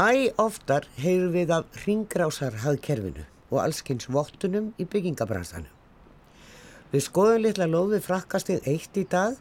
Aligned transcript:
Æ 0.00 0.32
oftar 0.40 0.86
heyrum 0.96 1.34
við 1.34 1.50
af 1.52 1.74
ringrásarhaðkerfinu 1.82 3.26
og 3.50 3.58
allskynns 3.60 4.06
vottunum 4.08 4.70
í 4.80 4.86
byggingabransanum. 4.88 5.74
Við 6.88 7.04
skoðum 7.04 7.42
litla 7.44 7.66
lóði 7.68 7.98
frakkastið 8.06 8.70
eitt 8.72 8.96
í 8.96 9.04
dag 9.12 9.36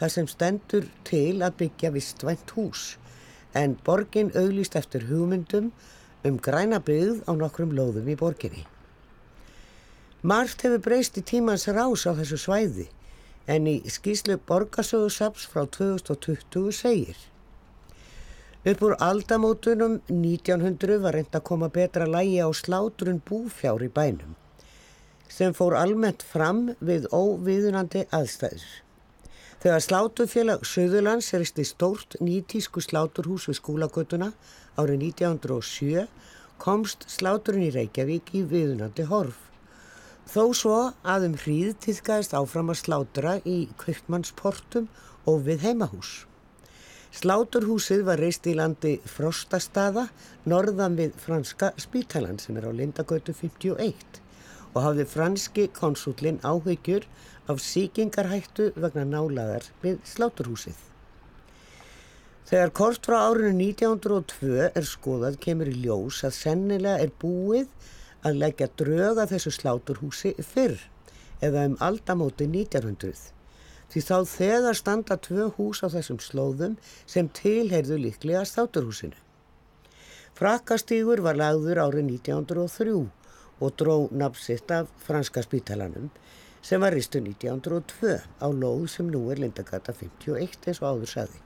þar 0.00 0.12
sem 0.16 0.26
stendur 0.32 0.90
til 1.06 1.38
að 1.46 1.60
byggja 1.62 1.92
vistvænt 1.94 2.56
hús 2.56 2.96
en 3.54 3.78
borgin 3.86 4.34
auglýst 4.34 4.74
eftir 4.82 5.06
hugmyndum 5.12 5.70
um 6.26 6.42
græna 6.42 6.82
byggð 6.90 7.22
á 7.30 7.32
nokkrum 7.44 7.70
lóðum 7.78 8.10
í 8.10 8.18
borginni. 8.18 8.66
Margt 10.26 10.66
hefur 10.66 10.82
breyst 10.90 11.22
í 11.22 11.28
tímans 11.34 11.70
rás 11.70 12.08
á 12.10 12.18
þessu 12.18 12.40
svæði 12.48 12.90
en 13.46 13.70
í 13.70 13.78
skýslu 13.86 14.42
borgarsögursaps 14.42 15.46
frá 15.46 15.68
2020 15.78 16.74
segir 16.74 17.28
Upp 18.60 18.82
úr 18.84 18.92
aldamótunum 19.00 19.94
1900 20.12 20.98
var 21.00 21.16
reynd 21.16 21.32
að 21.32 21.46
koma 21.48 21.70
betra 21.72 22.04
lægi 22.04 22.42
á 22.44 22.48
slátrun 22.52 23.22
búfjár 23.24 23.80
í 23.80 23.88
bænum 23.88 24.34
sem 25.32 25.54
fór 25.56 25.78
almennt 25.78 26.20
fram 26.20 26.74
við 26.84 27.06
óviðunandi 27.08 28.02
aðstæður. 28.12 28.66
Þegar 29.64 29.84
slátufélag 29.86 30.68
Suðurlands 30.68 31.32
eristi 31.38 31.64
stórt 31.64 32.18
nýtísku 32.20 32.84
sláturhús 32.84 33.48
við 33.48 33.60
skólagötuna 33.62 34.32
árið 34.76 35.08
1907 35.08 36.04
komst 36.60 37.08
sláturinn 37.08 37.70
í 37.70 37.74
Reykjavík 37.78 38.34
í 38.36 38.44
viðunandi 38.44 39.08
horf. 39.08 39.38
Þó 40.28 40.42
svo 40.52 40.80
að 41.00 41.30
um 41.30 41.40
hríð 41.46 41.78
týðgæðist 41.86 42.36
áfram 42.36 42.74
að 42.74 42.82
slátura 42.84 43.38
í 43.48 43.62
kvöldmannsportum 43.80 44.92
og 45.24 45.46
við 45.48 45.64
heimahús. 45.70 46.18
Sláturhúsið 47.10 48.04
var 48.06 48.20
reist 48.22 48.44
í 48.46 48.52
landi 48.54 48.92
Frostastaða, 49.02 50.04
norðan 50.46 50.94
við 50.94 51.16
franska 51.18 51.72
spítalan 51.82 52.38
sem 52.38 52.54
er 52.60 52.68
á 52.68 52.72
Lindagötu 52.72 53.34
51 53.34 54.20
og 54.70 54.78
hafði 54.84 55.06
franski 55.10 55.64
konsúlinn 55.74 56.38
áhyggjur 56.46 57.08
af 57.50 57.58
síkingarhættu 57.64 58.68
vegna 58.76 59.02
nálaðar 59.10 59.66
við 59.82 59.98
sláturhúsið. 60.06 60.78
Þegar 62.46 62.72
kort 62.78 63.10
frá 63.10 63.18
árinu 63.26 63.56
1902 63.58 64.70
er 64.70 64.86
skoðað 64.86 65.40
kemur 65.42 65.72
í 65.72 65.76
ljós 65.82 66.22
að 66.26 66.38
sennilega 66.38 67.02
er 67.02 67.10
búið 67.18 67.66
að 68.22 68.40
leggja 68.44 68.70
dröga 68.78 69.26
þessu 69.34 69.56
sláturhúsi 69.58 70.36
fyrr 70.38 70.78
eða 71.42 71.66
um 71.72 71.76
aldamóti 71.82 72.46
1900 72.46 73.39
því 73.90 74.02
þá 74.06 74.16
þegar 74.32 74.78
standa 74.78 75.16
tvö 75.18 75.48
hús 75.56 75.82
á 75.82 75.88
þessum 75.90 76.20
slóðum 76.22 76.76
sem 77.06 77.28
tilheyrðu 77.40 77.98
líklega 78.04 78.44
státurhúsinu. 78.46 79.18
Frakastígur 80.38 81.20
var 81.24 81.36
lagður 81.36 81.82
árið 81.84 82.06
1903 82.14 82.94
og 83.60 83.72
dró 83.76 83.96
nafnsitt 84.22 84.70
af 84.72 84.92
franska 85.04 85.42
spítalanum 85.44 86.08
sem 86.62 86.80
var 86.80 86.94
ristu 86.94 87.20
1902 87.20 88.14
á 88.40 88.46
lóð 88.48 88.86
sem 88.94 89.10
nú 89.10 89.26
er 89.32 89.42
Lindagata 89.42 89.92
51 89.96 90.70
eins 90.70 90.80
og 90.82 90.88
áður 90.92 91.12
saði. 91.14 91.42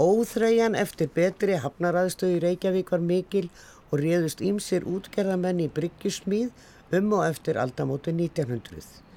Óþreyjan 0.00 0.78
eftir 0.80 1.10
betri 1.12 1.58
hafnaraðstöðu 1.60 2.38
í 2.38 2.42
Reykjavík 2.46 2.94
var 2.94 3.04
mikil 3.04 3.50
og 3.90 4.00
réðust 4.00 4.40
ímsir 4.40 4.86
útgerðamenn 4.88 5.60
í 5.66 5.68
bryggjusmíð 5.76 6.50
um 6.96 7.14
og 7.18 7.26
eftir 7.28 7.60
aldamóti 7.60 8.14
1900 8.16 9.09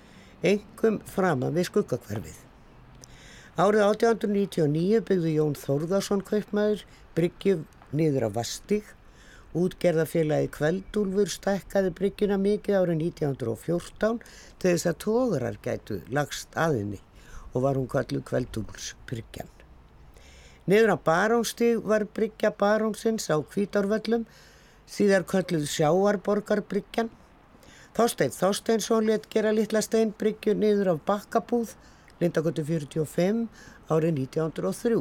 engum 0.43 0.99
framan 1.07 1.55
við 1.55 1.69
skuggakverfið. 1.69 2.39
Árið 3.53 3.83
1899 3.85 4.99
byggði 5.07 5.31
Jón 5.37 5.55
Þórðarsson 5.55 6.23
kaupmaður 6.27 6.83
bryggjum 7.15 7.63
niður 7.95 8.27
á 8.27 8.29
Vastík. 8.39 8.91
Útgerðafélagi 9.53 10.49
Kveldúlfur 10.55 11.29
stekkaði 11.29 11.93
bryggjuna 11.93 12.39
mikið 12.41 12.79
árið 12.79 13.03
1914 13.05 14.19
til 14.57 14.71
þess 14.71 14.89
að 14.89 14.99
tóðurar 15.05 15.59
gætu 15.61 15.99
lagst 16.09 16.57
aðinni 16.57 16.99
og 17.53 17.67
var 17.67 17.77
hún 17.77 17.87
kallu 17.87 18.23
Kveldúls 18.25 18.95
bryggjan. 19.05 19.51
Niður 20.65 20.95
á 20.95 20.97
Barónstíg 20.97 21.83
var 21.85 22.07
bryggja 22.09 22.49
Barónsins 22.57 23.29
á 23.29 23.37
Kvítárvöllum, 23.37 24.25
síðar 24.89 25.27
kalluð 25.29 25.69
Sjáarborgar 25.69 26.63
bryggjan 26.65 27.13
Þorstein 27.93 28.31
Þorsteinsson 28.33 29.05
let 29.05 29.25
gera 29.29 29.51
litla 29.53 29.81
steinbryggju 29.85 30.55
niður 30.57 30.95
af 30.95 31.01
bakkabúð 31.05 31.75
Lindagötu 32.23 32.63
45 32.65 33.43
árið 33.93 34.15
1903. 34.23 34.97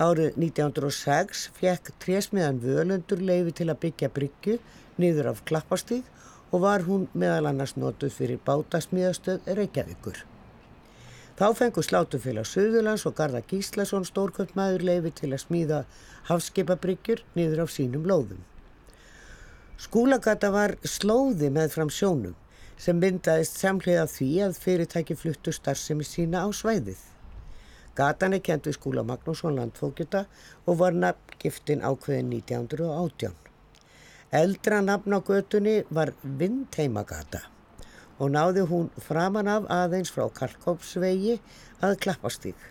Árið 0.00 0.38
1906 0.40 1.42
fekk 1.58 1.90
trésmiðan 2.00 2.62
völundur 2.62 3.20
leiði 3.20 3.52
til 3.58 3.66
að 3.68 3.82
byggja 3.82 4.10
bryggju 4.16 4.56
niður 4.96 5.28
af 5.34 5.42
klappastíg 5.50 6.08
og 6.54 6.64
var 6.64 6.86
hún 6.88 7.04
meðal 7.12 7.50
annars 7.52 7.76
notuð 7.76 8.16
fyrir 8.16 8.40
bátasmíðastöð 8.48 9.52
Reykjavíkur. 9.60 10.24
Þá 11.36 11.46
fengur 11.60 11.84
slátufélag 11.84 12.48
Suðurlands 12.48 13.04
og 13.04 13.18
Garða 13.20 13.44
Gíslason 13.44 14.08
stórkvöldmaður 14.08 14.88
leiði 14.88 15.12
til 15.20 15.34
að 15.34 15.44
smíða 15.44 15.84
hafskipabryggjur 16.32 17.26
niður 17.36 17.66
af 17.68 17.76
sínum 17.76 18.08
lóðum. 18.08 18.40
Skúlagata 19.74 20.52
var 20.54 20.76
slóði 20.86 21.48
með 21.50 21.72
fram 21.74 21.88
sjónum 21.90 22.34
sem 22.78 22.98
myndaðist 22.98 23.58
samlega 23.58 24.04
því 24.10 24.28
að 24.46 24.58
fyrirtæki 24.62 25.16
fluttu 25.18 25.54
starfsemi 25.54 26.06
sína 26.06 26.44
á 26.46 26.48
svæðið. 26.54 27.00
Gatan 27.98 28.34
er 28.38 28.42
kent 28.42 28.68
við 28.68 28.76
skúla 28.78 29.02
Magnússon 29.06 29.58
landfókjuta 29.58 30.24
og 30.66 30.78
var 30.78 30.94
nafngiftin 30.94 31.82
ákveðin 31.82 32.30
1918. 32.38 33.34
Eldra 34.34 34.80
nafn 34.82 35.14
á 35.14 35.20
götunni 35.22 35.76
var 35.90 36.14
Vindheimagata 36.22 37.44
og 38.18 38.30
náði 38.30 38.66
hún 38.70 38.90
framan 39.02 39.50
af 39.50 39.66
aðeins 39.74 40.14
frá 40.14 40.28
Karkópsvegi 40.30 41.40
að 41.82 41.98
Klappastík 42.06 42.68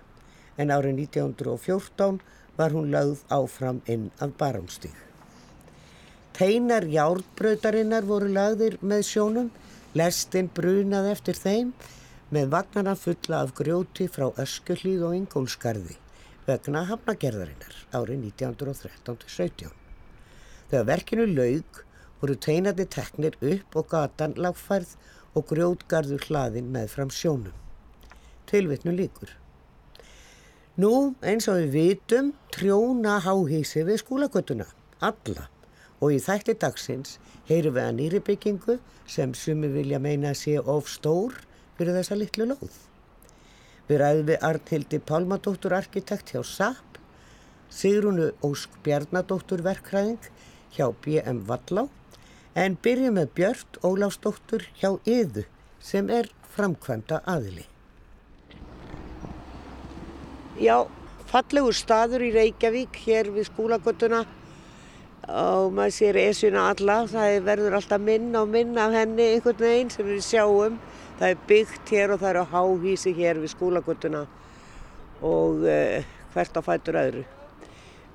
en 0.56 0.72
árið 0.72 1.04
1914 1.08 2.22
var 2.60 2.76
hún 2.76 2.92
lögð 2.96 3.26
áfram 3.28 3.82
inn 3.92 4.12
að 4.24 4.38
Barumstík. 4.40 5.13
Teinar 6.34 6.88
járbröytarinnar 6.90 8.08
voru 8.10 8.32
lagðir 8.34 8.80
með 8.82 9.04
sjónum, 9.06 9.50
lestinn 9.94 10.48
brunað 10.50 11.12
eftir 11.12 11.38
þeim 11.38 11.70
með 12.34 12.48
vagnarna 12.56 12.96
fulla 12.98 13.44
af 13.46 13.52
grjóti 13.60 14.08
frá 14.10 14.32
Öskullíð 14.42 15.04
og 15.06 15.14
Ingólskarði 15.20 16.00
vegna 16.48 16.82
hafnagerðarinnar 16.90 17.78
árið 17.94 18.26
1913-17. 18.32 19.70
Þegar 20.72 20.90
verkinu 20.90 21.30
laug 21.30 21.84
voru 22.24 22.40
teinandi 22.48 22.90
teknir 22.98 23.38
upp 23.54 23.78
og 23.78 23.94
gatan 23.94 24.34
lagfærð 24.34 24.98
og 25.38 25.48
grjótgarður 25.54 26.30
hlaðin 26.32 26.74
með 26.74 26.92
fram 26.98 27.14
sjónum. 27.14 27.54
Tilvittnu 28.50 28.98
líkur. 28.98 29.38
Nú 30.82 31.14
eins 31.22 31.46
og 31.46 31.62
við 31.62 31.74
vitum 31.78 32.34
trjóna 32.50 33.20
háhísi 33.22 33.86
við 33.86 34.02
skólagötuna, 34.02 34.66
alla 34.98 35.53
og 36.04 36.12
í 36.12 36.20
þætti 36.20 36.58
dagsins 36.60 37.18
heyrum 37.48 37.78
við 37.78 37.86
að 37.88 37.98
nýri 38.00 38.20
byggingu 38.28 38.78
sem 39.08 39.34
sumi 39.38 39.70
vilja 39.72 40.02
meina 40.04 40.34
sé 40.36 40.58
of 40.60 40.90
stór 40.92 41.38
fyrir 41.78 41.96
þessa 41.96 42.18
litlu 42.20 42.50
lóð. 42.52 42.76
Við 43.88 44.00
ræðum 44.02 44.30
við 44.30 44.46
Arnhildi 44.50 45.00
Pálmadóttur 45.08 45.76
arkitekt 45.76 46.34
hjá 46.34 46.42
SAP, 46.44 47.00
Sigrunu 47.72 48.32
Ósk 48.46 48.76
Bjarnadóttur 48.84 49.64
verkræðing 49.66 50.32
hjá 50.76 50.90
BM 51.04 51.44
Vallá 51.48 51.88
en 52.60 52.78
byrjum 52.84 53.18
með 53.18 53.32
Björn 53.40 53.80
Óláfsdóttur 53.88 54.68
hjá 54.80 54.92
Yðu 55.10 55.48
sem 55.84 56.10
er 56.14 56.30
framkvæmda 56.54 57.24
aðili. 57.28 57.66
Já, 60.62 60.86
fallegur 61.32 61.74
staður 61.74 62.28
í 62.28 62.32
Reykjavík 62.36 63.00
hér 63.08 63.32
við 63.34 63.50
skólagötuna 63.50 64.22
og 65.30 65.72
maður 65.72 65.94
sér 65.96 66.18
esuna 66.20 66.66
alla, 66.74 67.04
það 67.08 67.38
verður 67.46 67.78
alltaf 67.78 68.02
minna 68.04 68.42
og 68.44 68.50
minna 68.52 68.90
af 68.90 68.98
henni 68.98 69.30
einhvern 69.36 69.62
veginn 69.62 69.92
sem 69.94 70.08
við 70.08 70.20
sjáum. 70.26 70.80
Það 71.20 71.30
er 71.30 71.46
byggt 71.48 71.94
hér 71.96 72.12
og 72.12 72.20
það 72.20 72.30
eru 72.34 72.44
háhísi 72.52 73.14
hér 73.16 73.40
við 73.40 73.54
skólagötuna 73.54 74.26
og 75.24 75.64
uh, 75.64 76.04
hvert 76.34 76.60
á 76.60 76.62
fætur 76.66 77.00
öðru. 77.00 77.24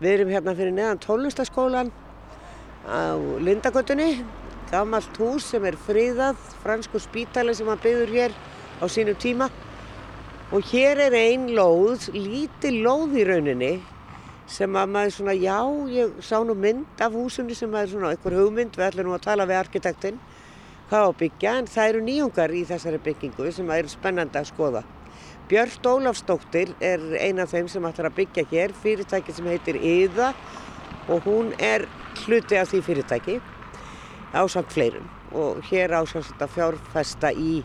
Við 0.02 0.12
erum 0.12 0.34
hérna 0.34 0.54
fyrir 0.58 0.74
neðan 0.76 1.00
tónlistaskólan 1.00 1.92
á 2.84 3.16
Lindagötunni, 3.40 4.24
gammalt 4.70 5.16
hús 5.16 5.48
sem 5.48 5.64
er 5.64 5.78
friðað, 5.88 6.36
fransku 6.62 7.00
spítali 7.00 7.54
sem 7.56 7.68
hann 7.68 7.80
byggður 7.80 8.12
hér 8.18 8.36
á 8.78 8.84
sínu 8.84 9.16
tíma 9.16 9.48
og 10.52 10.64
hér 10.70 11.00
er 11.08 11.16
einn 11.16 11.48
lóð, 11.56 12.10
lítið 12.12 12.82
lóð 12.84 13.16
í 13.16 13.24
rauninni 13.28 13.72
sem 14.48 14.76
að 14.80 14.92
maður 14.94 15.14
svona, 15.14 15.34
já, 15.36 15.58
ég 15.92 16.20
sá 16.24 16.38
nú 16.44 16.56
mynd 16.56 17.02
af 17.04 17.12
húsunni 17.12 17.56
sem 17.56 17.70
maður 17.70 17.94
svona, 17.94 18.12
einhver 18.14 18.36
hugmynd, 18.38 18.76
við 18.78 18.86
ætlum 18.88 19.10
nú 19.10 19.16
að 19.16 19.26
tala 19.26 19.46
við 19.48 19.60
arkitektinn 19.60 20.20
hvað 20.88 21.04
á 21.04 21.10
byggja, 21.20 21.56
en 21.60 21.66
það 21.68 21.90
eru 21.90 22.04
nýjungar 22.06 22.54
í 22.56 22.62
þessari 22.68 23.00
byggingu 23.04 23.50
sem 23.52 23.74
er 23.74 23.90
spennandi 23.92 24.40
að 24.40 24.48
skoða. 24.48 24.82
Björn 25.48 25.88
Ólafsdóttir 25.88 26.72
er 26.84 27.04
eina 27.20 27.44
af 27.44 27.52
þeim 27.52 27.68
sem 27.72 27.84
ætlar 27.88 28.08
að 28.10 28.18
byggja 28.22 28.44
hér, 28.50 28.72
fyrirtæki 28.82 29.36
sem 29.36 29.46
heitir 29.48 29.78
Íða 29.80 30.32
og 31.08 31.24
hún 31.24 31.54
er 31.60 31.86
hluti 32.24 32.56
af 32.60 32.68
því 32.72 32.82
fyrirtæki 32.84 33.38
ásamt 34.36 34.72
fleirum 34.72 35.08
og 35.32 35.62
hér 35.68 35.94
ásamt 35.96 36.28
þetta 36.28 36.48
fjárfesta 36.52 37.32
í 37.32 37.62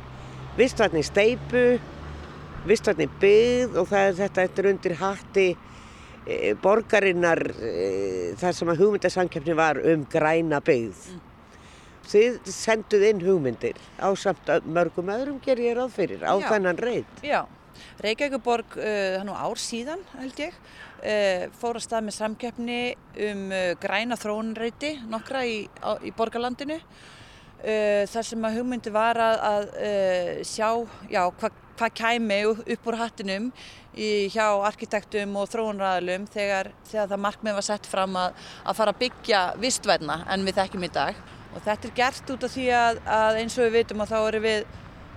vistvarni 0.56 1.04
steipu, 1.04 1.64
vistvarni 2.68 3.10
byggð 3.20 3.80
og 3.82 3.92
það 3.92 4.08
er 4.08 4.18
þetta 4.22 4.48
eftir 4.48 4.70
undir 4.72 4.98
hatti 5.00 5.48
borgarinnar 6.64 7.42
e, 7.60 8.34
þar 8.40 8.56
sem 8.58 8.72
að 8.72 8.84
hugmyndasamkjöfni 8.84 9.56
var 9.58 9.80
um 9.94 10.06
græna 10.10 10.62
byggð. 10.64 11.02
Mm. 11.14 11.30
Þið 12.04 12.40
senduð 12.52 13.04
inn 13.08 13.24
hugmyndir 13.24 13.80
á 13.96 14.12
samt 14.20 14.50
mörgum 14.68 15.12
öðrum 15.14 15.40
ger 15.44 15.60
ég 15.64 15.78
ráð 15.78 15.94
fyrir 15.96 16.24
á 16.28 16.36
Já. 16.36 16.50
þennan 16.52 16.80
reynd. 16.80 17.22
Já, 17.24 17.46
Reykjavíkuborg, 18.04 18.76
hann 19.18 19.32
á 19.32 19.36
ár 19.40 19.60
síðan 19.62 20.04
held 20.18 20.42
ég, 20.44 20.58
fór 21.60 21.80
að 21.80 21.86
stað 21.88 22.06
með 22.08 22.18
samkeppni 22.18 22.80
um 23.30 23.48
græna 23.82 24.20
þróunreiti 24.20 24.94
nokkra 25.08 25.46
í, 25.48 25.64
á, 25.80 25.96
í 26.04 26.12
borgarlandinu. 26.16 26.80
Þar 27.64 28.28
sem 28.28 28.44
að 28.44 28.60
hugmyndi 28.60 28.92
var 28.92 29.20
að, 29.24 29.42
að 29.48 29.68
sjá 30.44 30.68
hvað 31.08 31.62
hva 31.74 31.90
kæmi 31.90 32.40
upp 32.46 32.88
úr 32.90 32.98
hattinum 33.00 33.50
í, 33.94 34.30
hjá 34.34 34.48
arkitektum 34.66 35.36
og 35.40 35.50
þróunræðalum 35.52 36.26
þegar, 36.34 36.72
þegar 36.90 37.12
það 37.12 37.24
markmið 37.26 37.58
var 37.58 37.68
sett 37.68 37.90
fram 37.90 38.18
að, 38.20 38.40
að 38.66 38.80
fara 38.80 38.94
að 38.94 39.02
byggja 39.04 39.44
vistverna 39.62 40.20
en 40.34 40.48
við 40.48 40.60
þekkjum 40.62 40.88
í 40.88 40.92
dag. 40.94 41.20
Og 41.54 41.62
þetta 41.62 41.90
er 41.90 41.96
gert 42.00 42.34
út 42.34 42.48
af 42.48 42.56
því 42.56 42.66
að, 42.78 43.04
að 43.18 43.40
eins 43.44 43.58
og 43.58 43.68
við 43.68 43.78
veitum 43.78 44.04
að 44.04 44.14
þá 44.14 44.18
eru 44.22 44.42
við, 44.44 44.66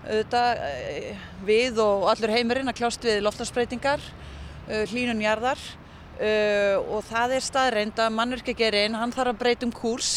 auðvitað, 0.07 0.61
eh, 0.67 1.25
við 1.49 1.81
og 1.83 2.07
allur 2.13 2.35
heimurinn 2.37 2.71
að 2.71 2.79
kljást 2.83 3.09
við 3.09 3.23
loftarsbreytingar, 3.25 4.05
eh, 4.69 4.85
hlínunjarðar 4.93 5.63
eh, 6.21 6.77
og 6.77 7.03
það 7.09 7.39
er 7.39 7.47
staðreind 7.47 8.05
að 8.05 8.15
mannverkjagerinn, 8.19 9.01
hann 9.01 9.15
þarf 9.17 9.35
að 9.35 9.41
breyta 9.41 9.67
um 9.69 9.75
kúrs 9.75 10.13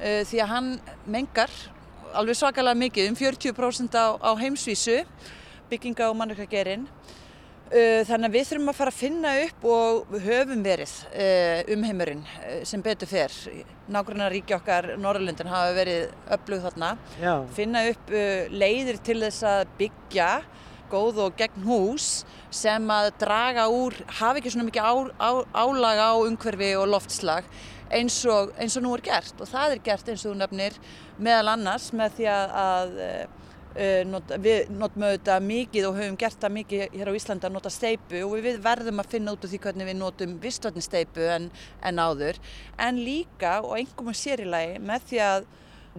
því 0.00 0.38
að 0.40 0.48
hann 0.48 0.68
mengar 1.12 1.52
alveg 2.16 2.38
svakalega 2.38 2.78
mikið, 2.80 3.10
um 3.10 3.16
40% 3.18 3.98
á, 4.00 4.16
á 4.16 4.30
heimsvísu 4.40 5.02
bygginga 5.68 6.08
og 6.08 6.16
mannverkjagerinn 6.16 6.86
þannig 7.70 8.26
að 8.26 8.34
við 8.34 8.46
þurfum 8.48 8.70
að 8.72 8.78
fara 8.80 8.90
að 8.90 8.98
finna 8.98 9.32
upp 9.44 9.66
og 9.70 9.98
við 10.10 10.24
höfum 10.26 10.62
verið 10.64 10.94
uh, 11.10 11.60
um 11.74 11.84
heimurinn 11.86 12.24
uh, 12.26 12.56
sem 12.66 12.82
betur 12.82 13.10
fer. 13.10 13.36
Nákvæmlega 13.90 14.32
ríki 14.34 14.56
okkar, 14.56 14.92
Norrlundin, 14.98 15.50
hafa 15.50 15.76
verið 15.76 16.08
öflug 16.34 16.64
þarna. 16.66 16.90
Já. 17.22 17.34
Finna 17.54 17.84
upp 17.90 18.10
leiðir 18.50 18.98
til 19.06 19.20
þess 19.22 19.46
að 19.46 19.62
byggja 19.78 20.30
góð 20.90 21.24
og 21.26 21.36
gegn 21.38 21.66
hús 21.66 22.08
sem 22.54 22.86
að 22.90 23.12
draga 23.20 23.68
úr, 23.70 23.94
hafa 24.18 24.40
ekki 24.40 24.52
svona 24.54 24.66
mikið 24.66 24.86
á, 24.86 24.94
á, 25.22 25.30
álaga 25.62 26.08
á 26.10 26.14
umhverfi 26.18 26.72
og 26.78 26.88
loftslag 26.90 27.46
eins 27.90 28.18
og, 28.30 28.54
eins 28.58 28.76
og 28.78 28.84
nú 28.84 28.94
er 28.96 29.04
gert. 29.06 29.34
Og 29.38 29.50
það 29.50 29.76
er 29.76 29.84
gert 29.90 30.10
eins 30.10 30.24
og 30.24 30.32
þú 30.32 30.40
nefnir 30.40 30.78
meðal 31.18 31.54
annars 31.54 31.90
með 31.96 32.18
því 32.18 32.30
að, 32.34 32.56
að 32.64 33.38
not, 34.10 34.32
við 34.42 34.70
notum 34.74 35.04
auðvitað 35.06 35.44
mikið 35.46 35.88
og 35.88 35.98
höfum 36.00 36.18
gert 36.20 36.40
það 36.42 36.54
mikið 36.56 36.96
hér 36.98 37.10
á 37.10 37.18
Íslanda 37.18 37.48
að 37.48 37.56
nota 37.56 37.72
steipu 37.74 38.22
og 38.26 38.34
við 38.44 38.58
verðum 38.64 39.02
að 39.02 39.12
finna 39.14 39.34
út 39.36 39.44
af 39.46 39.52
því 39.52 39.60
hvernig 39.66 39.90
við 39.90 39.98
notum 40.00 40.38
vistvarni 40.42 40.82
steipu 40.84 41.26
en, 41.30 41.50
en 41.86 42.02
áður. 42.02 42.40
En 42.78 42.98
líka 42.98 43.58
og 43.62 43.76
einhverjum 43.78 44.16
sér 44.16 44.44
í 44.44 44.48
lagi 44.50 44.80
með 44.82 45.06
því 45.10 45.22
að 45.26 45.46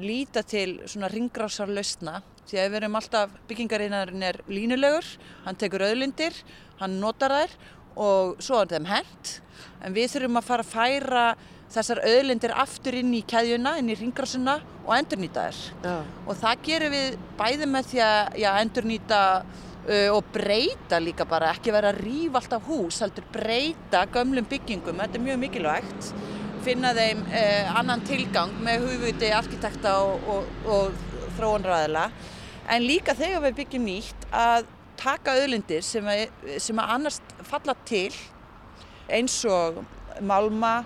líta 0.01 0.43
til 0.47 0.67
svona 0.87 1.11
ringrásar 1.11 1.71
lausna 1.71 2.21
því 2.49 2.59
að 2.59 2.69
við 2.71 2.77
erum 2.81 2.97
alltaf, 2.97 3.33
byggingarinnar 3.47 4.11
er 4.27 4.39
línulegur, 4.51 5.07
hann 5.45 5.59
tekur 5.59 5.85
auðlindir 5.85 6.35
hann 6.81 6.99
notar 7.01 7.33
þær 7.35 7.55
og 8.01 8.41
svo 8.41 8.61
er 8.61 8.71
þeim 8.71 8.89
hent. 8.89 9.33
En 9.83 9.95
við 9.95 10.13
þurfum 10.15 10.39
að 10.39 10.47
fara 10.47 10.65
að 10.65 10.71
færa 10.71 11.25
þessar 11.71 12.01
auðlindir 12.03 12.53
aftur 12.63 12.97
inn 12.99 13.13
í 13.15 13.23
keðjuna, 13.27 13.77
inn 13.79 13.91
í 13.91 13.97
ringrásuna 13.97 14.57
og 14.85 14.93
endurnýta. 14.97 15.47
Ja. 15.83 15.97
Og 16.25 16.37
það 16.39 16.63
gerum 16.67 16.95
við 16.95 17.19
bæði 17.39 17.69
með 17.69 17.91
því 17.91 18.01
að 18.05 18.39
já, 18.43 18.49
endurnýta 18.63 19.21
uh, 19.45 20.09
og 20.15 20.33
breyta 20.33 20.99
líka 21.03 21.27
bara, 21.29 21.53
ekki 21.55 21.73
vera 21.75 21.93
að 21.93 22.01
rýfa 22.05 22.41
alltaf 22.41 22.67
hús, 22.69 22.99
heldur 23.03 23.27
breyta 23.33 24.03
gömlum 24.13 24.49
byggingum, 24.51 25.01
þetta 25.03 25.19
er 25.19 25.25
mjög 25.29 25.41
mikilvægt, 25.45 26.11
finna 26.65 26.93
þeim 26.97 27.23
uh, 27.29 27.71
annan 27.79 28.03
tilgang 28.07 28.53
með 28.65 28.85
hugviti, 28.89 29.31
arkitekta 29.33 29.95
og, 30.03 30.29
og, 30.35 30.67
og 30.75 31.33
þróanræðila, 31.39 32.05
en 32.71 32.85
líka 32.85 33.17
þegar 33.17 33.47
við 33.47 33.57
byggjum 33.63 33.87
nýtt 33.87 34.29
að 34.35 34.69
taka 35.01 35.33
auðlindir 35.39 35.81
sem 35.85 36.05
að, 36.05 36.27
sem 36.61 36.77
að 36.77 36.95
annars 36.95 37.17
falla 37.47 37.73
til 37.89 38.11
eins 39.11 39.39
og 39.49 39.81
málma, 40.21 40.81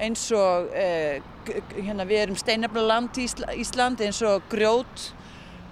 eins 0.00 0.26
og 0.36 0.70
eh, 0.76 1.20
hérna, 1.76 2.06
við 2.08 2.24
erum 2.24 2.38
steinabla 2.38 2.84
land 2.86 3.18
í 3.20 3.26
Ísland 3.60 4.00
eins 4.04 4.20
og 4.26 4.44
grjót 4.52 5.10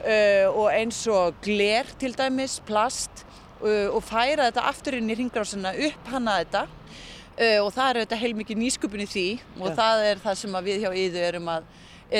uh, 0.03 0.47
og 0.53 0.69
eins 0.73 1.01
og 1.11 1.39
gler 1.45 1.89
til 2.01 2.15
dæmis, 2.17 2.59
plast 2.67 3.25
uh, 3.63 3.89
og 3.93 4.03
færa 4.07 4.49
þetta 4.49 4.67
aftur 4.71 4.99
inn 4.99 5.11
í 5.11 5.17
ringrásina 5.19 5.75
upp 5.89 6.13
hana 6.13 6.39
þetta 6.43 6.65
uh, 6.69 7.59
og 7.65 7.73
það 7.75 7.91
er 7.91 8.01
þetta 8.03 8.21
heilmikið 8.23 8.63
nýsköpun 8.63 9.05
í 9.05 9.11
því 9.11 9.27
og 9.59 9.69
ja. 9.71 9.75
það 9.81 10.07
er 10.13 10.23
það 10.25 10.41
sem 10.43 10.61
við 10.69 10.85
hjá 10.85 10.91
Íðu 11.05 11.27
erum 11.31 11.53
að, 11.55 11.69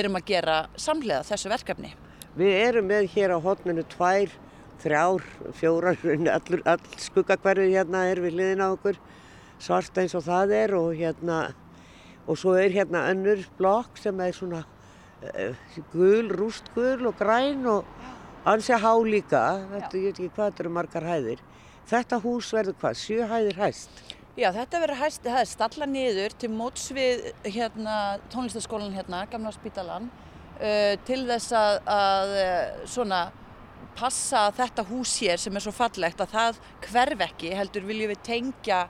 erum 0.03 0.21
að 0.21 0.29
gera 0.33 0.59
samlega 0.77 1.25
þessu 1.29 1.53
verkefni. 1.53 1.95
Við 2.39 2.59
erum 2.63 2.87
með 2.87 3.09
hér 3.15 3.35
á 3.35 3.39
hotninu 3.43 3.85
tvær, 3.91 4.35
þrjár, 4.83 5.25
fjórar, 5.59 6.03
all, 6.37 6.61
all 6.71 6.99
skuggakverfið 7.03 7.73
hérna 7.75 8.05
er 8.13 8.23
við 8.23 8.39
liðin 8.39 8.63
á 8.63 8.69
okkur 8.71 9.01
svart 9.59 9.97
eins 9.99 10.15
og 10.15 10.23
það 10.23 10.55
er 10.55 10.75
og 10.79 10.93
hérna 10.95 11.49
og 12.29 12.37
svo 12.37 12.55
er 12.61 12.75
hérna 12.75 13.07
önnur 13.11 13.41
blokk 13.59 13.97
sem 14.01 14.21
er 14.21 14.37
svona 14.37 14.61
uh, 15.25 15.57
gul, 15.93 16.29
rústgul 16.29 17.09
og 17.09 17.17
græn 17.19 17.65
og 17.67 17.89
ansi 18.49 18.77
há 18.77 18.93
líka, 19.05 19.43
þetta, 19.73 19.97
ég 19.97 20.05
veit 20.05 20.15
ekki 20.15 20.31
hvað 20.37 20.53
þetta 20.53 20.65
eru 20.65 20.75
margar 20.77 21.09
hæðir. 21.09 21.43
Þetta 21.89 22.21
hús 22.21 22.53
verður 22.53 22.77
hvað, 22.83 23.01
sjö 23.01 23.27
hæðir 23.29 23.61
hæst? 23.63 24.05
Já, 24.39 24.53
þetta 24.55 24.81
verður 24.85 25.03
hæst, 25.03 25.25
það 25.25 25.41
er 25.41 25.51
stalla 25.51 25.89
niður 25.89 26.37
til 26.39 26.53
móts 26.53 26.87
við 26.95 27.25
hérna, 27.49 27.97
tónlistaskólan 28.33 28.95
hérna, 28.95 29.25
Gamla 29.33 29.53
Spítalan, 29.57 30.09
uh, 30.61 30.95
til 31.09 31.25
þess 31.29 31.57
að, 31.57 31.81
að 31.97 32.37
svona 32.87 33.27
passa 33.99 34.47
þetta 34.55 34.85
hús 34.87 35.17
hér 35.25 35.41
sem 35.43 35.57
er 35.57 35.65
svo 35.65 35.73
fallegt 35.75 36.21
að 36.23 36.35
það 36.37 36.59
hverf 36.87 37.25
ekki, 37.27 37.51
heldur 37.57 37.87
viljum 37.89 38.13
við 38.13 38.21
tengja, 38.29 38.85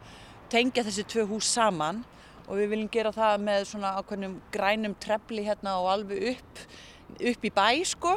tengja 0.53 0.85
þessi 0.85 1.07
tvö 1.09 1.25
hús 1.31 1.49
saman 1.55 2.03
og 2.49 2.57
við 2.57 2.71
viljum 2.73 2.91
gera 2.93 3.13
það 3.13 3.43
með 3.45 3.65
svona 3.69 3.95
ákveðnum 4.01 4.37
grænum 4.53 4.95
trefli 5.03 5.45
hérna 5.45 5.77
og 5.83 5.91
alveg 5.93 6.31
upp, 6.33 6.63
upp 7.31 7.45
í 7.45 7.53
bæ 7.55 7.69
sko. 7.89 8.15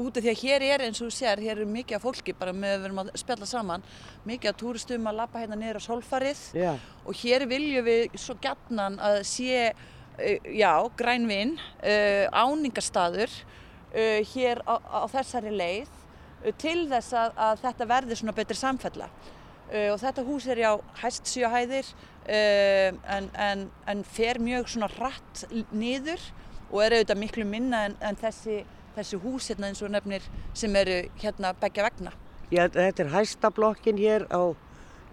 Út 0.00 0.16
af 0.16 0.22
því 0.22 0.30
að 0.30 0.42
hér 0.44 0.64
er 0.64 0.82
eins 0.86 1.00
og 1.02 1.08
þú 1.08 1.14
sér, 1.16 1.40
hér 1.42 1.60
er 1.62 1.70
mikið 1.70 1.96
af 1.98 2.04
fólki 2.04 2.34
bara 2.38 2.54
með 2.54 2.76
að 2.76 2.78
við 2.78 2.88
erum 2.88 3.00
að 3.02 3.08
spjalla 3.18 3.48
saman. 3.50 3.86
Mikið 4.26 4.52
af 4.52 4.58
túristum 4.60 5.08
að 5.10 5.18
lappa 5.18 5.42
hérna 5.42 5.58
niður 5.58 5.80
á 5.82 5.86
solfarið 5.86 6.42
yeah. 6.58 6.84
og 7.04 7.18
hér 7.22 7.46
viljum 7.50 7.86
við 7.86 8.18
svo 8.22 8.36
gætnan 8.42 9.00
að 9.02 9.22
sé 9.26 9.64
uh, 9.70 10.46
já, 10.46 10.72
grænvinn 10.98 11.56
uh, 11.58 12.26
áningarstaður 12.30 13.34
uh, 13.34 14.20
hér 14.30 14.62
á, 14.66 14.78
á 14.78 15.06
þessari 15.10 15.54
leið 15.58 15.98
til 16.56 16.86
þess 16.88 17.12
að, 17.12 17.34
að 17.36 17.58
þetta 17.66 17.90
verði 17.90 18.16
svona 18.16 18.34
betri 18.38 18.56
samfella. 18.56 19.10
Og 19.70 20.00
þetta 20.02 20.22
hús 20.26 20.46
er 20.50 20.58
já 20.64 20.70
hæst 20.98 21.28
sjöhæðir 21.30 21.86
en, 22.30 23.30
en, 23.34 23.64
en 23.90 24.04
fer 24.06 24.38
mjög 24.42 24.68
svona 24.70 24.90
hratt 24.92 25.44
niður 25.72 26.22
og 26.70 26.84
er 26.84 26.98
auðvitað 26.98 27.22
miklu 27.24 27.46
minna 27.48 27.84
en, 27.88 27.96
en 28.04 28.18
þessi, 28.18 28.60
þessi 28.96 29.18
hús 29.24 29.50
hérna 29.50 29.70
eins 29.70 29.82
og 29.82 29.90
nefnir 29.94 30.26
sem 30.54 30.76
eru 30.78 31.00
hérna 31.22 31.52
begja 31.58 31.88
vegna. 31.88 32.14
Já, 32.50 32.66
þetta 32.66 33.04
er 33.04 33.12
hæstablokkin 33.14 33.98
hér 33.98 34.26
á 34.30 34.54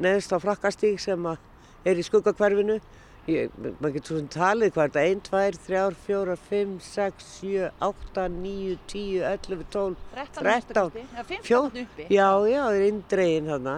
neðst 0.02 0.34
á 0.34 0.38
frakkastík 0.42 1.02
sem 1.02 1.28
er 1.28 1.98
í 1.98 2.06
skuggakverfinu. 2.06 2.80
Maður 3.28 3.94
getur 3.98 4.14
svona 4.14 4.32
talið 4.32 4.70
hvað 4.76 4.86
er 4.86 4.92
þetta, 4.94 5.02
1, 5.12 5.24
2, 5.28 5.62
3, 5.68 5.96
4, 6.06 6.36
5, 6.48 6.76
6, 6.86 7.26
7, 7.42 7.72
8, 7.90 8.28
9, 8.38 8.78
10, 8.94 9.26
11, 9.34 9.66
12, 9.74 10.06
13, 10.14 10.46
13 10.72 11.42
14, 11.50 11.88
já, 12.08 12.30
já, 12.48 12.62
það 12.62 12.78
er 12.78 12.86
indregin 12.88 13.52
þarna 13.52 13.76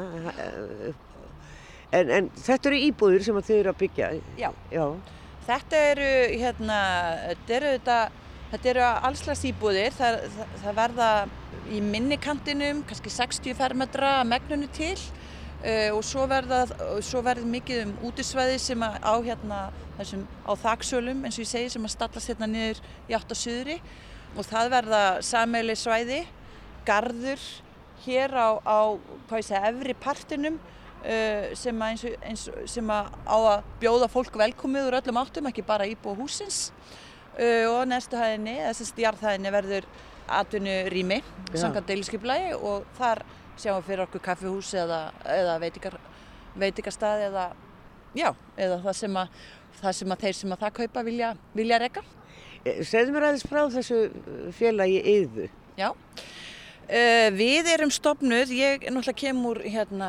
En, 1.95 2.09
en 2.13 2.27
þetta 2.37 2.69
eru 2.69 2.81
íbúður 2.89 3.25
sem 3.25 3.39
þið 3.41 3.59
eru 3.63 3.71
að 3.73 3.79
byggja? 3.83 4.09
Já. 4.37 4.49
Já. 4.73 4.85
Þetta 5.49 5.83
eru, 5.91 6.09
hérna, 6.37 6.79
þetta 7.23 7.55
eru, 7.55 7.71
þetta, 7.77 7.99
þetta 8.51 8.69
eru 8.73 8.83
allslags 9.09 9.45
íbúðir. 9.49 9.95
Það, 9.97 10.19
það, 10.35 10.51
það 10.63 10.77
verða 10.83 11.09
í 11.69 11.81
minnikantinum, 11.85 12.83
kannski 12.89 13.13
60 13.13 13.57
fermetra 13.57 14.11
megnunu 14.27 14.69
til 14.73 14.95
uh, 14.97 15.89
og 15.95 16.03
svo 16.05 16.25
verða, 16.29 16.63
svo 17.05 17.23
verða 17.25 17.49
mikið 17.49 17.83
um 17.85 17.95
útisvæði 18.09 18.59
sem 18.61 18.85
á, 18.85 19.13
hérna, 19.25 19.61
þessum, 19.99 20.25
á 20.45 20.53
þaksölum, 20.63 21.25
eins 21.25 21.37
og 21.39 21.45
ég 21.45 21.51
segi, 21.51 21.73
sem 21.75 21.85
að 21.89 21.95
stallast 21.95 22.31
hérna 22.31 22.49
niður 22.49 22.81
í 23.09 23.17
átt 23.17 23.33
á 23.33 23.37
suðri 23.37 23.79
og 24.37 24.45
það 24.45 24.73
verða 24.75 25.03
sameili 25.25 25.75
svæði, 25.77 26.19
gardur 26.87 27.41
hér 28.05 28.33
á, 28.33 28.49
á 28.61 28.79
hvað 29.27 29.41
ég 29.41 29.47
segja, 29.49 29.63
efri 29.73 29.95
partinum 29.99 30.59
uh, 31.03 31.49
sem, 31.57 31.79
að 31.81 31.93
eins 31.93 32.03
og, 32.09 32.17
eins, 32.31 32.43
og- 32.51 32.67
sem 32.69 32.91
að 32.93 33.09
á 33.27 33.37
að 33.55 33.69
bjóða 33.81 34.09
fólk 34.11 34.37
velkomið 34.41 34.89
úr 34.89 34.99
öllum 35.01 35.21
áttum, 35.23 35.49
ekki 35.51 35.65
bara 35.67 35.87
íbúa 35.89 36.15
húsins 36.19 36.69
uh, 37.39 37.65
og 37.73 37.87
næstu 37.89 38.19
hæðinni, 38.19 38.57
þessi 38.67 38.89
stjarthæðinni 38.93 39.53
verður 39.55 39.87
atvinnu 40.29 40.75
rými, 40.93 41.21
Já. 41.49 41.63
samkvæmt 41.63 41.87
deiliskyplagi 41.89 42.51
og 42.59 42.85
þar 42.99 43.23
sjáum 43.59 43.79
við 43.81 43.87
fyrir 43.89 44.03
okkur 44.05 44.21
kaffihús 44.27 44.73
eða, 44.77 44.99
eða 45.25 45.55
veitingar, 45.63 45.95
veitingarstað 46.61 47.23
eða, 47.31 47.47
já, 48.15 48.29
eða 48.55 48.77
það 48.85 48.95
sem 49.01 49.17
að, 49.23 49.39
það 49.81 49.95
sem 49.97 50.13
að 50.13 50.21
þeir 50.27 50.37
sem 50.37 50.53
að 50.53 50.61
það 50.65 50.75
kaupa 50.77 51.03
vilja, 51.07 51.31
vilja 51.57 51.79
reka. 51.81 52.03
Eh, 52.63 52.83
Segðu 52.85 53.15
mér 53.15 53.25
aðeins 53.29 53.47
frá 53.49 53.61
þessu 53.73 53.97
eh, 54.05 54.45
félagi 54.55 55.01
yðu. 55.15 55.49
Já. 55.79 55.89
Uh, 56.89 57.27
við 57.37 57.67
erum 57.69 57.91
stopnuð, 57.93 58.49
ég 58.57 58.85
náttúrulega 58.87 59.13
kemur 59.21 59.59
hérna 59.61 60.07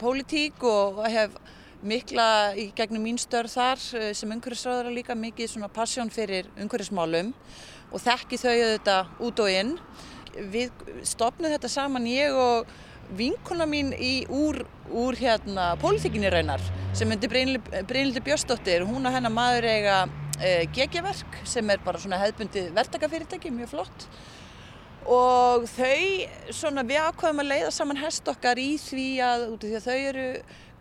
pólitík 0.00 0.64
og 0.68 1.02
hef 1.10 1.36
mikla 1.84 2.54
í 2.56 2.70
gegnum 2.76 3.04
mín 3.04 3.20
störð 3.20 3.52
þar 3.58 3.82
uh, 3.98 4.08
sem 4.16 4.32
umhverfisráðara 4.32 4.92
líka 4.94 5.16
mikið 5.18 5.52
svona 5.52 5.68
passjón 5.72 6.12
fyrir 6.12 6.48
umhverfismálum 6.56 7.34
og 7.92 8.02
þekki 8.02 8.40
þau 8.40 8.50
auðvitað 8.54 9.22
út 9.28 9.44
og 9.44 9.52
inn. 9.52 9.74
Við 10.50 10.72
stopnuð 11.06 11.54
þetta 11.54 11.70
saman 11.70 12.08
ég 12.10 12.34
og 12.34 12.70
vinkona 13.14 13.66
mín 13.68 13.92
í, 13.94 14.24
úr, 14.32 14.64
úr 14.90 15.18
hérna 15.18 15.74
pólitíkinni 15.82 16.32
raunar 16.32 16.62
sem 16.96 17.08
myndi 17.10 17.28
Brynildi 17.28 18.22
Björnsdóttir, 18.24 18.86
hún 18.88 19.04
og 19.04 19.14
hennar 19.14 19.34
maður 19.34 19.68
eiga 19.68 19.98
uh, 20.06 20.64
gegjaverk 20.74 21.42
sem 21.46 21.68
er 21.70 21.84
bara 21.84 22.00
svona 22.00 22.22
hefðbundi 22.22 22.70
verktakafyrirtæki, 22.74 23.52
mjög 23.54 23.74
flott 23.76 24.08
og 25.10 25.66
þau, 25.68 26.04
svona 26.54 26.84
við 26.86 27.00
ákvaðum 27.08 27.42
að 27.44 27.50
leiða 27.52 27.72
saman 27.74 28.00
hest 28.00 28.28
okkar 28.30 28.60
í 28.60 28.74
því 28.80 29.08
að, 29.24 29.48
því 29.62 29.74
að 29.78 29.88
þau 29.88 29.96
eru 29.96 30.28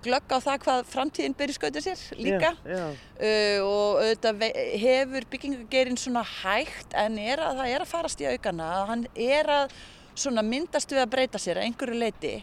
glögg 0.03 0.36
á 0.36 0.38
það 0.44 0.62
hvað 0.65 0.86
framtíðin 0.92 1.36
byrja 1.39 1.58
skauta 1.58 1.84
sér 1.84 2.01
líka 2.20 2.51
Já, 2.68 2.75
já. 2.75 2.86
uh, 2.92 3.60
og 3.63 4.01
auðvitað 4.03 4.46
hefur 4.84 5.27
byggingageirinn 5.32 6.00
svona 6.00 6.24
hægt 6.27 6.96
en 7.00 7.20
er 7.22 7.44
að, 7.44 7.62
það 7.62 7.75
er 7.75 7.86
að 7.86 7.92
farast 7.94 8.24
í 8.24 8.30
aukana 8.30 8.70
að 8.77 8.88
hann 8.92 9.06
er 9.15 9.51
að 9.62 9.77
svona 10.13 10.44
myndast 10.46 10.92
við 10.94 11.03
að 11.03 11.13
breyta 11.15 11.42
sér 11.42 11.60
að 11.62 11.70
einhverju 11.70 12.00
leiti 12.00 12.34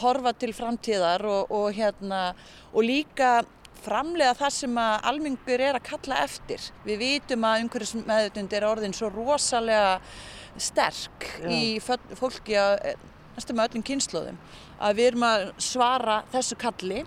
horfa 0.00 0.34
til 0.36 0.52
framtíðar 0.56 1.24
og, 1.30 1.52
og 1.54 1.70
hérna 1.76 2.24
og 2.72 2.82
líka 2.84 3.38
framlega 3.84 4.36
það 4.38 4.54
sem 4.58 4.78
að 4.80 5.08
almengur 5.10 5.64
er 5.68 5.78
að 5.78 5.86
kalla 5.90 6.22
eftir. 6.24 6.70
Við 6.86 7.02
vitum 7.02 7.44
að 7.48 7.62
einhverjus 7.62 7.96
meðutund 8.00 8.56
er 8.56 8.68
orðin 8.68 8.96
svo 8.96 9.10
rosalega 9.12 9.98
sterk 10.60 11.26
Já. 11.42 11.50
í 11.50 11.80
fólki 11.82 12.56
að 12.58 12.94
næstum 13.34 13.58
með 13.58 13.70
öllum 13.72 13.86
kynnslóðum 13.88 14.38
að 14.78 14.98
við 14.98 15.08
erum 15.10 15.26
að 15.26 15.44
svara 15.62 16.20
þessu 16.32 16.58
kalli 16.60 17.02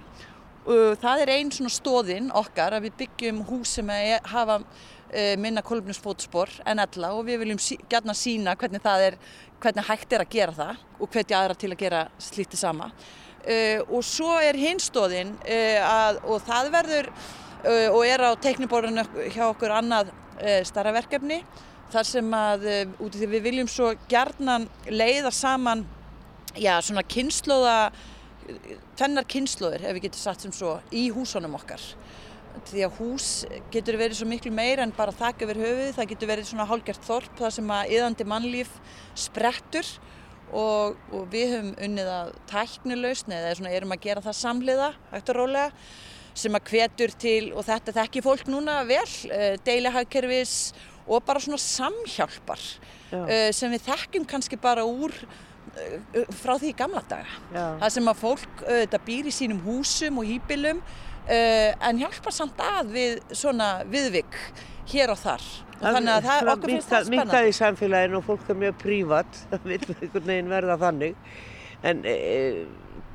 og 0.67 0.97
það 0.99 1.23
er 1.23 1.33
einn 1.37 1.51
svona 1.55 1.71
stóðinn 1.71 2.29
okkar 2.35 2.75
að 2.75 2.87
við 2.87 2.97
byggjum 3.03 3.43
hús 3.47 3.77
sem 3.77 3.91
er, 3.93 4.19
hafa 4.27 4.59
uh, 4.63 5.35
minna 5.39 5.63
kolumnusfótspor 5.65 6.51
en 6.67 6.83
ella 6.83 7.13
og 7.15 7.27
við 7.29 7.43
viljum 7.43 7.61
sí, 7.63 7.79
gætna 7.89 8.15
sína 8.17 8.57
hvernig 8.59 8.83
það 8.83 9.05
er 9.11 9.19
hvernig 9.61 9.87
hægt 9.87 10.13
er 10.13 10.25
að 10.25 10.35
gera 10.35 10.57
það 10.57 10.83
og 10.99 11.13
hvetja 11.13 11.39
aðra 11.39 11.57
til 11.61 11.71
að 11.71 11.81
gera 11.85 12.03
slítið 12.21 12.61
sama 12.61 12.91
og 13.87 14.03
svo 14.05 14.37
er 14.43 14.57
uh, 14.57 15.79
að, 15.87 16.21
og 16.25 16.41
það 16.47 16.71
verður 16.73 17.09
uh, 17.11 17.89
og 17.93 18.01
er 18.05 18.25
á 18.27 18.31
teikniborðinu 18.35 19.05
hjá 19.33 19.47
okkur 19.49 19.77
annað 19.79 20.13
starra 20.67 20.91
verkefni 20.93 21.39
þar 21.89 22.05
sem 22.05 22.33
að 22.35 22.65
út 23.01 23.15
af 23.15 23.17
því 23.17 23.29
við 23.31 23.45
viljum 23.47 23.69
svo 23.71 23.87
gjarnan 24.11 24.67
leiða 24.91 25.31
saman 25.33 25.81
já, 26.53 26.75
svona 26.85 27.01
kynnslóða 27.01 27.77
tvennar 28.97 29.27
kynnslóðir, 29.29 29.83
ef 29.85 29.97
við 29.97 30.07
getum 30.07 30.21
sagt 30.21 30.45
sem 30.45 30.53
svo, 30.55 30.77
í 30.95 31.07
húsunum 31.13 31.57
okkar. 31.57 31.83
Því 32.67 32.83
að 32.87 32.99
hús 32.99 33.27
getur 33.73 33.99
verið 33.99 34.19
svo 34.19 34.27
miklu 34.29 34.51
meira 34.55 34.85
en 34.85 34.93
bara 34.95 35.13
þakka 35.15 35.45
yfir 35.45 35.59
höfuð, 35.61 35.91
það 35.97 36.09
getur 36.11 36.31
verið 36.31 36.49
svona 36.49 36.67
hálgjart 36.69 37.05
þorp, 37.05 37.33
það 37.37 37.55
sem 37.57 37.73
að 37.75 37.91
yðandi 37.97 38.27
mannlíf 38.31 38.71
sprettur 39.27 39.91
og, 40.55 40.99
og 41.11 41.25
við 41.31 41.55
höfum 41.55 41.71
unnið 41.87 42.11
að 42.11 42.35
tæknilausn 42.51 43.33
eða 43.35 43.55
svona 43.57 43.73
erum 43.75 43.95
að 43.95 44.03
gera 44.05 44.23
það 44.25 44.37
samhliða, 44.41 44.91
hægt 45.11 45.31
og 45.33 45.39
rólega, 45.39 45.87
sem 46.37 46.57
að 46.57 46.69
hvetur 46.71 47.15
til, 47.17 47.41
og 47.57 47.65
þetta 47.65 47.95
þekki 47.97 48.23
fólk 48.25 48.51
núna 48.51 48.77
vel, 48.87 49.07
uh, 49.31 49.55
deilihagkerfis 49.65 50.53
og 51.07 51.25
bara 51.25 51.41
svona 51.41 51.59
samhjálpar 51.61 52.61
Já. 53.09 53.19
uh, 53.23 53.49
sem 53.55 53.73
við 53.73 53.87
þekkjum 53.87 54.29
kannski 54.29 54.59
bara 54.61 54.85
úr 54.85 55.15
uh, 55.17 56.23
frá 56.37 56.55
því 56.61 56.75
gamla 56.77 57.03
daga. 57.09 57.41
Já. 57.51 57.65
Það 57.83 57.93
sem 57.97 58.13
að 58.13 58.23
fólk 58.23 58.63
uh, 58.67 58.97
býr 59.09 59.29
í 59.31 59.35
sínum 59.35 59.61
húsum 59.65 60.21
og 60.21 60.29
hýbilum 60.29 60.81
uh, 60.83 61.71
en 61.89 62.01
hjálpar 62.03 62.35
samt 62.35 62.61
að 62.63 62.93
við 62.95 63.21
svona 63.35 63.71
viðvik 63.89 64.37
hér 64.91 65.13
og 65.13 65.21
þar. 65.21 65.45
Og 65.77 65.85
þannig 65.85 66.13
að 66.13 66.25
það, 66.25 66.49
okkur 66.53 66.73
finnst 66.73 66.91
það 66.91 67.05
spennandi. 67.05 67.29
Minkað 67.29 67.47
í 67.47 67.55
samfélaginu 67.57 68.19
og 68.19 68.25
fólk 68.25 68.49
er 68.49 68.59
mjög 68.63 68.81
prívat, 68.81 69.39
það 69.51 69.69
vil 69.71 69.79
einhvern 69.97 70.29
veginn 70.31 70.51
verða 70.51 70.77
þannig. 70.81 71.17
En 71.85 72.03
e, 72.09 72.17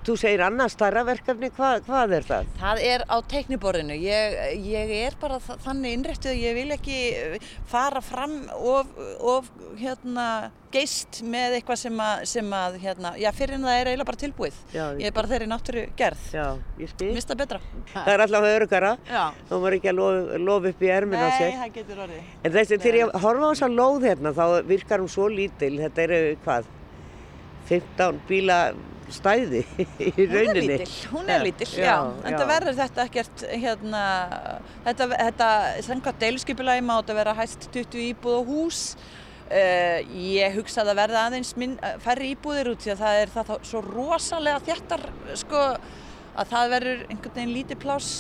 þú 0.07 0.17
segir 0.19 0.41
annars 0.43 0.73
starra 0.77 1.05
verkefni, 1.07 1.51
Hva, 1.57 1.75
hvað 1.87 2.15
er 2.19 2.25
það? 2.27 2.47
Það 2.61 2.81
er 2.89 3.05
á 3.07 3.17
teikniborðinu. 3.33 3.99
Ég, 4.03 4.35
ég 4.67 4.91
er 5.07 5.15
bara 5.21 5.39
þa- 5.43 5.59
þannig 5.67 5.95
innrættuð 5.99 6.33
að 6.33 6.41
ég 6.43 6.57
vil 6.59 6.71
ekki 6.75 6.99
uh, 7.21 7.47
fara 7.71 8.01
fram 8.03 8.35
of, 8.57 8.91
of 9.21 9.51
hérna, 9.79 10.27
geist 10.73 11.21
með 11.29 11.59
eitthvað 11.59 11.79
sem 11.83 11.99
að, 12.01 12.25
sem 12.33 12.53
að 12.57 12.79
hérna, 12.83 13.13
já, 13.21 13.29
fyrir 13.37 13.59
en 13.59 13.67
það 13.69 13.79
er 13.83 13.91
eiginlega 13.93 14.09
bara 14.11 14.21
tilbúið. 14.25 14.61
Já, 14.73 14.85
Ég 14.99 15.07
er 15.11 15.17
bara 15.19 15.31
þeirri 15.35 15.49
náttúru 15.53 15.83
gerð. 16.01 16.23
Já, 16.33 16.47
ég 16.81 16.93
skil. 16.95 17.11
Mista 17.17 17.37
betra. 17.39 17.61
Það 17.93 18.13
er 18.15 18.25
allavega 18.27 18.61
örgara, 18.63 18.93
Já. 19.09 19.25
þá 19.51 19.55
maður 19.59 19.77
ekki 19.79 19.93
að 19.93 19.99
lofa 20.01 20.39
lof 20.49 20.71
upp 20.73 20.83
í 20.89 20.93
ermin 20.97 21.21
á 21.21 21.29
Nei, 21.29 21.37
sér. 21.39 21.59
það 21.61 21.75
getur 21.77 22.05
orðið. 22.07 22.31
En 22.49 22.57
þessi, 22.57 22.79
þegar 22.87 23.01
ég 23.03 23.19
horfa 23.27 23.45
á 23.45 23.51
þessa 23.53 23.71
lóð 23.77 24.07
hérna, 24.09 24.33
þá 24.39 24.45
virkar 24.73 25.05
hún 25.05 25.13
svo 25.13 25.29
lítil, 25.31 25.75
þetta 25.85 26.07
eru 26.09 26.23
hvað, 26.47 26.71
15 27.69 28.19
bíla 28.29 28.59
stæði 29.17 29.63
í 30.09 30.27
rauninni. 30.31 30.77
hún 31.13 31.31
er 31.31 31.41
Já, 31.41 31.45
lítil, 31.47 31.69
já, 31.77 31.85
já, 31.87 31.97
en 32.27 32.37
það 32.37 32.53
verður 32.53 32.79
þetta 32.81 33.07
ekkert, 33.09 33.45
hérna, 33.65 34.03
þetta, 34.87 35.09
þetta, 35.13 35.49
samkvæmt 35.89 36.23
deiluskipulagi 36.27 36.85
má 36.87 36.95
þetta 36.99 37.19
vera 37.21 37.37
hæst 37.39 37.69
20 37.75 38.05
íbúð 38.09 38.39
og 38.41 38.53
hús, 38.53 38.83
uh, 39.49 39.99
ég 40.33 40.59
hugsa 40.59 40.83
að 40.83 40.93
það 40.93 41.01
verða 41.05 41.25
aðeins 41.29 41.55
minn, 41.61 41.79
færri 42.05 42.33
íbúðir 42.37 42.73
út 42.75 42.85
því 42.85 42.95
að 42.97 43.03
það 43.07 43.23
er 43.23 43.35
það 43.37 43.51
þá 43.53 43.73
svo 43.73 43.85
rosalega 43.89 44.65
þjættar, 44.69 45.09
sko, 45.45 45.65
að 46.33 46.55
það 46.57 46.77
verður 46.77 47.03
einhvern 47.11 47.37
veginn 47.37 47.57
lítið 47.59 47.83
pláss 47.85 48.15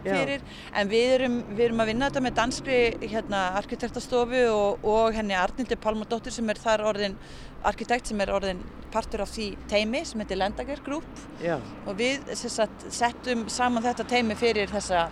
Já. 0.00 0.14
fyrir, 0.14 0.44
en 0.72 0.88
við 0.88 1.14
erum, 1.18 1.38
við 1.52 1.64
erum 1.66 1.82
að 1.84 1.90
vinna 1.90 2.08
þetta 2.08 2.24
með 2.24 2.36
danskri 2.38 2.80
hérna, 3.02 3.40
arkitektastofu 3.60 4.42
og, 4.48 4.84
og 4.88 5.16
henni 5.16 5.36
Arnildi 5.36 5.76
Palmadóttir 5.80 6.32
sem 6.32 6.48
er 6.48 6.60
þar 6.60 6.86
orðin 6.92 7.16
arkitekt 7.68 8.08
sem 8.08 8.20
er 8.24 8.32
orðin 8.32 8.62
partur 8.94 9.22
af 9.24 9.32
því 9.34 9.50
teimi 9.70 10.00
sem 10.08 10.22
heitir 10.22 10.40
Lendager 10.40 10.80
Group. 10.84 11.08
Já, 11.44 11.58
og 11.84 11.98
við 11.98 12.32
sagt, 12.40 12.86
settum 12.88 13.44
saman 13.52 13.84
þetta 13.84 14.08
teimi 14.08 14.36
fyrir 14.38 14.72
þessa 14.72 15.08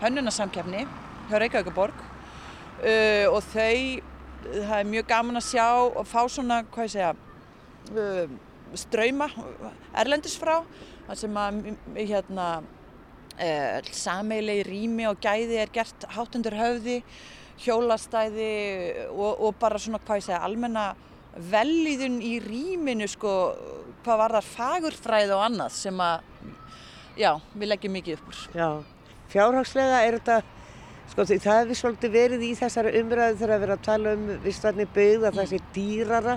hönnunarsamkefni 0.00 0.86
hjá 1.30 1.36
Reykjavíkuborg 1.42 1.98
uh, 2.00 3.26
og 3.32 3.42
þau, 3.50 4.00
það 4.46 4.76
er 4.78 4.92
mjög 4.94 5.10
gaman 5.10 5.40
að 5.40 5.48
sjá 5.50 5.66
og 5.90 6.06
fá 6.08 6.22
svona, 6.30 6.62
hvað 6.70 6.88
ég 6.88 6.94
segja, 6.94 7.12
uh, 7.92 8.38
ströyma 8.78 9.26
erlendis 9.98 10.36
frá, 10.38 10.60
það 11.08 11.24
sem 11.24 11.40
að 11.42 11.60
hérna, 11.98 12.50
sameilegi 13.96 14.64
rými 14.66 15.06
og 15.08 15.20
gæði 15.22 15.60
er 15.62 15.70
gert 15.72 16.06
hátundur 16.12 16.56
höfði, 16.58 17.00
hjólastæði 17.60 18.50
og, 19.10 19.40
og 19.46 19.58
bara 19.60 19.78
svona, 19.80 20.00
hvað 20.04 20.20
ég 20.20 20.26
segja, 20.28 20.42
almenna 20.44 20.86
velíðun 21.50 22.20
í 22.24 22.38
rýminu 22.42 23.08
sko, 23.08 23.34
hvað 24.04 24.22
var 24.22 24.36
þar 24.38 24.48
fagurfræð 24.48 25.34
og 25.36 25.44
annað 25.46 25.76
sem 25.76 26.00
að, 26.02 26.24
já, 27.20 27.34
við 27.54 27.70
leggjum 27.72 27.94
mikið 27.98 28.18
upp 28.18 28.32
úr. 28.32 28.40
já. 28.56 28.70
Fjárhagslega 29.30 30.00
er 30.08 30.16
þetta, 30.18 30.40
sko 31.12 31.26
það 31.30 31.60
hefur 31.60 31.78
svolítið 31.78 32.16
verið 32.16 32.48
í 32.48 32.54
þessari 32.58 32.96
umræðu 32.98 33.38
þegar 33.38 33.54
að 33.54 33.62
vera 33.64 33.76
að 33.78 33.84
tala 33.86 34.16
um 34.16 34.26
vistvarni 34.42 34.88
byggð 34.96 35.28
að 35.28 35.38
það 35.38 35.52
sé 35.52 35.60
dýrara. 35.76 36.36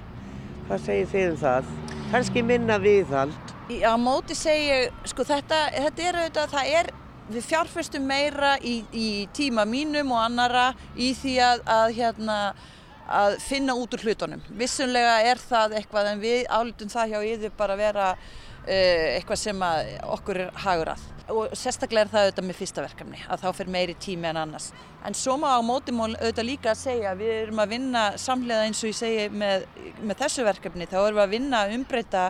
Hvað 0.68 0.86
segir 0.86 1.10
þið 1.12 1.32
um 1.32 1.42
það? 1.42 1.74
Kanski 2.14 2.46
minna 2.46 2.78
viðhald. 2.80 3.53
Á 3.64 3.96
móti 3.96 4.36
segi 4.36 4.66
ég, 4.68 4.96
sko 5.08 5.24
þetta, 5.24 5.58
þetta 5.72 6.04
er 6.04 6.18
auðvitað, 6.20 6.50
það 6.52 6.72
er, 6.80 6.88
við 7.32 7.46
fjárfestum 7.48 8.04
meira 8.04 8.58
í, 8.60 8.74
í 8.92 9.10
tíma 9.32 9.64
mínum 9.64 10.12
og 10.12 10.20
annara 10.20 10.66
í 11.00 11.14
því 11.16 11.36
að, 11.40 11.62
að 11.72 11.94
hérna, 11.96 12.40
að 13.08 13.38
finna 13.40 13.78
út 13.80 13.96
úr 13.96 14.04
hlutunum. 14.04 14.44
Vissunlega 14.60 15.22
er 15.30 15.40
það 15.40 15.78
eitthvað 15.80 16.10
en 16.12 16.24
við 16.24 16.44
álutum 16.52 16.92
það 16.92 17.14
hjá 17.14 17.22
yfir 17.30 17.54
bara 17.56 17.78
að 17.78 17.84
vera 17.86 18.10
uh, 18.18 19.06
eitthvað 19.14 19.40
sem 19.46 19.64
okkur 20.18 20.42
er 20.44 20.52
hagur 20.66 20.92
að. 20.98 21.08
Og 21.32 21.56
sérstaklega 21.56 22.04
er 22.04 22.12
það 22.12 22.26
auðvitað 22.28 22.48
með 22.50 22.60
fyrsta 22.60 22.84
verkefni, 22.84 23.24
að 23.32 23.46
þá 23.46 23.48
fyrir 23.62 23.74
meiri 23.78 23.96
tími 23.96 24.28
en 24.28 24.42
annars. 24.42 24.74
En 25.08 25.16
svo 25.16 25.38
má 25.40 25.54
á 25.56 25.64
móti 25.64 25.96
mál 25.96 26.10
auðvitað 26.18 26.50
líka 26.50 26.74
að 26.74 26.84
segja 26.84 27.16
að 27.16 27.24
við 27.24 27.34
erum 27.46 27.64
að 27.64 27.74
vinna 27.78 28.04
samlega 28.20 28.68
eins 28.68 28.84
og 28.84 28.92
ég 28.92 29.00
segi 29.00 29.32
með, 29.32 29.66
með 30.04 30.20
þessu 30.26 30.48
verkefni, 30.52 30.92
þá 30.92 31.00
erum 31.06 31.22
við 31.22 31.26
að 31.30 31.36
vinna 31.38 31.64
að 31.64 31.76
umbreyta 31.80 32.28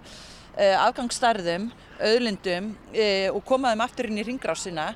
uh, 0.57 0.85
afgangsstærðum, 0.87 1.69
auðlindum 2.03 2.71
uh, 2.73 3.29
og 3.33 3.41
koma 3.47 3.73
þeim 3.73 3.83
aftur 3.85 4.09
inn 4.09 4.21
í 4.21 4.27
ringrásina 4.27 4.91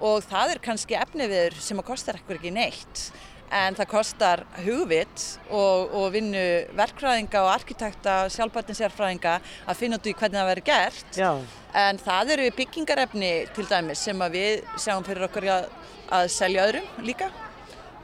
og 0.00 0.22
það 0.24 0.54
er 0.54 0.62
kannski 0.64 0.96
efniviður 0.96 1.58
sem 1.60 1.80
að 1.80 1.90
kostar 1.90 2.20
ekkur 2.20 2.38
ekki 2.40 2.54
neitt. 2.54 3.10
En 3.50 3.74
það 3.74 3.88
kostar 3.90 4.44
hugvit 4.62 5.24
og, 5.50 5.90
og 5.98 6.12
vinnu 6.14 6.44
verkfræðinga 6.78 7.40
og 7.42 7.50
arkitekta, 7.50 8.14
sjálfbætinsérfræðinga 8.30 9.32
að 9.66 9.80
finna 9.80 9.98
út 9.98 10.06
í 10.06 10.14
hvernig 10.14 10.38
það 10.38 10.50
verður 10.52 10.68
gert. 10.70 11.18
Já. 11.18 11.32
en 11.74 11.98
það 12.02 12.32
eru 12.36 12.46
byggingarefni 12.56 13.32
til 13.54 13.66
dæmis 13.70 14.02
sem 14.06 14.22
við 14.32 14.62
sjáum 14.78 15.06
fyrir 15.06 15.26
okkur 15.26 15.48
að, 15.50 15.66
að 16.14 16.30
selja 16.34 16.68
öðrum 16.70 17.06
líka. 17.06 17.30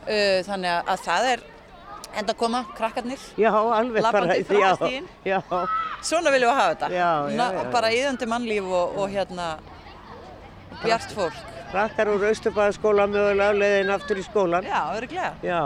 Uh, 0.07 0.43
þannig 0.47 0.83
að 0.83 1.07
það 1.07 1.31
er 1.33 1.47
enda 2.17 2.35
koma, 2.39 2.65
krakkarnir 2.77 3.21
Já, 3.39 3.51
alveg 3.53 4.03
bara. 4.03 4.37
Já, 4.37 4.73
já, 5.25 5.41
svona 6.03 6.33
viljum 6.35 6.51
við 6.51 6.57
hafa 6.61 6.73
þetta 6.75 6.91
Já, 6.95 7.11
Na, 7.37 7.51
bara 7.75 7.93
íðandi 7.95 8.29
mannlíf 8.31 8.71
og, 8.71 8.97
og 9.03 9.13
hérna 9.13 9.51
bjart 10.83 11.15
fólk 11.17 11.45
krakkar 11.71 12.09
úr 12.15 12.29
Austurbæðaskóla 12.31 13.09
mögulega 13.11 13.51
á 13.51 13.55
leiðin 13.57 13.91
aftur 13.97 14.21
í 14.21 14.25
skólan. 14.27 14.67
já, 14.67 14.81
öruglega 14.97 15.33
Já, 15.45 15.61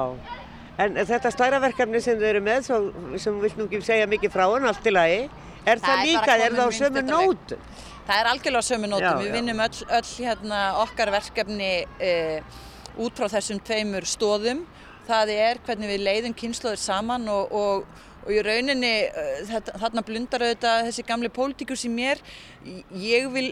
en 0.81 0.97
þetta 0.97 1.33
stærra 1.35 1.61
verkefni 1.63 2.01
sem 2.03 2.19
þau 2.19 2.29
eru 2.31 2.43
með, 2.45 2.65
svo, 2.67 2.81
sem 3.21 3.37
við 3.37 3.47
vilt 3.47 3.61
nú 3.61 3.69
ekki 3.69 3.83
segja 3.85 4.09
mikið 4.11 4.33
frá 4.33 4.47
en 4.57 4.67
allt 4.71 4.87
í 4.89 4.95
lagi, 4.95 5.21
er 5.67 5.83
það, 5.83 5.87
Það 5.87 6.05
líka, 6.09 6.37
er 6.37 6.57
það 6.57 6.67
á 6.67 6.79
sömu 6.81 7.05
nót? 7.07 7.55
Það 8.11 8.21
er 8.21 8.29
algjörlega 8.33 8.65
á 8.65 8.71
sömu. 8.71 8.89
Já, 8.99 9.11
Við 9.21 9.33
vinnum 9.37 9.61
öll, 9.63 9.83
öll 9.99 10.09
hérna, 10.25 10.61
okkar 10.83 11.13
verkefni 11.15 11.73
uh, 11.85 12.61
út 13.05 13.21
frá 13.21 13.29
þessum 13.37 13.61
tveimur 13.63 14.09
stóðum. 14.09 14.65
Það 15.11 15.35
er 15.35 15.61
hvernig 15.67 15.91
við 15.91 16.07
leiðum 16.07 16.37
kynnslóður 16.39 16.81
saman 16.81 17.27
og, 17.33 17.51
og, 17.57 18.07
og 18.23 18.31
í 18.35 18.39
rauninni 18.47 18.95
uh, 19.09 19.35
þetta, 19.51 19.75
þarna 19.83 20.07
blundar 20.07 20.47
auðvitað 20.47 20.87
þessi 20.89 21.07
gamli 21.09 21.33
pólitíkus 21.35 21.85
í 21.89 21.93
mér. 21.93 22.23
Ég 22.95 23.29
vil, 23.35 23.51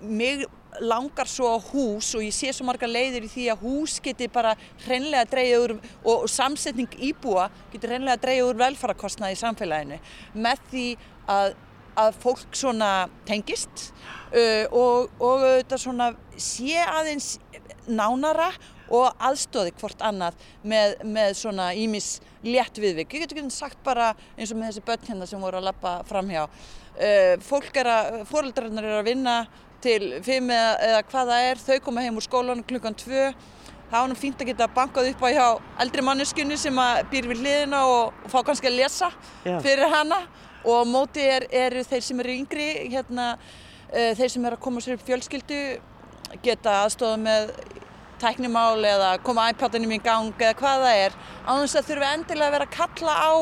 mig 0.00 0.46
langar 0.80 1.28
svo 1.28 1.50
á 1.50 1.58
hús 1.58 2.12
og 2.14 2.22
ég 2.22 2.34
sé 2.34 2.52
svo 2.54 2.66
marga 2.68 2.88
leiðir 2.88 3.26
í 3.26 3.30
því 3.30 3.46
að 3.52 3.64
hús 3.64 3.96
geti 4.04 4.28
bara 4.30 4.54
hreinlega 4.84 5.26
dreigja 5.32 5.58
úr 5.64 5.74
og, 5.80 6.28
samsetning 6.30 6.92
íbúa 7.10 7.48
geti 7.72 7.90
hreinlega 7.90 8.20
dreigja 8.22 8.46
úr 8.46 8.60
velfarakostnaði 8.60 9.34
í 9.34 9.40
samfélaginu 9.40 9.98
með 10.38 10.62
því 10.70 10.86
að 11.30 11.58
að 12.00 12.18
fólk 12.22 12.54
svona 12.56 12.90
tengist 13.28 13.90
uh, 14.30 14.66
og, 14.70 15.10
og 15.18 15.42
þetta 15.42 15.78
svona 15.80 16.10
sé 16.38 16.78
aðeins 16.84 17.34
nánara 17.90 18.50
og 18.90 19.22
aðstóði 19.22 19.72
hvort 19.78 20.02
annað 20.02 20.38
með, 20.66 20.98
með 21.06 21.34
svona 21.38 21.70
ímis 21.78 22.18
létt 22.42 22.80
viðvik. 22.80 23.14
Ég 23.14 23.24
getur 23.24 23.40
ekki 23.40 23.54
sagt 23.54 23.80
bara 23.86 24.12
eins 24.36 24.50
og 24.50 24.58
með 24.58 24.72
þessi 24.72 24.84
börn 24.88 25.08
hérna 25.08 25.28
sem 25.30 25.42
voru 25.42 25.60
að 25.60 25.68
lappa 25.70 25.94
framhjá. 26.08 26.46
Uh, 27.00 27.34
fólk 27.46 27.76
er 27.80 27.90
að, 27.90 28.20
fóreldrarnar 28.28 28.88
eru 28.88 29.00
að 29.00 29.10
vinna 29.12 29.36
til 29.80 30.18
fimm 30.24 30.50
eða, 30.52 30.74
eða 30.88 31.00
hvað 31.08 31.32
það 31.32 31.46
er, 31.48 31.64
þau 31.64 31.80
koma 31.86 32.04
heim 32.04 32.20
úr 32.20 32.26
skólanum 32.26 32.66
klukkan 32.66 32.98
tvö. 32.98 33.30
Það 33.90 33.96
var 33.96 34.10
nú 34.10 34.18
fínt 34.18 34.42
að 34.42 34.52
geta 34.52 34.68
bankað 34.70 35.08
upp 35.10 35.24
á 35.26 35.28
hjá 35.34 35.46
eldri 35.82 36.04
manneskunni 36.06 36.58
sem 36.60 36.76
býr 37.10 37.26
við 37.30 37.40
hliðina 37.42 37.80
og, 37.90 38.20
fá 38.30 38.38
kannski 38.46 38.70
að 38.70 38.78
lesa 38.78 39.08
Já. 39.42 39.56
fyrir 39.64 39.90
hana 39.90 40.20
og 40.68 40.84
móti 40.86 41.24
er, 41.24 41.48
eru 41.50 41.82
þeir 41.88 42.04
sem 42.06 42.20
eru 42.22 42.36
yngri, 42.36 42.68
hérna, 42.92 43.32
uh, 43.90 44.12
þeir 44.18 44.34
sem 44.34 44.44
eru 44.46 44.58
að 44.58 44.64
koma 44.66 44.84
sér 44.84 44.98
upp 44.98 45.06
fjölskyldu 45.08 45.62
geta 46.44 46.82
aðstofa 46.84 47.18
með 47.18 47.50
tæknimál 48.20 48.84
eða 48.84 49.10
koma 49.24 49.48
iPadinum 49.52 49.96
í 49.96 50.00
gang 50.04 50.30
eða 50.36 50.56
hvað 50.60 50.86
það 50.86 51.02
er 51.06 51.18
á 51.46 51.52
þess 51.56 51.80
að 51.80 51.90
þurfa 51.90 52.14
endilega 52.18 52.48
að 52.48 52.56
vera 52.56 52.68
að 52.68 52.78
kalla 52.78 53.16
á 53.20 53.32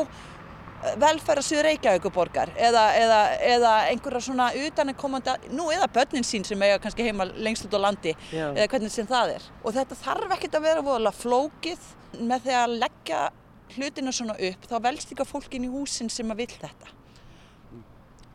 velferðarsvið 0.99 1.61
Reykjavíkuborgar 1.65 2.51
eða, 2.55 2.83
eða, 2.95 3.19
eða 3.43 3.71
einhverja 3.91 4.21
svona 4.23 4.45
utanakomandi, 4.55 5.33
nú 5.51 5.67
eða 5.75 5.89
börnin 5.91 6.23
sín 6.23 6.45
sem 6.47 6.61
eiga 6.63 6.77
kannski 6.79 7.03
heima 7.03 7.27
lengst 7.35 7.67
út 7.67 7.75
á 7.75 7.79
landi 7.83 8.13
Já. 8.31 8.45
eða 8.53 8.67
hvernig 8.71 8.93
sem 8.93 9.09
það 9.09 9.33
er. 9.35 9.49
Og 9.63 9.75
þetta 9.75 9.97
þarf 9.99 10.35
ekkert 10.37 10.55
að 10.55 10.67
vera 10.69 10.85
voðalega 10.85 11.19
flókið 11.19 11.89
með 12.19 12.47
því 12.47 12.55
að 12.61 12.77
leggja 12.85 13.19
hlutina 13.75 14.15
svona 14.15 14.37
upp, 14.49 14.69
þá 14.71 14.77
velst 14.87 15.11
líka 15.11 15.27
fólkin 15.27 15.67
í 15.67 15.73
húsin 15.73 16.09
sem 16.11 16.31
að 16.31 16.45
vill 16.45 16.55
þetta. 16.55 16.95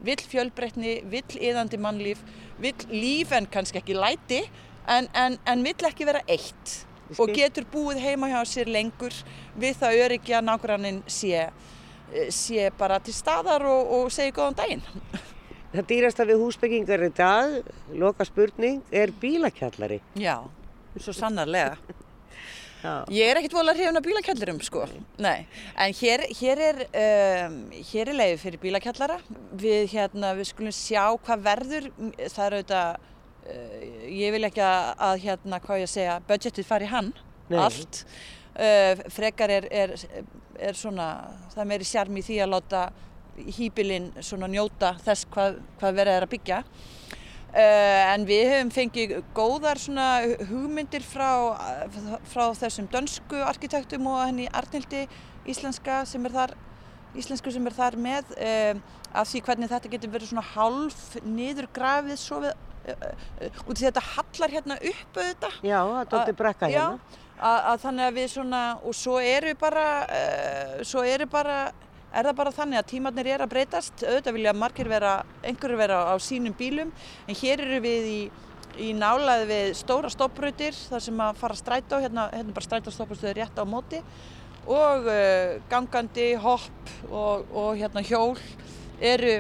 Vill 0.04 0.20
fjölbreytni, 0.20 0.98
vill 1.08 1.40
yðandi 1.40 1.80
mannlíf, 1.80 2.20
vill 2.60 2.76
líf 2.92 3.32
en 3.32 3.48
kannski 3.50 3.80
ekki 3.80 3.96
læti, 3.96 4.42
en, 4.88 5.08
en, 5.12 5.38
en 5.46 5.64
vill 5.64 5.88
ekki 5.88 6.06
vera 6.08 6.22
eitt 6.28 6.74
og 7.20 7.32
getur 7.36 7.66
búið 7.70 8.02
heima 8.04 8.30
hjá 8.32 8.40
sér 8.48 8.70
lengur 8.72 9.14
við 9.60 9.78
það 9.80 10.02
að 10.08 10.44
nágrannin 10.48 11.02
sé, 11.06 11.48
sé 12.30 12.70
bara 12.78 13.00
til 13.00 13.14
staðar 13.14 13.66
og, 13.68 13.92
og 13.98 14.12
segi 14.12 14.34
góðan 14.34 14.58
daginn. 14.58 14.84
Það 15.74 15.88
dýrasta 15.90 16.24
við 16.28 16.38
húsbyggingar 16.38 17.02
í 17.02 17.10
dag, 17.10 17.54
loka 17.98 18.24
spurning, 18.24 18.78
er 18.94 19.10
bílakjallari. 19.20 19.98
Já, 20.14 20.38
svo 21.00 21.14
sannarlega. 21.16 21.74
Já. 22.84 22.98
Ég 23.08 23.30
er 23.30 23.38
ekkert 23.40 23.54
volið 23.56 23.70
að 23.72 23.78
hrifna 23.80 24.00
bílakjallarum 24.04 24.58
sko, 24.60 24.82
nei, 25.24 25.46
en 25.80 25.94
hér, 25.96 26.26
hér 26.36 26.60
er, 26.66 26.80
um, 27.00 27.54
hér 27.72 28.10
er 28.12 28.18
leiði 28.18 28.34
fyrir 28.42 28.60
bílakjallara, 28.60 29.16
við 29.56 29.86
hérna, 29.94 30.34
við 30.36 30.50
skulum 30.50 30.74
sjá 30.76 31.06
hvað 31.24 31.46
verður, 31.46 31.86
það 32.18 32.42
er 32.44 32.56
auðvitað, 32.58 33.06
ég 33.44 34.32
vil 34.34 34.44
ekki 34.48 34.62
að, 34.64 34.90
að 35.08 35.20
hérna, 35.24 35.60
hvað 35.64 35.82
ég 35.82 35.88
að 35.88 35.94
segja, 35.94 36.16
budgetið 36.28 36.68
fari 36.68 36.88
hann, 36.90 37.12
Nei. 37.50 37.58
allt, 37.60 38.02
uh, 38.56 39.04
frekar 39.12 39.52
er, 39.52 39.68
er, 39.70 39.94
er 40.58 40.78
svona, 40.78 41.08
það 41.54 41.70
meiri 41.72 41.88
sjarm 41.88 42.18
í 42.20 42.24
því 42.24 42.40
að 42.44 42.52
láta 42.54 42.84
hýbilinn 43.56 44.12
svona 44.22 44.48
njóta 44.50 44.94
þess 45.02 45.28
hvað, 45.34 45.58
hvað 45.80 45.96
verið 45.98 46.18
er 46.18 46.26
að 46.26 46.34
byggja. 46.36 46.60
Uh, 47.54 48.02
en 48.10 48.24
við 48.26 48.48
höfum 48.50 48.70
fengið 48.74 49.12
góðar 49.34 49.78
svona 49.78 50.08
hugmyndir 50.48 51.04
frá, 51.06 51.54
frá 52.26 52.48
þessum 52.58 52.88
dönsku 52.90 53.38
arkitektum 53.46 54.08
og 54.10 54.24
henni 54.24 54.48
Arnildi 54.50 55.04
íslenska 55.46 56.00
sem 56.08 56.24
er 56.26 56.34
þar, 56.34 56.54
íslensku 57.14 57.52
sem 57.54 57.70
er 57.70 57.76
þar 57.76 57.98
með 58.00 58.32
uh, 58.34 58.80
af 59.14 59.30
því 59.30 59.44
hvernig 59.46 59.70
þetta 59.70 59.92
getur 59.92 60.14
verið 60.16 60.32
svona 60.32 60.46
hálf 60.48 61.18
niður 61.22 61.68
grafið 61.76 62.18
svo 62.18 62.40
við, 62.42 62.56
út 62.84 63.78
í 63.78 63.84
þetta 63.84 64.02
hallar 64.14 64.52
hérna 64.52 64.76
upp 64.76 65.18
auðvitað. 65.18 65.56
Já, 65.64 65.78
það 66.10 66.28
er 66.28 66.36
brekka 66.38 66.68
Já, 66.68 66.80
hérna. 66.82 67.22
að, 67.38 67.58
að 67.70 67.80
þannig 67.86 68.06
að 68.08 68.18
við 68.18 68.28
svona, 68.34 68.62
og 68.84 68.98
svo 68.98 69.16
eru 69.24 69.54
bara, 69.60 69.86
uh, 70.04 70.76
svo 70.86 71.04
eru 71.08 71.26
bara, 71.30 71.58
er 72.12 72.28
það 72.28 72.38
bara 72.42 72.54
þannig 72.58 72.80
að 72.80 72.88
tímarnir 72.92 73.32
er 73.34 73.44
að 73.44 73.52
breytast, 73.56 74.04
auðvitað 74.04 74.38
vilja 74.38 74.56
margir 74.60 74.92
vera, 74.92 75.14
einhverju 75.42 75.80
vera 75.80 76.02
á 76.12 76.14
sínum 76.20 76.56
bílum, 76.58 76.92
en 77.26 77.40
hér 77.40 77.64
eru 77.64 77.80
við 77.84 78.08
í, 78.12 78.20
í 78.84 78.92
nálaði 78.98 79.50
við 79.50 79.74
stóra 79.80 80.12
stopprautir, 80.12 80.76
þar 80.92 81.08
sem 81.08 81.26
að 81.26 81.42
fara 81.42 81.58
strætó, 81.58 82.00
hérna, 82.04 82.28
hérna 82.34 82.56
bara 82.56 82.68
strætó 82.68 82.94
stoppastöður 82.94 83.40
rétt 83.40 83.60
á 83.60 83.64
móti, 83.64 84.04
og 84.64 85.08
uh, 85.08 85.58
gangandi, 85.72 86.34
hopp 86.40 86.96
og, 87.10 87.48
og 87.52 87.76
hérna 87.80 88.04
hjól 88.04 88.36
eru, 89.00 89.38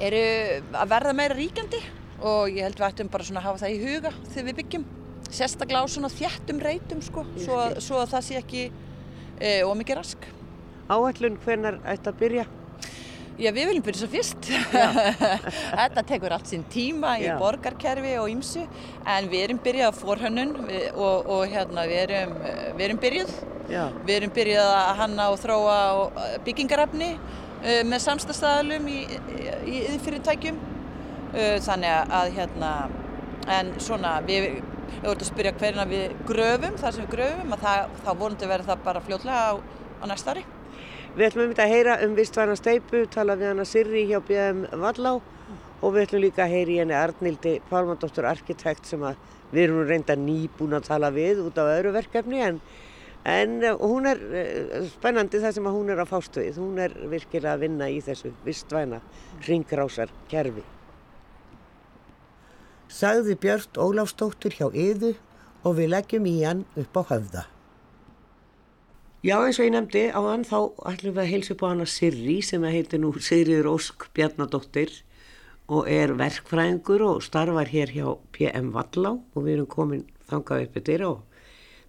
eru 0.00 0.28
að 0.72 0.92
verða 0.94 1.14
meira 1.14 1.36
ríkjandi 1.38 1.80
og 2.20 2.48
ég 2.52 2.62
held 2.66 2.78
við 2.80 2.88
ættum 2.90 3.10
bara 3.12 3.24
svona 3.24 3.40
að 3.40 3.48
hafa 3.48 3.62
það 3.64 3.74
í 3.76 3.80
huga 3.84 4.12
þegar 4.30 4.46
við 4.50 4.56
byggjum 4.60 4.86
sérstaklega 5.30 5.82
á 5.82 5.86
svona 5.94 6.10
þjættum 6.12 6.62
reytum 6.64 7.02
sko, 7.06 7.24
svo, 7.38 7.58
að- 7.62 7.80
svo 7.86 8.00
að 8.02 8.08
það 8.14 8.24
sé 8.28 8.38
ekki 8.40 8.62
e, 9.40 9.62
ómikið 9.64 10.00
rask. 10.00 10.26
Áætlun 10.90 11.36
hvenar 11.44 11.78
ætti 11.86 12.10
að 12.10 12.18
byrja? 12.24 12.46
Já, 13.40 13.52
við 13.56 13.70
viljum 13.70 13.84
byrja 13.86 14.00
svo 14.02 14.08
fyrst. 14.12 14.48
Þetta 15.80 16.02
tekur 16.10 16.34
allt 16.34 16.50
sinn 16.50 16.64
tíma 16.68 17.14
í 17.20 17.28
Já. 17.28 17.36
borgarkerfi 17.40 18.16
og 18.20 18.26
ýmsu, 18.32 18.66
en 19.08 19.28
við 19.32 19.44
erum 19.46 19.60
byrjað 19.64 19.92
að 19.92 20.00
forhönnun 20.02 20.50
við- 20.68 20.90
og, 20.98 21.30
og 21.36 21.46
hérna 21.48 21.86
við 21.88 22.02
erum, 22.08 22.34
við 22.76 22.84
erum 22.88 23.00
byrjuð. 23.06 23.32
Já. 23.70 23.84
Við 24.04 24.16
erum 24.18 24.34
byrjað 24.36 24.72
að 24.74 24.90
hanna 25.00 25.28
og 25.32 25.38
þróa 25.40 25.78
og, 26.02 26.20
eh, 26.26 26.36
byggingarefni 26.44 27.10
uh, 27.14 27.80
með 27.86 28.04
samstastæðalum 28.08 28.90
í, 28.90 28.98
í, 29.70 29.78
í 29.94 29.98
fyrirtækjum. 30.04 30.58
Uh, 30.58 30.79
þannig 31.34 32.10
að- 32.10 32.32
hérna, 32.36 32.70
en 33.48 33.72
svona 33.80 34.20
við, 34.26 34.62
við 35.00 35.04
vorum 35.04 35.20
að 35.20 35.28
spyrja 35.30 35.52
hvernig 35.58 35.88
við 35.90 36.16
gröfum, 36.28 36.78
þar 36.78 36.92
sem 36.94 37.04
við 37.04 37.12
gröfum, 37.16 37.52
að 37.54 37.60
það, 37.66 37.92
þá 38.04 38.10
vonandi 38.18 38.50
verður 38.50 38.70
það 38.70 38.84
bara 38.84 39.00
fljótlega 39.00 39.44
á, 39.50 39.52
á 40.02 40.04
næsta 40.10 40.34
ári. 40.34 40.44
Við 41.16 41.26
ætlum 41.26 41.44
um 41.44 41.50
þetta 41.50 41.64
að 41.66 41.74
heyra 41.74 41.94
um 42.04 42.12
vistvæna 42.14 42.56
steipu, 42.58 43.06
tala 43.10 43.34
við 43.34 43.48
hana 43.50 43.64
Sirri 43.66 44.04
hjá 44.06 44.20
BM 44.22 44.66
Vallá 44.78 45.16
og 45.80 45.94
við 45.94 46.04
ætlum 46.04 46.22
líka 46.22 46.44
að 46.44 46.54
heyra 46.54 46.70
í 46.70 46.78
henni 46.78 46.94
Arnildi 46.94 47.54
Pálmandóttur 47.70 48.28
arkitekt 48.30 48.86
sem 48.86 49.02
að 49.02 49.16
við 49.50 49.64
erum 49.64 49.88
reynda 49.88 50.14
nýbúin 50.14 50.76
að 50.78 50.86
tala 50.86 51.10
við 51.10 51.40
út 51.42 51.58
á 51.58 51.66
öðru 51.66 51.94
verkefni 51.96 52.44
en, 52.46 52.60
en 53.26 53.56
eh, 53.64 53.74
hún 53.74 54.06
er 54.06 54.20
eh, 54.30 54.84
spennandi 54.92 55.40
það 55.42 55.56
sem 55.56 55.66
að 55.66 55.78
hún 55.80 55.90
er 55.90 56.04
að 56.04 56.12
fást 56.12 56.38
við. 56.38 56.60
Hún 56.62 56.78
er 56.78 56.94
virkilega 57.10 57.56
að 57.56 57.64
vinna 57.66 57.90
í 57.90 57.98
þessu 58.04 58.30
vistvæna 58.46 59.00
ringrásar 59.48 60.14
kerfi. 60.30 60.62
Sagði 62.90 63.36
Björn 63.38 63.78
Óláfsdóttur 63.78 64.54
hjá 64.56 64.66
Yðu 64.74 65.14
og 65.62 65.76
við 65.78 65.92
leggjum 65.92 66.26
í 66.26 66.32
hann 66.42 66.64
upp 66.80 66.96
á 66.98 67.02
höfða. 67.12 67.42
Já, 69.22 69.36
eins 69.44 69.60
og 69.60 69.68
ég 69.68 69.74
nefndi 69.76 70.02
á 70.10 70.20
hann 70.24 70.46
þá 70.48 70.72
ætlum 70.88 71.14
við 71.14 71.22
að 71.22 71.30
heilsa 71.30 71.54
upp 71.54 71.62
á 71.62 71.70
hana 71.70 71.86
Sirri 71.86 72.38
sem 72.42 72.64
heitir 72.66 73.02
nú 73.02 73.12
Sigriður 73.20 73.68
Ósk 73.76 74.08
Bjarnadóttir 74.16 74.94
og 75.70 75.86
er 75.92 76.16
verkfræðingur 76.18 77.04
og 77.06 77.22
starfar 77.22 77.70
hér 77.70 77.92
hjá 77.94 78.06
PM 78.34 78.72
Vallá 78.74 79.12
og 79.20 79.44
við 79.44 79.52
erum 79.58 79.68
komin 79.70 80.06
þangað 80.32 80.64
uppið 80.66 80.88
þér 80.88 81.04
og 81.10 81.20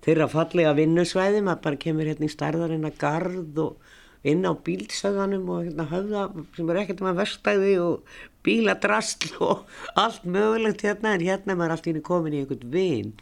þeirra 0.06 0.28
fallega 0.30 0.76
vinnusvæði, 0.78 1.42
maður 1.42 1.64
bara 1.66 1.82
kemur 1.82 2.12
hérna 2.12 2.28
í 2.28 2.36
starðarinn 2.36 2.90
að 2.90 3.00
gard 3.02 3.64
og 3.64 3.98
inn 4.28 4.46
á 4.46 4.54
bílsöðanum 4.54 5.48
og 5.50 5.64
hérna 5.66 5.88
höfða 5.90 6.26
sem 6.56 6.70
er 6.70 6.82
ekkert 6.84 7.02
með 7.06 7.22
verstæði 7.22 7.72
og 7.82 8.12
bíladrasl 8.46 9.32
og 9.50 9.66
allt 9.98 10.28
mögulegt 10.28 10.86
hérna 10.86 11.16
en 11.16 11.26
hérna 11.26 11.56
er 11.56 11.62
maður 11.62 11.78
alltaf 11.78 12.04
komin 12.06 12.38
í 12.38 12.44
einhvern 12.44 12.70
vinn 12.76 13.16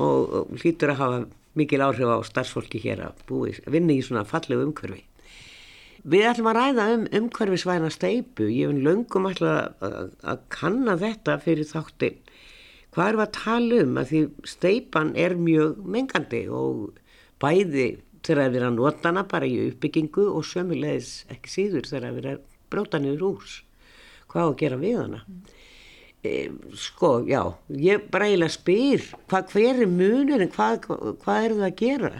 og, 0.00 0.56
hlýtur 0.62 0.94
að 0.94 1.00
hafa 1.02 1.20
mikil 1.58 1.82
áhrif 1.84 2.08
á 2.08 2.18
starfsfólki 2.24 2.80
hér 2.80 3.04
að 3.10 3.22
búi, 3.28 3.54
vinni 3.68 3.98
í 3.98 4.04
svona 4.06 4.24
fallegu 4.28 4.64
umhverfi. 4.68 5.02
Við 6.00 6.26
ætlum 6.30 6.48
að 6.48 6.56
ræða 6.56 6.84
um 6.94 7.02
umhverfisvæna 7.18 7.90
steipu, 7.92 8.46
ég 8.48 8.70
finn 8.70 8.84
löngum 8.86 9.26
alltaf 9.28 9.82
að, 9.84 10.14
að 10.24 10.44
kanna 10.54 10.94
þetta 11.00 11.36
fyrir 11.44 11.68
þáttinn. 11.68 12.20
Hvað 12.94 13.10
er 13.10 13.18
að 13.20 13.34
tala 13.36 13.82
um? 13.84 13.98
Að 14.00 14.12
því 14.12 14.22
steipan 14.48 15.10
er 15.18 15.36
mjög 15.38 15.82
mengandi 15.84 16.46
og 16.48 16.96
bæði 17.42 17.90
þegar 18.26 18.50
við 18.50 18.60
erum 18.60 18.74
að 18.74 18.80
nota 18.80 19.10
hana 19.10 19.24
bara 19.28 19.48
í 19.48 19.56
uppbyggingu 19.68 20.26
og 20.34 20.46
sömulegis 20.46 21.14
ekki 21.32 21.54
síður 21.54 21.88
þegar 21.88 22.16
við 22.16 22.24
erum 22.24 22.36
að 22.38 22.46
bróta 22.70 23.00
niður 23.00 23.26
hús. 23.28 23.56
Hvað 24.30 24.52
að 24.52 24.58
gera 24.62 24.80
við 24.80 24.98
hana? 25.00 25.24
Mm. 25.26 25.56
E, 26.20 26.32
sko, 26.76 27.22
já, 27.24 27.40
ég 27.80 28.02
bara 28.12 28.26
eiginlega 28.28 28.52
spyr 28.52 29.04
hvað 29.30 29.54
hver 29.54 29.78
er 29.86 29.88
munur 29.88 30.42
en 30.44 30.50
hvað, 30.52 30.90
hvað 31.22 31.46
er 31.46 31.54
það 31.54 31.64
að 31.64 31.78
gera? 31.78 32.10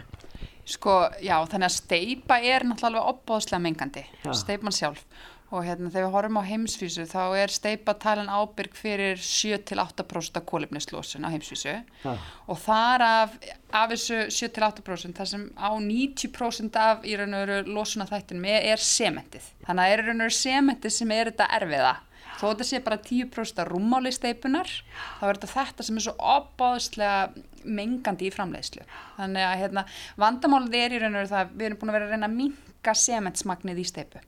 Sko, 0.71 0.95
já, 1.21 1.35
þannig 1.51 1.67
að 1.67 1.75
steipa 1.75 2.39
er 2.41 2.65
náttúrulega 2.65 3.11
opbóðslega 3.11 3.61
mengandi, 3.61 4.03
steipan 4.37 4.73
sjálf 4.73 5.03
og 5.51 5.65
hérna 5.67 5.91
þegar 5.91 6.05
við 6.05 6.13
horfum 6.15 6.39
á 6.39 6.43
heimsvísu 6.47 7.05
þá 7.11 7.23
er 7.41 7.51
steipa 7.51 7.95
talin 7.99 8.31
ábyrg 8.31 8.75
fyrir 8.77 9.19
7-8% 9.19 10.39
af 10.39 10.45
kólefnislósun 10.47 11.27
á 11.27 11.33
heimsvísu. 11.33 11.73
Já. 12.05 12.13
og 12.47 12.61
þar 12.63 13.03
af, 13.07 13.33
af 13.75 13.91
þessu 13.91 14.21
7-8% 14.31 15.19
þar 15.19 15.31
sem 15.33 15.43
á 15.59 15.69
90% 15.75 16.79
af 16.79 17.03
í 17.03 17.17
raun 17.19 17.35
og 17.35 17.43
veru 17.43 17.75
lósun 17.75 18.05
af 18.05 18.13
þættinum 18.13 18.47
er, 18.47 18.79
sementið, 18.79 19.51
þannig 19.67 19.83
að 19.83 19.97
er 19.97 20.05
raun 20.07 20.23
og 20.23 20.29
veru 20.29 20.39
sementið 20.39 20.95
sem 20.95 21.13
er 21.17 21.33
þetta 21.33 21.51
erfiða. 21.59 21.93
Þó 22.39 22.45
þetta 22.47 22.65
sé 22.65 22.79
bara 22.81 22.97
10% 22.97 23.67
rúmáli 23.67 24.09
steipunar 24.15 24.71
þá 25.19 25.27
er 25.27 25.37
þetta 25.37 25.51
þetta 25.51 25.85
sem 25.85 25.99
er 25.99 26.05
svo 26.07 26.15
opáðslega 26.31 27.43
mengandi 27.67 28.31
í 28.31 28.33
framleiðslu. 28.33 28.87
Þannig 29.19 29.45
að 29.45 29.59
hérna, 29.61 29.85
vandamálið 30.23 30.79
er 30.79 30.95
í 30.95 31.03
raun 31.03 31.13
og 31.13 31.21
veru 31.21 31.33
það 31.35 31.55
við 31.59 31.67
erum 31.67 31.81
búin 31.83 31.91
að 31.91 31.99
vera 31.99 32.07
að 32.07 32.15
reyna 32.15 32.31
að 32.31 32.37
minka 32.39 32.95
sementsmagnið 33.03 33.83
í 33.83 33.89
steipu 33.91 34.23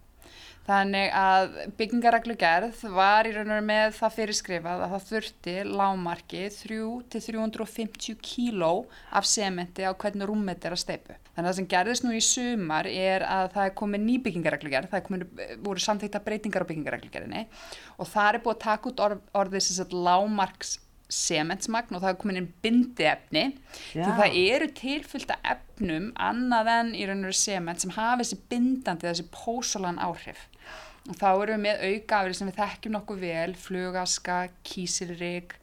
Þannig 0.64 1.10
að 1.20 1.56
byggingareglugerð 1.76 2.84
var 2.96 3.28
í 3.28 3.34
raun 3.36 3.52
og 3.52 3.66
með 3.68 3.98
það 3.98 4.14
fyrirskrifað 4.18 4.84
að 4.86 4.94
það 4.94 5.08
þurfti 5.10 5.56
lámarki 5.68 6.44
3-350 6.56 8.16
kíló 8.24 8.70
af 9.12 9.28
sementi 9.28 9.84
á 9.84 9.92
hvernig 9.92 10.30
rúmmet 10.30 10.64
er 10.64 10.78
að 10.78 10.84
steipu. 10.86 11.18
Þannig 11.34 11.44
að 11.44 11.50
það 11.50 11.58
sem 11.60 11.70
gerðist 11.74 12.08
nú 12.08 12.14
í 12.16 12.24
sumar 12.24 12.88
er 12.88 13.28
að 13.28 13.50
það 13.58 13.68
er 13.68 13.76
komið 13.82 14.06
ný 14.06 14.16
byggingareglugerð, 14.24 14.90
það 14.94 15.02
er 15.02 15.06
komið, 15.10 15.28
voru 15.68 15.84
samþýtta 15.84 16.24
breytingar 16.24 16.64
á 16.64 16.70
byggingareglugerðinni 16.72 17.44
og 17.98 18.12
það 18.14 18.30
er 18.32 18.42
búið 18.48 18.56
að 18.56 18.64
taka 18.64 18.92
út 18.94 19.06
orð, 19.10 19.28
orðið 19.44 19.68
sem 19.68 19.80
sagt 19.82 20.00
lámarks 20.08 20.78
sementsmagn 21.14 21.94
og 21.94 22.02
það 22.02 22.14
er 22.14 22.20
komin 22.22 22.40
inn 22.40 22.50
bindi 22.64 23.06
efni 23.06 23.44
því 23.92 24.14
það 24.18 24.38
eru 24.40 24.70
tilfylgta 24.80 25.38
efnum 25.84 26.12
annað 26.16 26.70
en 26.72 26.92
í 26.96 27.06
raun 27.06 27.24
og 27.24 27.30
veru 27.30 27.38
sement 27.38 27.82
sem 27.84 27.92
hafa 27.92 28.22
þessi 28.22 28.38
bindandi 28.50 29.08
þessi 29.10 29.26
pósalan 29.34 30.00
áhrif. 30.00 30.48
Og 31.10 31.18
þá 31.20 31.30
erum 31.32 31.58
við 31.58 31.64
með 31.66 31.82
aukaafrið 31.90 32.38
sem 32.38 32.50
við 32.50 32.60
þekkjum 32.62 32.96
nokkuð 32.96 33.24
vel, 33.26 33.56
flugaska, 33.60 34.38
kísilrig 34.64 35.58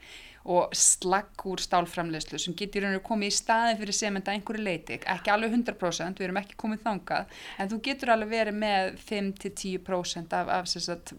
og 0.44 0.74
slagg 0.76 1.44
úr 1.46 1.60
stálframlegslu 1.60 2.38
sem 2.40 2.56
getur 2.56 2.86
komið 3.04 3.32
í 3.32 3.36
staðin 3.36 3.80
fyrir 3.80 3.96
sementa 3.96 4.32
einhverju 4.32 4.64
leiti, 4.64 5.00
ekki 5.04 5.32
alveg 5.32 5.52
100% 5.58 6.20
við 6.20 6.28
erum 6.28 6.40
ekki 6.40 6.56
komið 6.60 6.84
þangað, 6.86 7.34
en 7.58 7.72
þú 7.72 7.80
getur 7.88 8.14
alveg 8.14 8.32
verið 8.32 8.60
með 8.62 8.94
5-10% 9.10 10.38
af, 10.38 10.52
af 10.56 10.70
sagt, 10.70 11.12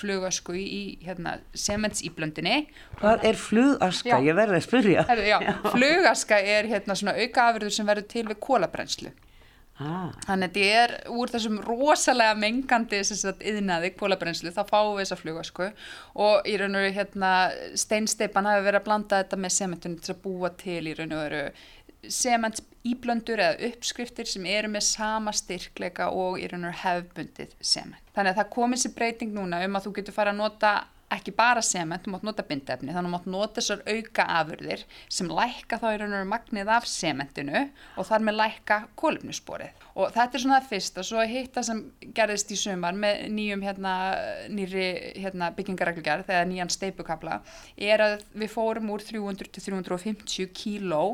flugasku 0.00 0.54
í 0.56 0.82
hérna, 1.04 1.38
sementsýblöndinni 1.56 2.68
Hvað 3.00 3.24
er 3.30 3.40
flugaska? 3.40 4.12
Já. 4.12 4.28
Ég 4.28 4.36
verði 4.36 4.58
að 4.60 4.66
spyrja. 4.66 5.06
Heru, 5.08 5.24
já, 5.28 5.38
Flugaska 5.72 6.38
er 6.40 6.68
hérna, 6.70 6.96
aukaafrið 7.24 7.74
sem 7.74 7.88
verður 7.88 8.08
til 8.12 8.28
við 8.28 8.40
kólabrenslu 8.44 9.12
Ah. 9.80 10.10
Þannig 10.26 10.50
að 10.50 10.56
þetta 10.58 10.80
er 10.82 10.92
úr 11.16 11.30
þessum 11.32 11.58
rosalega 11.64 12.36
mengandi 12.36 13.00
yðnaði 13.00 13.92
kólabrenslu, 13.96 14.52
þá 14.52 14.62
fáum 14.68 14.92
við 14.98 15.06
þessa 15.06 15.20
flugasku 15.22 15.68
og 16.20 16.48
í 16.48 16.56
raun 16.60 16.76
og 16.76 16.84
veru 16.84 16.96
hérna, 16.98 17.30
steinsteipan 17.80 18.48
hafi 18.50 18.66
verið 18.66 18.82
að 18.82 18.88
blanda 18.90 19.22
þetta 19.22 19.40
með 19.40 19.54
sementunni 19.56 20.04
til 20.04 20.12
að 20.12 20.22
búa 20.26 20.52
til 20.60 20.82
í 20.84 20.96
raun 20.98 21.16
og 21.16 21.22
veru 21.24 21.42
sements 22.12 22.64
íblöndur 22.90 23.40
eða 23.40 23.70
uppskriftir 23.70 24.28
sem 24.28 24.46
eru 24.48 24.68
með 24.72 24.86
sama 24.88 25.32
styrkleika 25.36 26.10
og 26.12 26.38
í 26.40 26.48
raun 26.48 26.68
og 26.68 26.74
veru 26.74 26.82
hefbundið 26.84 27.56
sement. 27.60 28.04
Þannig 28.12 28.34
að 28.34 28.40
það 28.42 28.54
komið 28.56 28.84
sér 28.84 28.96
breyting 29.00 29.36
núna 29.36 29.64
um 29.64 29.80
að 29.80 29.88
þú 29.88 29.96
getur 30.00 30.16
fara 30.16 30.34
að 30.34 30.42
nota 30.42 30.74
ekki 31.10 31.32
bara 31.34 31.62
sement, 31.64 32.04
þú 32.04 32.14
mátt 32.14 32.26
nota 32.26 32.44
bindefni 32.46 32.92
þannig 32.94 33.00
að 33.00 33.08
þú 33.08 33.12
mátt 33.14 33.28
nota 33.34 33.60
þessar 33.60 33.80
auka 33.88 34.26
afurðir 34.38 34.84
sem 35.10 35.30
lækka 35.30 35.78
þá 35.82 35.86
í 35.90 35.96
raun 36.00 36.12
og 36.12 36.16
veru 36.16 36.28
magnið 36.30 36.72
af 36.76 36.86
sementinu 36.90 37.62
og 37.96 38.08
þar 38.08 38.26
með 38.26 38.38
lækka 38.40 38.78
kólumnusporið 39.00 39.86
og 39.94 40.14
þetta 40.14 40.38
er 40.38 40.44
svona 40.44 40.60
það 40.60 40.68
fyrst 40.74 41.00
og 41.00 41.08
svo 41.08 41.24
hitt 41.32 41.56
það 41.56 41.66
sem 41.70 41.82
gerðist 42.18 42.54
í 42.54 42.60
sumar 42.60 43.00
með 43.04 43.24
nýjum 43.34 43.64
hérna, 43.66 43.94
nýri 44.54 44.86
hérna, 45.18 45.50
byggingareglugjörð 45.56 46.28
þegar 46.30 46.48
nýjan 46.50 46.74
steipukabla 46.76 47.40
er 47.76 48.06
að 48.06 48.16
við 48.34 48.54
fórum 48.54 48.94
úr 48.94 49.04
300 49.04 49.50
til 49.50 49.66
350 49.66 50.54
kíló 50.54 51.04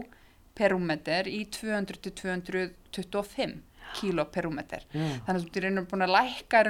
per 0.57 0.73
rúmmeter 0.73 1.29
í 1.29 1.45
200 1.53 2.05
til 2.05 2.15
225 2.21 3.57
kíló 3.96 4.27
per 4.33 4.46
rúmeter 4.46 4.85
mm. 4.92 5.22
þannig 5.27 5.37
að 5.37 5.42
þú 5.42 5.62
ertu 5.62 5.85
búin 5.90 6.07
að 6.07 6.14
lækka 6.14 6.62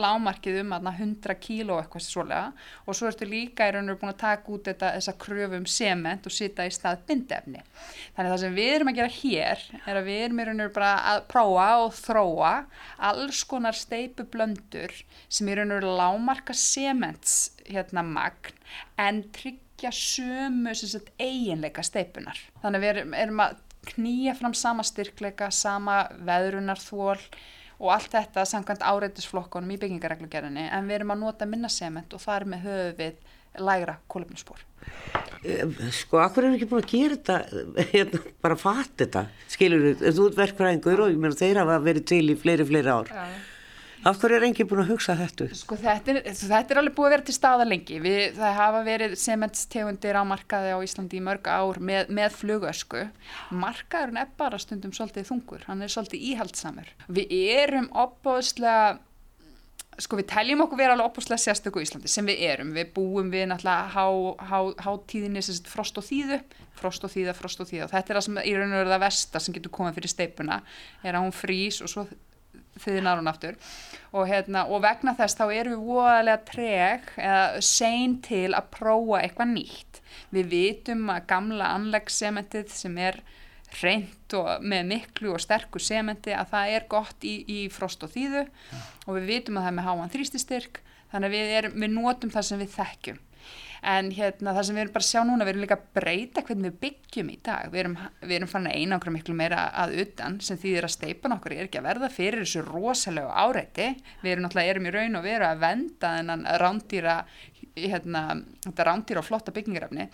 lámarkið 0.00 0.60
um 0.62 0.74
100 0.74 1.36
kíló 1.42 1.78
eitthvað 1.80 2.06
svolega 2.06 2.52
og 2.84 2.96
svo 2.96 3.10
ertu 3.10 3.28
líka 3.28 3.68
búin 4.00 4.12
að 4.12 4.20
taka 4.22 4.52
út 4.54 4.68
þetta, 4.70 4.92
þessa 4.96 5.16
kröfu 5.24 5.60
um 5.60 5.66
sement 5.66 6.26
og 6.26 6.34
sita 6.34 6.66
í 6.66 6.72
stað 6.74 7.04
bindefni. 7.08 7.62
Þannig 8.14 8.28
að 8.28 8.32
það 8.32 8.42
sem 8.44 8.56
við 8.58 8.72
erum 8.74 8.92
að 8.92 8.98
gera 9.00 9.14
hér 9.18 9.64
er 9.84 10.00
að 10.00 10.08
við 10.08 10.22
erum 10.24 10.42
bara 10.74 10.92
að 11.12 11.26
prófa 11.32 11.68
og 11.84 11.92
þróa 11.98 12.54
alls 13.10 13.42
konar 13.50 13.78
steipu 13.78 14.26
blöndur 14.30 14.94
sem 15.28 15.50
eru 15.52 15.66
lámarka 15.98 16.56
sements 16.56 17.52
hérna 17.68 18.04
magn 18.06 18.56
en 19.00 19.22
tryggja 19.34 19.90
sömu 19.94 20.74
sagt, 20.74 21.12
eiginleika 21.18 21.84
steipunar 21.84 22.38
þannig 22.62 22.78
að 22.78 22.84
við 22.84 22.92
erum, 22.94 23.14
erum 23.18 23.44
að 23.44 23.56
knýja 23.92 24.34
fram 24.38 24.54
sama 24.56 24.84
styrkleika, 24.86 25.50
sama 25.54 26.04
veðrunarþól 26.26 27.18
og 27.80 27.88
allt 27.94 28.12
þetta 28.14 28.44
samkvæmt 28.48 28.84
áreitisflokkonum 28.86 29.74
í 29.74 29.78
byggingareglugjörðinni 29.82 30.68
en 30.70 30.90
við 30.90 31.00
erum 31.00 31.14
að 31.14 31.24
nota 31.24 31.48
minna 31.48 31.70
sement 31.72 32.14
og 32.14 32.22
það 32.22 32.36
er 32.36 32.46
með 32.52 32.68
höfu 32.68 32.92
við 33.00 33.18
lægra 33.64 33.96
kólumnispór. 34.10 34.62
Eh, 35.44 35.64
sko, 35.94 36.18
akkur 36.24 36.48
er 36.48 36.56
ekki 36.56 36.68
búin 36.70 36.82
að 36.82 36.90
gera 36.90 37.18
þetta, 37.18 37.84
hérna, 37.92 38.20
bara 38.42 38.58
fatt 38.58 38.94
þetta, 39.02 39.26
skilur 39.52 39.90
þú, 40.00 40.12
þú 40.16 40.28
ert 40.28 40.40
verkfræðingur 40.40 41.04
og 41.04 41.12
ég 41.12 41.20
meina 41.20 41.38
þeir 41.38 41.60
hafa 41.62 41.80
verið 41.84 42.06
til 42.10 42.24
í 42.32 42.38
fleiri, 42.40 42.66
fleiri 42.68 42.94
ár. 42.94 43.12
Ja. 43.12 43.26
Af 44.04 44.18
hverju 44.20 44.36
er 44.36 44.44
enginn 44.44 44.68
búin 44.68 44.82
að 44.82 44.90
hugsa 44.92 45.14
þetta? 45.16 45.46
Sko 45.56 45.78
þetta 45.80 46.12
er, 46.12 46.18
þetta 46.36 46.74
er 46.74 46.80
alveg 46.82 46.96
búið 46.96 47.06
að 47.06 47.14
vera 47.14 47.24
til 47.24 47.34
staða 47.38 47.64
lengi. 47.64 48.00
Við, 48.04 48.18
það 48.36 48.58
hafa 48.58 48.82
verið 48.84 49.14
sementstegundir 49.16 50.18
á 50.20 50.22
markaði 50.28 50.74
á 50.76 50.78
Íslandi 50.84 51.16
í 51.16 51.22
mörg 51.24 51.48
ár 51.48 51.80
með, 51.80 52.10
með 52.18 52.36
flugösku. 52.36 53.06
Markaðurinn 53.64 54.20
er 54.20 54.34
bara 54.36 54.60
stundum 54.60 54.92
svolítið 54.92 55.30
þungur, 55.30 55.64
hann 55.70 55.80
er 55.80 55.94
svolítið 55.94 56.26
íhaldsamur. 56.34 56.90
Við 57.16 57.32
erum 57.54 57.88
opbóðslega, 58.04 58.98
sko 60.04 60.20
við 60.20 60.28
teljum 60.34 60.66
okkur 60.66 60.82
vera 60.82 60.98
alveg 60.98 61.08
opbóðslega 61.08 61.40
sérstöku 61.46 61.80
í 61.80 61.88
Íslandi 61.88 62.12
sem 62.12 62.28
við 62.28 62.44
erum. 62.50 62.76
Við 62.76 62.92
búum 62.98 63.32
við 63.32 63.48
náttúrulega 63.54 63.88
há, 63.96 64.04
há, 64.52 64.84
hátíðinni 64.84 65.46
sem 65.48 65.64
frost 65.72 65.96
og 65.96 66.04
þýðu, 66.04 66.42
frost 66.76 67.08
og 67.08 67.16
þýða, 67.16 67.38
frost 67.40 67.64
og 67.64 67.72
þýða. 67.72 67.88
Þetta 67.96 68.12
er 68.12 68.20
það 68.20 68.28
sem 68.28 68.44
í 68.44 68.54
raun 68.58 68.68
og 68.68 68.78
veru 68.82 68.94
það 68.98 69.04
versta 69.08 69.40
sem 69.40 69.56
getur 69.56 69.76
komið 69.80 70.00
fyrir 70.02 70.16
steipuna, 70.18 70.60
er 71.00 71.16
að 71.16 71.24
hún 71.24 71.36
frýs 71.40 71.80
og 71.80 71.94
svo 71.94 72.08
þiðnar 72.80 73.20
hún 73.20 73.30
aftur. 73.30 73.58
Og, 74.14 74.26
hérna, 74.30 74.64
og 74.70 74.82
vegna 74.84 75.14
þess 75.18 75.38
þá 75.38 75.44
erum 75.46 75.76
við 75.76 75.86
voðalega 75.90 76.42
treg 76.50 77.12
eða 77.18 77.62
sein 77.66 78.18
til 78.24 78.50
að 78.54 78.70
prófa 78.74 79.22
eitthvað 79.22 79.54
nýtt. 79.54 80.00
Við 80.34 80.50
vitum 80.52 81.08
að 81.14 81.26
gamla 81.30 81.72
anleggsementið 81.78 82.70
sem 82.74 82.98
er 83.02 83.20
reynd 83.80 84.36
og 84.38 84.62
með 84.62 84.88
miklu 84.92 85.32
og 85.34 85.42
sterkur 85.42 85.82
sementi 85.82 86.34
að 86.34 86.52
það 86.52 86.72
er 86.76 86.88
gott 86.90 87.26
í, 87.26 87.36
í 87.50 87.60
frost 87.74 88.04
og 88.06 88.12
þýðu. 88.14 88.44
Ja. 88.46 88.82
og 89.06 89.18
við 89.18 89.30
vitum 89.32 89.58
að 89.58 89.66
það 89.66 89.72
er 89.72 89.78
með 89.78 89.88
háan 89.88 90.12
þrýstistyrk 90.14 90.82
þannig 91.12 91.28
að 91.28 91.34
við, 91.34 91.54
erum, 91.58 91.78
við 91.82 91.94
notum 91.94 92.32
það 92.34 92.46
sem 92.48 92.62
við 92.62 92.74
þekkjum 92.74 93.22
en 93.84 94.10
hérna 94.16 94.54
það 94.56 94.66
sem 94.68 94.76
við 94.78 94.82
erum 94.84 94.94
bara 94.94 95.04
að 95.04 95.10
sjá 95.10 95.20
núna, 95.28 95.46
við 95.46 95.52
erum 95.52 95.64
líka 95.64 95.76
að 95.78 95.88
breyta 95.98 96.44
hvernig 96.46 96.70
við 96.70 96.78
byggjum 96.84 97.32
í 97.32 97.36
dag, 97.44 97.68
við 97.72 97.82
erum, 97.82 97.96
við 98.22 98.36
erum 98.38 98.50
fann 98.50 98.68
að 98.70 98.78
einangra 98.80 99.14
miklu 99.14 99.36
meira 99.38 99.66
að 99.84 99.96
utan 100.04 100.38
sem 100.44 100.60
þýðir 100.60 100.88
að 100.88 100.94
steipan 100.94 101.36
okkur 101.36 101.56
er 101.56 101.66
ekki 101.66 101.80
að 101.82 101.88
verða 101.88 102.10
fyrir 102.14 102.44
þessu 102.44 102.64
rosalega 102.68 103.44
áreiti, 103.44 103.90
við 104.22 104.32
erum 104.32 104.46
náttúrulega 104.46 104.74
erum 104.74 104.88
í 104.88 104.94
raun 104.94 105.20
og 105.20 105.28
veru 105.28 105.48
að 105.48 105.62
venda 105.66 106.14
þennan 106.18 106.48
rándýra 106.64 107.18
hérna, 107.74 108.24
þetta 108.64 108.88
rándýra 108.88 109.22
og 109.22 109.28
flotta 109.28 109.54
byggingarafni 109.54 110.08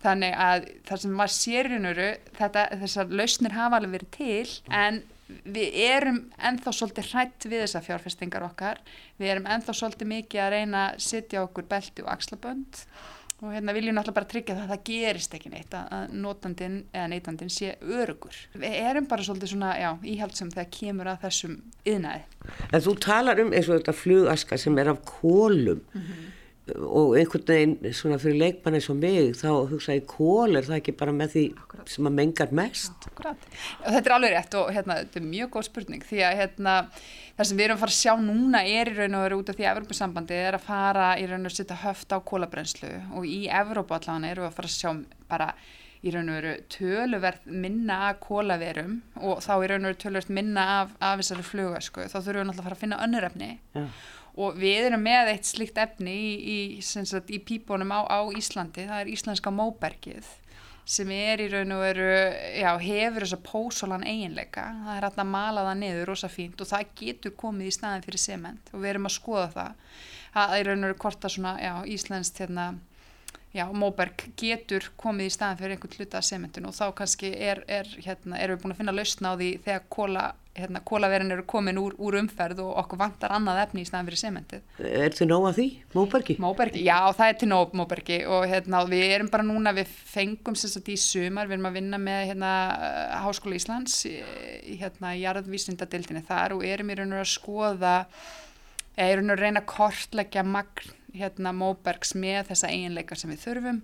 þannig 0.00 0.36
að 0.40 0.68
það 0.88 1.02
sem 1.02 1.16
maður 1.16 1.34
sér 1.36 1.70
í 1.70 1.80
nöru 1.80 2.10
þessar 2.38 3.10
lausnir 3.12 3.56
hafa 3.56 3.80
alveg 3.80 3.98
verið 3.98 4.12
til 4.16 4.76
en 4.80 5.02
við 5.44 5.78
erum 5.86 6.20
enþá 6.38 6.74
svolítið 6.76 7.12
hrætt 7.12 7.46
við 7.46 7.64
þessar 7.64 7.86
fjárfestingar 7.86 8.46
okkar 8.46 8.82
við 9.20 9.32
erum 9.34 9.48
enþá 9.50 9.76
svolítið 9.76 10.12
mikið 10.14 10.44
að 10.44 10.52
reyna 10.56 10.84
að 10.88 11.00
setja 11.06 11.44
okkur 11.46 11.68
belti 11.70 12.04
og 12.04 12.12
axlabönd 12.14 12.84
og 13.40 13.54
hérna 13.54 13.72
viljum 13.72 13.96
náttúrulega 13.96 14.18
bara 14.18 14.28
tryggja 14.28 14.56
það 14.56 14.64
að 14.64 14.72
það 14.74 14.82
gerist 14.90 15.36
ekki 15.38 15.52
neitt 15.52 15.76
að 15.76 16.10
notandin 16.12 16.74
eða 16.92 17.06
neytandin 17.08 17.52
sé 17.52 17.70
örugur. 17.80 18.36
Við 18.52 18.74
erum 18.82 19.06
bara 19.08 19.24
svolítið 19.24 19.52
svona, 19.54 19.70
já, 19.80 19.88
íhaldsum 20.12 20.50
þegar 20.52 20.68
kemur 20.76 21.08
að 21.08 21.22
þessum 21.22 21.54
yðnaði. 21.88 22.26
En 22.68 22.84
þú 22.84 22.94
talar 23.00 23.40
um 23.40 23.54
eins 23.54 23.70
og 23.70 23.78
þetta 23.78 23.96
flugaska 23.96 24.60
sem 24.60 24.76
er 24.82 24.92
af 24.92 25.00
kólum 25.08 25.80
mm 25.80 26.02
-hmm 26.02 26.36
og 26.78 27.16
einhvern 27.18 27.46
veginn 27.48 27.94
svona 27.96 28.18
fyrir 28.20 28.38
leikmann 28.40 28.76
eins 28.78 28.88
og 28.92 28.98
mig 29.00 29.32
þá 29.38 29.48
hugsa 29.70 29.96
ég 29.96 30.06
kól 30.10 30.58
er 30.58 30.66
það 30.66 30.76
ekki 30.78 30.94
bara 31.00 31.14
með 31.16 31.34
því 31.34 31.44
Akkurat. 31.62 31.90
sem 31.92 32.08
að 32.10 32.16
mengar 32.18 32.54
mest? 32.56 33.08
Akkurat, 33.10 33.48
og 33.80 33.88
þetta 33.96 34.02
er 34.10 34.16
alveg 34.16 34.36
rétt 34.36 34.56
og 34.60 34.70
hérna, 34.76 35.00
þetta 35.02 35.20
er 35.20 35.26
mjög 35.32 35.52
góð 35.56 35.66
spurning 35.70 36.06
því 36.06 36.22
að 36.28 36.38
hérna, 36.40 36.76
það 37.38 37.50
sem 37.50 37.60
við 37.60 37.66
erum 37.66 37.78
að 37.78 37.84
fara 37.84 37.94
að 37.96 38.00
sjá 38.00 38.14
núna 38.28 38.62
er 38.68 38.92
í 38.92 38.96
raun 39.00 39.18
og 39.18 39.26
veru 39.26 39.40
út 39.42 39.52
af 39.52 39.58
því 39.58 39.66
að 39.66 39.74
Evrópussambandi 39.74 40.40
er 40.44 40.58
að 40.58 40.66
fara 40.68 41.10
í 41.18 41.26
raun 41.26 41.40
og 41.40 41.48
veru 41.48 41.54
að 41.54 41.58
setja 41.60 41.82
höft 41.84 42.14
á 42.14 42.18
kólabrenslu 42.32 42.94
og 43.16 43.28
í 43.28 43.42
Evrópu 43.60 43.96
allavega 43.98 44.32
erum 44.34 44.46
við 44.46 44.50
að 44.52 44.58
fara 44.60 44.72
að 44.72 44.78
sjá 44.78 44.90
bara 45.30 45.50
í 46.00 46.12
raun 46.14 46.30
og 46.32 46.38
veru 46.38 46.54
töluverð 46.72 47.50
minna 47.60 47.96
af 48.08 48.22
kólaverum 48.24 48.94
og 49.20 49.42
þá 49.44 49.52
í 49.58 49.66
raun 49.68 49.84
og 49.84 49.90
veru 49.90 50.00
töluverð 50.00 50.30
minna 50.32 50.64
af, 50.78 50.94
af 50.96 51.20
þessari 51.20 51.44
flugasku 51.44 52.06
þá 52.08 52.16
þurfum 52.16 52.38
við 52.40 52.48
náttúrulega 52.48 52.62
að 52.62 52.68
fara 52.70 52.78
að 52.78 52.84
finna 52.86 53.02
önnurefni 53.04 53.50
ja 53.76 53.84
og 54.36 54.58
við 54.60 54.90
erum 54.90 55.02
með 55.02 55.32
eitt 55.34 55.48
slikt 55.48 55.80
efni 55.80 56.14
í, 56.14 56.28
í, 56.40 56.58
sagt, 56.82 57.32
í 57.32 57.40
pípunum 57.42 57.90
á, 57.94 58.00
á 58.06 58.20
Íslandi, 58.36 58.86
það 58.90 59.02
er 59.02 59.12
íslenska 59.14 59.52
móbergið 59.54 60.28
sem 60.90 61.10
er 61.14 61.42
í 61.44 61.48
raun 61.52 61.74
og 61.76 61.82
veru, 61.84 62.06
já, 62.58 62.70
hefur 62.82 63.24
þessa 63.24 63.38
pósolan 63.46 64.04
eiginleika, 64.06 64.64
það 64.86 64.96
er 64.96 65.06
alltaf 65.06 65.22
að 65.22 65.32
mala 65.32 65.64
það 65.68 65.80
niður 65.82 66.10
rosa 66.10 66.30
fínt 66.32 66.62
og 66.62 66.70
það 66.70 66.94
getur 66.98 67.34
komið 67.38 67.70
í 67.70 67.74
staðin 67.76 68.06
fyrir 68.06 68.22
sement. 68.22 68.72
Og 68.74 68.82
við 68.82 68.92
erum 68.94 69.06
að 69.06 69.16
skoða 69.16 69.48
það, 69.54 69.98
það 70.34 70.54
er 70.56 70.70
raun 70.70 70.80
og 70.80 70.88
veru 70.88 71.00
hvort 71.04 71.26
að 71.26 71.34
svona, 71.36 71.52
já, 71.62 71.72
íslenskt 71.94 72.42
hérna, 72.42 72.66
já, 73.54 73.64
móberg 73.70 74.26
getur 74.40 74.90
komið 75.00 75.30
í 75.30 75.34
staðin 75.36 75.60
fyrir 75.60 75.76
einhvern 75.76 75.96
hluta 76.00 76.18
af 76.18 76.26
sementun 76.26 76.70
og 76.70 76.76
þá 76.80 76.84
kannski 77.02 77.32
er, 77.36 77.62
er 77.70 77.94
hérna, 78.00 78.40
erum 78.40 78.58
við 78.58 78.64
búin 78.64 78.74
að 78.74 78.82
finna 78.82 78.96
lausna 78.96 79.34
á 79.34 79.38
því 79.38 79.50
þegar 79.66 79.88
kóla 79.94 80.26
hérna, 80.62 80.82
kólaverin 80.86 81.34
eru 81.34 81.44
komin 81.48 81.78
úr, 81.80 81.94
úr 82.00 82.18
umferð 82.20 82.62
og 82.64 82.74
okkur 82.84 83.00
vantar 83.00 83.34
annað 83.36 83.62
efni 83.64 83.84
í 83.84 83.88
snæðan 83.88 84.10
fyrir 84.10 84.22
sementið. 84.22 84.64
Er 84.80 85.06
þetta 85.08 85.28
nóg 85.30 85.46
að 85.50 85.60
því? 85.60 85.68
Móbergi? 85.96 86.36
Móbergi, 86.42 86.84
já 86.86 86.98
það 87.18 87.32
er 87.32 87.40
til 87.40 87.50
nóg 87.50 87.74
móbergi 87.80 88.20
og 88.28 88.46
hérna, 88.50 88.82
við 88.90 89.06
erum 89.16 89.32
bara 89.32 89.46
núna, 89.46 89.74
við 89.76 89.94
fengum 90.10 90.58
sérstaklega 90.58 90.98
í 90.98 91.04
sumar, 91.04 91.50
við 91.50 91.58
erum 91.58 91.70
að 91.70 91.80
vinna 91.80 92.02
með 92.02 92.20
hérna, 92.32 92.52
Háskóla 93.24 93.58
Íslands 93.58 93.96
í 94.06 94.76
hérna, 94.80 95.14
jarðvísindadildinni 95.20 96.24
þar 96.28 96.56
og 96.58 96.64
erum 96.68 96.92
í 96.92 97.00
raun 97.00 97.16
og 97.16 97.24
að 97.24 97.32
skoða, 97.34 97.96
eða 99.00 99.20
raun 99.20 99.32
og 99.32 99.36
að 99.38 99.44
reyna 99.44 99.62
að 99.64 99.70
kortleggja 99.74 100.46
magn 100.46 100.96
hérna 101.16 101.52
Móbergs 101.56 102.12
með 102.18 102.50
þessa 102.50 102.70
eiginleika 102.70 103.16
sem 103.18 103.30
við 103.32 103.42
þurfum 103.44 103.78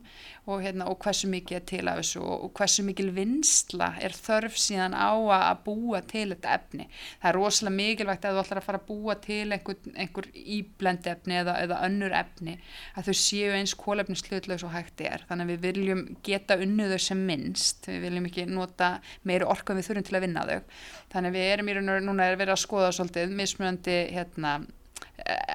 og, 0.46 0.60
hérna, 0.62 0.86
og 0.90 0.98
hversu 1.02 1.28
mikið 1.30 1.58
er 1.58 1.64
til 1.70 1.82
af 1.90 2.00
þessu 2.00 2.22
og, 2.22 2.46
hversu 2.56 2.84
mikil 2.86 3.08
vinsla 3.16 3.92
er 4.04 4.14
þörf 4.14 4.58
síðan 4.60 4.94
á 4.94 5.10
að 5.10 5.62
búa 5.66 6.02
til 6.06 6.28
þetta 6.34 6.54
efni. 6.56 6.88
Það 7.22 7.30
er 7.30 7.38
rosalega 7.40 7.76
mikilvægt 7.80 8.28
að 8.28 8.36
þú 8.36 8.44
ætlar 8.44 8.60
að 8.60 8.68
fara 8.68 8.82
að 8.82 8.88
búa 8.90 9.16
til 9.26 9.42
einhver, 9.56 9.80
einhver 9.94 10.30
íblendi 10.56 11.12
efni 11.12 11.38
eða, 11.40 11.56
eða 11.64 11.80
önnur 11.88 12.16
efni 12.20 12.56
að 12.94 13.10
þau 13.10 13.18
séu 13.22 13.52
eins 13.56 13.76
kólefni 13.78 14.18
slutlaus 14.20 14.66
og 14.66 14.74
hægt 14.76 15.02
er. 15.04 15.26
Þannig 15.30 15.48
að 15.48 15.54
við 15.54 15.66
viljum 15.66 16.06
geta 16.26 16.58
unnuður 16.62 17.02
sem 17.08 17.26
minnst, 17.26 17.90
við 17.90 18.06
viljum 18.06 18.30
ekki 18.30 18.46
nota 18.50 18.96
meiri 19.26 19.48
orku 19.48 19.74
en 19.74 19.82
við 19.82 19.90
þurfum 19.90 20.08
til 20.08 20.18
að 20.18 20.26
vinna 20.28 20.46
þau. 20.46 20.80
Þannig 21.14 21.32
að 21.32 21.38
við 21.40 21.52
erum 21.52 21.70
í 21.70 21.76
raun 21.76 21.94
og 21.96 22.02
núna 22.06 22.30
er 22.30 22.38
verið 22.38 22.56
að 22.56 22.64
skoða 22.66 22.94
svolítið 22.94 23.34
mismunandi 23.36 24.00
hérna 24.14 24.58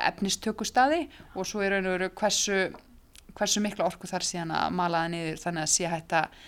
efnistökustadi 0.07 1.05
og 1.35 1.45
svo 1.47 1.61
er 1.61 1.75
raun 1.75 1.87
og 1.89 1.95
veru 1.97 2.09
hversu, 2.17 2.57
hversu 3.37 3.61
miklu 3.63 3.85
orku 3.85 4.09
þar 4.09 4.25
síðan 4.25 4.55
að 4.57 4.75
mala 4.79 5.05
það 5.05 5.13
niður 5.15 5.39
þannig 5.45 5.67
að 5.67 5.71
sé 5.75 5.91
hægt 5.91 6.17
að 6.17 6.43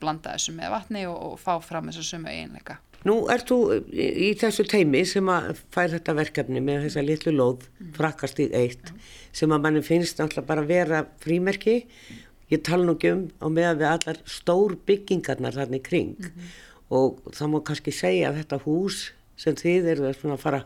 blanda 0.00 0.34
þessu 0.34 0.54
með 0.58 0.74
vatni 0.74 1.06
og, 1.08 1.16
og 1.16 1.40
fá 1.42 1.56
fram 1.64 1.90
þessu 1.90 2.06
sumu 2.12 2.30
einleika. 2.32 2.78
Nú 3.06 3.20
ert 3.30 3.46
þú 3.46 3.58
í 3.94 4.32
þessu 4.38 4.64
teimi 4.66 5.04
sem 5.06 5.28
að 5.30 5.60
fær 5.74 5.92
þetta 5.92 6.16
verkefni 6.18 6.62
með 6.64 6.88
þessa 6.88 7.04
litlu 7.06 7.34
lóð, 7.36 7.68
mm. 7.78 7.92
frakast 7.94 8.40
í 8.42 8.48
eitt, 8.58 8.90
mm. 8.90 9.04
sem 9.38 9.54
að 9.54 9.62
manni 9.64 9.84
finnst 9.86 10.18
alltaf 10.20 10.48
bara 10.48 10.64
að 10.64 10.72
vera 10.72 11.04
frímerki, 11.22 11.76
ég 12.50 12.64
tala 12.66 12.88
nú 12.88 12.96
ekki 12.96 13.12
um 13.14 13.22
á 13.38 13.46
meðan 13.46 13.78
við 13.78 13.90
allar 13.92 14.18
stór 14.26 14.74
byggingarnar 14.88 15.54
þarna 15.54 15.78
í 15.78 15.84
kring 15.84 16.16
mm 16.18 16.26
-hmm. 16.26 16.50
og 16.98 17.20
það 17.36 17.52
má 17.52 17.58
kannski 17.70 17.92
segja 17.92 18.30
að 18.30 18.42
þetta 18.42 18.60
hús 18.64 19.12
sem 19.36 19.54
þið 19.54 19.90
eru 19.92 20.08
að 20.08 20.36
fara 20.42 20.64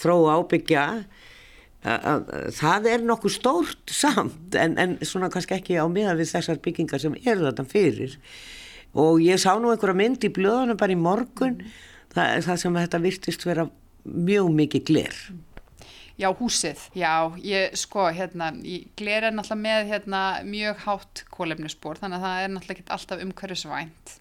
þróa 0.00 0.38
ábyggja 0.40 0.86
það 1.82 2.88
er 2.92 3.02
nokkuð 3.02 3.34
stórt 3.34 3.90
samt 3.90 4.54
en, 4.54 4.76
en 4.78 4.98
svona 5.02 5.30
kannski 5.32 5.56
ekki 5.56 5.78
á 5.82 5.86
miða 5.90 6.14
við 6.18 6.30
þessar 6.36 6.60
byggingar 6.62 7.02
sem 7.02 7.16
eru 7.24 7.48
þetta 7.48 7.64
fyrir. 7.66 8.18
Og 8.94 9.22
ég 9.24 9.40
sá 9.40 9.56
nú 9.58 9.72
einhverja 9.72 9.98
mynd 9.98 10.22
í 10.22 10.30
blöðunum 10.30 10.78
bara 10.78 10.94
í 10.94 11.00
morgun 11.00 11.58
það, 12.14 12.44
það 12.46 12.60
sem 12.62 12.78
þetta 12.78 13.02
virtist 13.02 13.46
vera 13.48 13.66
mjög 14.04 14.52
mikið 14.60 14.86
gler. 14.92 15.18
Já, 16.20 16.28
húsið, 16.38 16.78
já, 16.94 17.32
ég 17.42 17.72
sko 17.80 18.04
hérna, 18.12 18.52
gler 19.00 19.26
er 19.26 19.34
náttúrulega 19.34 19.62
með 19.64 19.88
hérna 19.90 20.20
mjög 20.46 20.82
hátt 20.84 21.22
kólefnisspor 21.32 21.98
þannig 21.98 22.20
að 22.20 22.26
það 22.26 22.42
er 22.42 22.52
náttúrulega 22.52 22.78
ekki 22.78 22.94
alltaf 22.94 23.24
umhverfisvænt 23.24 24.12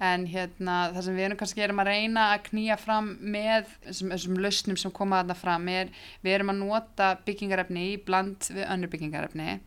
en 0.00 0.24
hérna 0.30 0.76
það 0.94 1.04
sem 1.06 1.18
við 1.18 1.26
erum 1.26 1.40
kannski 1.40 1.64
erum 1.64 1.82
að 1.82 1.90
reyna 1.90 2.28
að 2.32 2.46
knýja 2.48 2.78
fram 2.80 3.10
með 3.20 3.68
þessum, 3.86 4.14
þessum 4.14 4.40
lausnum 4.44 4.78
sem 4.80 4.94
koma 4.94 5.20
þarna 5.20 5.36
fram 5.38 5.68
er 5.72 5.92
við 6.22 6.36
erum 6.36 6.54
að 6.54 6.62
nota 6.62 7.10
byggingarefni 7.26 7.84
í 7.90 8.00
bland 8.06 8.48
við 8.48 8.64
önnur 8.68 8.92
byggingarefni. 8.92 9.60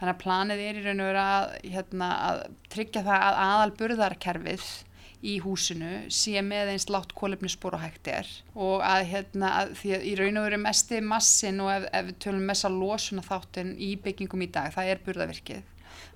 Þannig 0.00 0.14
að 0.14 0.20
planið 0.24 0.62
er 0.66 0.78
í 0.78 0.84
raun 0.84 1.02
og 1.02 1.10
vera 1.10 1.24
að, 1.38 1.56
hérna, 1.74 2.12
að 2.28 2.44
tryggja 2.72 3.04
það 3.08 3.26
að 3.26 3.42
aðal 3.46 3.74
burðarkerfið 3.80 4.70
í 5.20 5.34
húsinu 5.44 6.06
sé 6.16 6.40
með 6.40 6.70
eins 6.72 6.86
látt 6.88 7.10
kólefnisspor 7.12 7.74
og 7.76 7.82
hægt 7.82 8.08
er. 8.08 8.28
Og 8.56 8.80
að 8.86 9.02
hérna 9.10 9.50
að 9.58 9.74
því 9.82 9.92
að 9.98 10.06
í 10.08 10.14
raun 10.16 10.40
og 10.40 10.46
veru 10.46 10.60
mesti 10.62 11.02
massin 11.04 11.60
og 11.60 11.74
ef, 11.74 11.90
ef 11.92 12.06
við 12.08 12.22
tölum 12.24 12.46
mest 12.48 12.68
að 12.68 12.78
losuna 12.80 13.26
þáttin 13.26 13.74
í 13.76 13.90
byggingum 14.00 14.46
í 14.46 14.48
dag 14.54 14.72
það 14.72 14.94
er 14.94 15.04
burðavirkið 15.04 15.68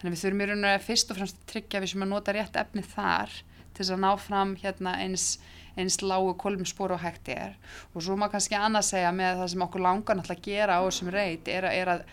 þannig 0.04 0.10
að 0.10 0.14
við 0.14 0.22
þurfum 0.22 0.44
í 0.44 0.48
raun 0.48 0.64
og 0.64 0.70
veru 0.70 0.84
fyrst 0.84 1.10
og 1.10 1.18
fremst 1.18 1.40
að 1.40 1.50
tryggja 1.52 1.82
við 1.82 1.92
sem 1.92 2.04
að 2.04 2.10
nota 2.10 2.34
rétt 2.34 2.56
efni 2.60 2.84
þar 2.94 3.36
til 3.74 3.84
þess 3.84 3.96
að 3.96 4.04
ná 4.04 4.12
fram 4.22 4.54
hérna, 4.62 4.94
eins, 5.02 5.26
eins 5.78 6.00
lágu 6.02 6.34
kolumspor 6.40 6.94
og 6.94 7.02
hægt 7.02 7.30
er. 7.34 7.58
Og 7.94 8.04
svo 8.04 8.16
má 8.18 8.28
kannski 8.32 8.58
annað 8.58 8.88
segja 8.92 9.10
með 9.14 9.42
það 9.42 9.52
sem 9.52 9.66
okkur 9.66 9.84
langar 9.84 10.18
náttúrulega 10.18 10.40
að 10.40 10.48
gera 10.48 10.78
á 10.78 10.82
þessum 10.86 11.12
reyt 11.14 11.50
er, 11.50 11.68
er 11.70 11.92
að 11.96 12.06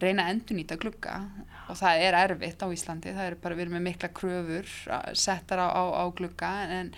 reyna 0.00 0.26
að 0.26 0.34
endurnýta 0.34 0.76
glugga. 0.80 1.20
Og 1.66 1.78
það 1.80 2.02
er 2.06 2.16
erfitt 2.20 2.60
á 2.62 2.68
Íslandi, 2.70 3.14
það 3.16 3.30
er 3.30 3.36
bara 3.42 3.56
við 3.56 3.64
erum 3.64 3.76
með 3.78 3.86
mikla 3.88 4.10
kröfur 4.14 4.74
settar 5.18 5.62
á, 5.64 5.68
á, 5.72 5.82
á 5.98 6.04
glugga 6.14 6.50
en 6.76 6.92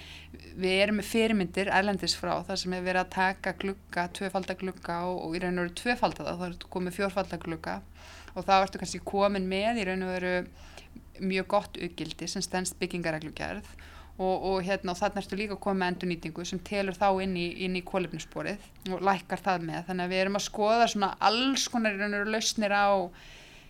við 0.58 0.74
erum 0.82 0.98
með 0.98 1.08
fyrirmyndir 1.12 1.70
erlendis 1.72 2.16
frá 2.18 2.34
það 2.44 2.60
sem 2.62 2.74
er 2.76 2.84
verið 2.84 3.04
að 3.04 3.12
taka 3.14 3.54
glugga, 3.62 4.08
tvöfaldaglugga 4.18 4.98
og, 5.08 5.22
og 5.24 5.36
í 5.38 5.42
raun 5.44 5.62
og 5.62 5.68
veru 5.68 5.76
tvöfaldada, 5.82 6.34
þá 6.36 6.44
er 6.48 6.58
komið 6.74 6.98
fjórfaldaglugga 6.98 7.76
og 8.34 8.44
þá 8.44 8.54
ertu 8.58 8.82
kannski 8.82 9.00
komin 9.06 9.48
með 9.48 9.80
í 9.80 9.86
raun 9.88 10.04
og 10.04 10.12
veru 10.16 10.34
mjög 11.18 11.48
gott 11.54 11.78
aukildi 11.80 12.28
sem 12.30 12.44
stennst 12.44 12.76
byggingareglugjærð 12.82 13.70
og, 14.18 14.44
og 14.50 14.62
hérna 14.66 14.92
og 14.92 14.98
þarna 14.98 15.22
ertu 15.22 15.38
líka 15.38 15.54
að 15.54 15.62
koma 15.64 15.80
með 15.82 15.92
endurnýtingu 15.94 16.46
sem 16.48 16.60
telur 16.66 16.98
þá 16.98 17.08
inn 17.24 17.36
í, 17.38 17.46
í 17.64 17.82
kólefnissporið 17.86 18.92
og 18.92 19.04
lækkar 19.06 19.42
það 19.44 19.66
með. 19.70 19.82
Þannig 19.88 20.04
að 20.06 20.14
við 20.14 20.22
erum 20.24 20.38
að 20.40 20.46
skoða 20.48 20.88
svona 20.92 21.10
alls 21.30 21.66
konar 21.70 22.26
lausnir 22.26 22.74
á 22.74 22.88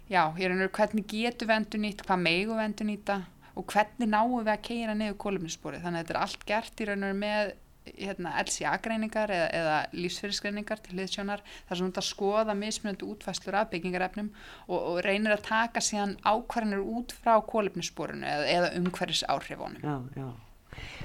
já, 0.09 0.23
hvernig 0.33 1.09
getur 1.11 1.51
við 1.51 1.57
endurnýtt, 1.61 2.05
hvað 2.09 2.25
megu 2.25 2.57
við 2.57 2.65
endurnýta 2.65 3.21
og 3.59 3.67
hvernig 3.73 4.09
náum 4.09 4.39
við 4.39 4.53
að 4.55 4.67
keira 4.69 4.95
niður 4.97 5.19
kólefnissporið 5.25 5.85
þannig 5.85 6.01
að 6.01 6.05
þetta 6.05 6.15
er 6.15 6.23
allt 6.23 6.45
gert 6.49 6.81
í 6.81 6.89
raun 6.89 7.09
og 7.09 7.17
með 7.19 7.53
hérna, 7.97 8.35
LCA-greiningar 8.43 9.33
eða, 9.35 9.49
eða 9.61 9.77
lífsfyrirskreiningar 9.97 10.83
til 10.85 10.99
liðsjónar 10.99 11.45
þar 11.69 11.81
sem 11.81 11.87
þú 11.87 11.91
ert 11.93 12.03
að 12.03 12.09
skoða 12.09 12.59
mismunandi 12.59 13.09
útfæslur 13.09 13.61
af 13.61 13.71
byggingarefnum 13.73 14.33
og, 14.69 14.79
og 14.79 15.01
reynir 15.07 15.37
að 15.37 15.47
taka 15.49 15.85
síðan 15.85 16.19
ákvarðinir 16.25 16.85
út 16.85 17.15
frá 17.17 17.39
kólefnissporinu 17.47 18.29
eða, 18.29 18.51
eða 18.57 18.75
umhverfis 18.81 19.25
áhrifunum. 19.29 19.83
Já, 19.83 20.23
já. 20.23 20.29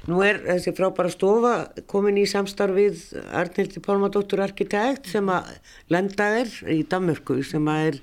Nú 0.05 0.19
er 0.25 0.41
þessi 0.43 0.73
frábæra 0.75 1.09
stofa 1.11 1.53
komin 1.89 2.19
í 2.19 2.25
samstarfið 2.29 3.05
Arnildi 3.39 3.81
Pálmadóttur 3.83 4.43
arkitekt 4.43 5.07
sem 5.13 5.29
að 5.31 5.53
lenda 5.93 6.27
er 6.41 6.51
í 6.69 6.81
Danmörku 6.89 7.39
sem 7.47 7.69
að 7.71 7.87
er 7.87 7.99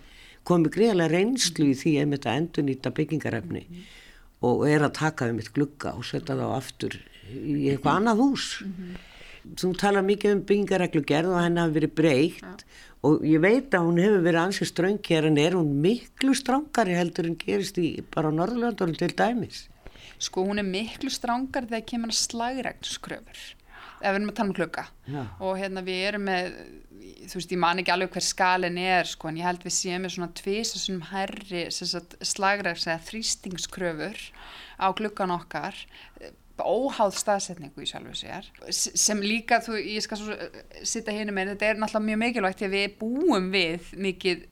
komið 0.48 0.74
greiðlega 0.78 1.12
reynslu 1.12 1.70
í 1.70 1.76
því 1.76 1.94
að 2.00 2.28
endur 2.32 2.66
nýta 2.66 2.92
byggingarefni 2.96 3.62
mm 3.66 3.74
-hmm. 3.74 3.84
og 4.48 4.64
er 4.68 4.86
að 4.86 4.96
taka 4.98 5.28
um 5.28 5.38
eitt 5.38 5.52
glugga 5.52 5.92
og 5.92 6.04
setja 6.04 6.36
það 6.36 6.56
aftur 6.56 6.96
í 7.30 7.70
eitthvað 7.72 8.00
annað 8.00 8.22
hús. 8.24 8.46
Mm 8.64 8.74
-hmm. 8.76 9.06
Þú 9.60 9.70
talar 9.80 10.04
mikið 10.04 10.34
um 10.34 10.42
byggingareglugerð 10.48 11.32
og 11.32 11.40
henni 11.40 11.60
hafi 11.60 11.74
verið 11.78 11.94
breykt 11.94 12.42
ja. 12.44 12.56
og 13.02 13.22
ég 13.24 13.40
veit 13.40 13.74
að 13.74 13.86
hún 13.86 14.02
hefur 14.02 14.26
verið 14.26 14.40
ansið 14.40 14.68
ströngkjær 14.68 15.26
en 15.26 15.38
er 15.38 15.56
hún 15.56 15.80
miklu 15.80 16.34
strángari 16.34 16.98
heldur 16.98 17.26
en 17.26 17.38
gerist 17.40 17.78
í 17.78 18.04
bara 18.14 18.28
á 18.28 18.36
Norðurlandurum 18.36 18.98
til 18.98 19.14
dæmis? 19.16 19.68
Sko 20.18 20.44
hún 20.44 20.58
er 20.58 20.68
miklu 20.68 21.10
strángari 21.10 21.66
þegar 21.66 21.88
kemur 21.88 22.12
að 22.12 22.20
slagregnskröfur 22.20 23.40
ef 24.00 24.12
við 24.12 24.20
erum 24.20 24.30
að 24.32 24.36
tala 24.36 24.48
um 24.48 24.56
klukka 24.56 24.84
Já. 25.08 25.22
og 25.40 25.58
hérna 25.60 25.82
við 25.84 26.06
erum 26.08 26.24
með 26.28 26.52
þú 27.28 27.38
veist 27.38 27.52
ég 27.54 27.60
man 27.60 27.80
ekki 27.80 27.92
alveg 27.94 28.14
hver 28.14 28.24
skalin 28.24 28.78
er 28.80 29.08
sko 29.08 29.28
en 29.30 29.38
ég 29.40 29.46
held 29.46 29.64
við 29.64 29.76
séum 29.76 30.04
með 30.04 30.14
svona 30.16 30.30
tvisa 30.40 30.80
svona 30.80 31.10
herri 31.12 31.62
slagræks 31.70 32.86
eða 32.88 33.04
þrýstingskröfur 33.08 34.20
á 34.80 34.86
klukkan 34.96 35.34
okkar 35.36 35.76
óháð 36.64 37.16
staðsetningu 37.18 37.82
í 37.84 37.88
sjálfu 37.88 38.14
sér 38.18 38.48
sem 38.70 39.20
líka 39.24 39.60
þú, 39.64 39.78
ég 39.80 40.04
skal 40.04 40.20
svo 40.20 40.38
sitta 40.86 41.14
hérna 41.14 41.34
með 41.36 41.54
þetta 41.54 41.68
er 41.68 41.82
náttúrulega 41.82 42.08
mjög 42.08 42.22
mikilvægt 42.24 42.62
því 42.62 42.68
að 42.68 42.76
við 42.76 42.96
búum 43.00 43.50
við 43.54 43.92
mikið 44.06 44.48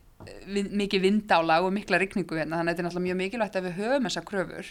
mikið 0.49 1.05
vindála 1.05 1.61
og 1.63 1.73
mikla 1.73 2.01
rikningu 2.03 2.37
hérna 2.37 2.59
þannig 2.59 2.73
að 2.73 2.75
þetta 2.75 2.83
er 2.83 2.87
náttúrulega 2.89 3.07
mjög 3.07 3.19
mikilvægt 3.21 3.59
að 3.59 3.67
við 3.69 3.77
höfum 3.79 4.09
þessa 4.09 4.23
kröfur. 4.27 4.71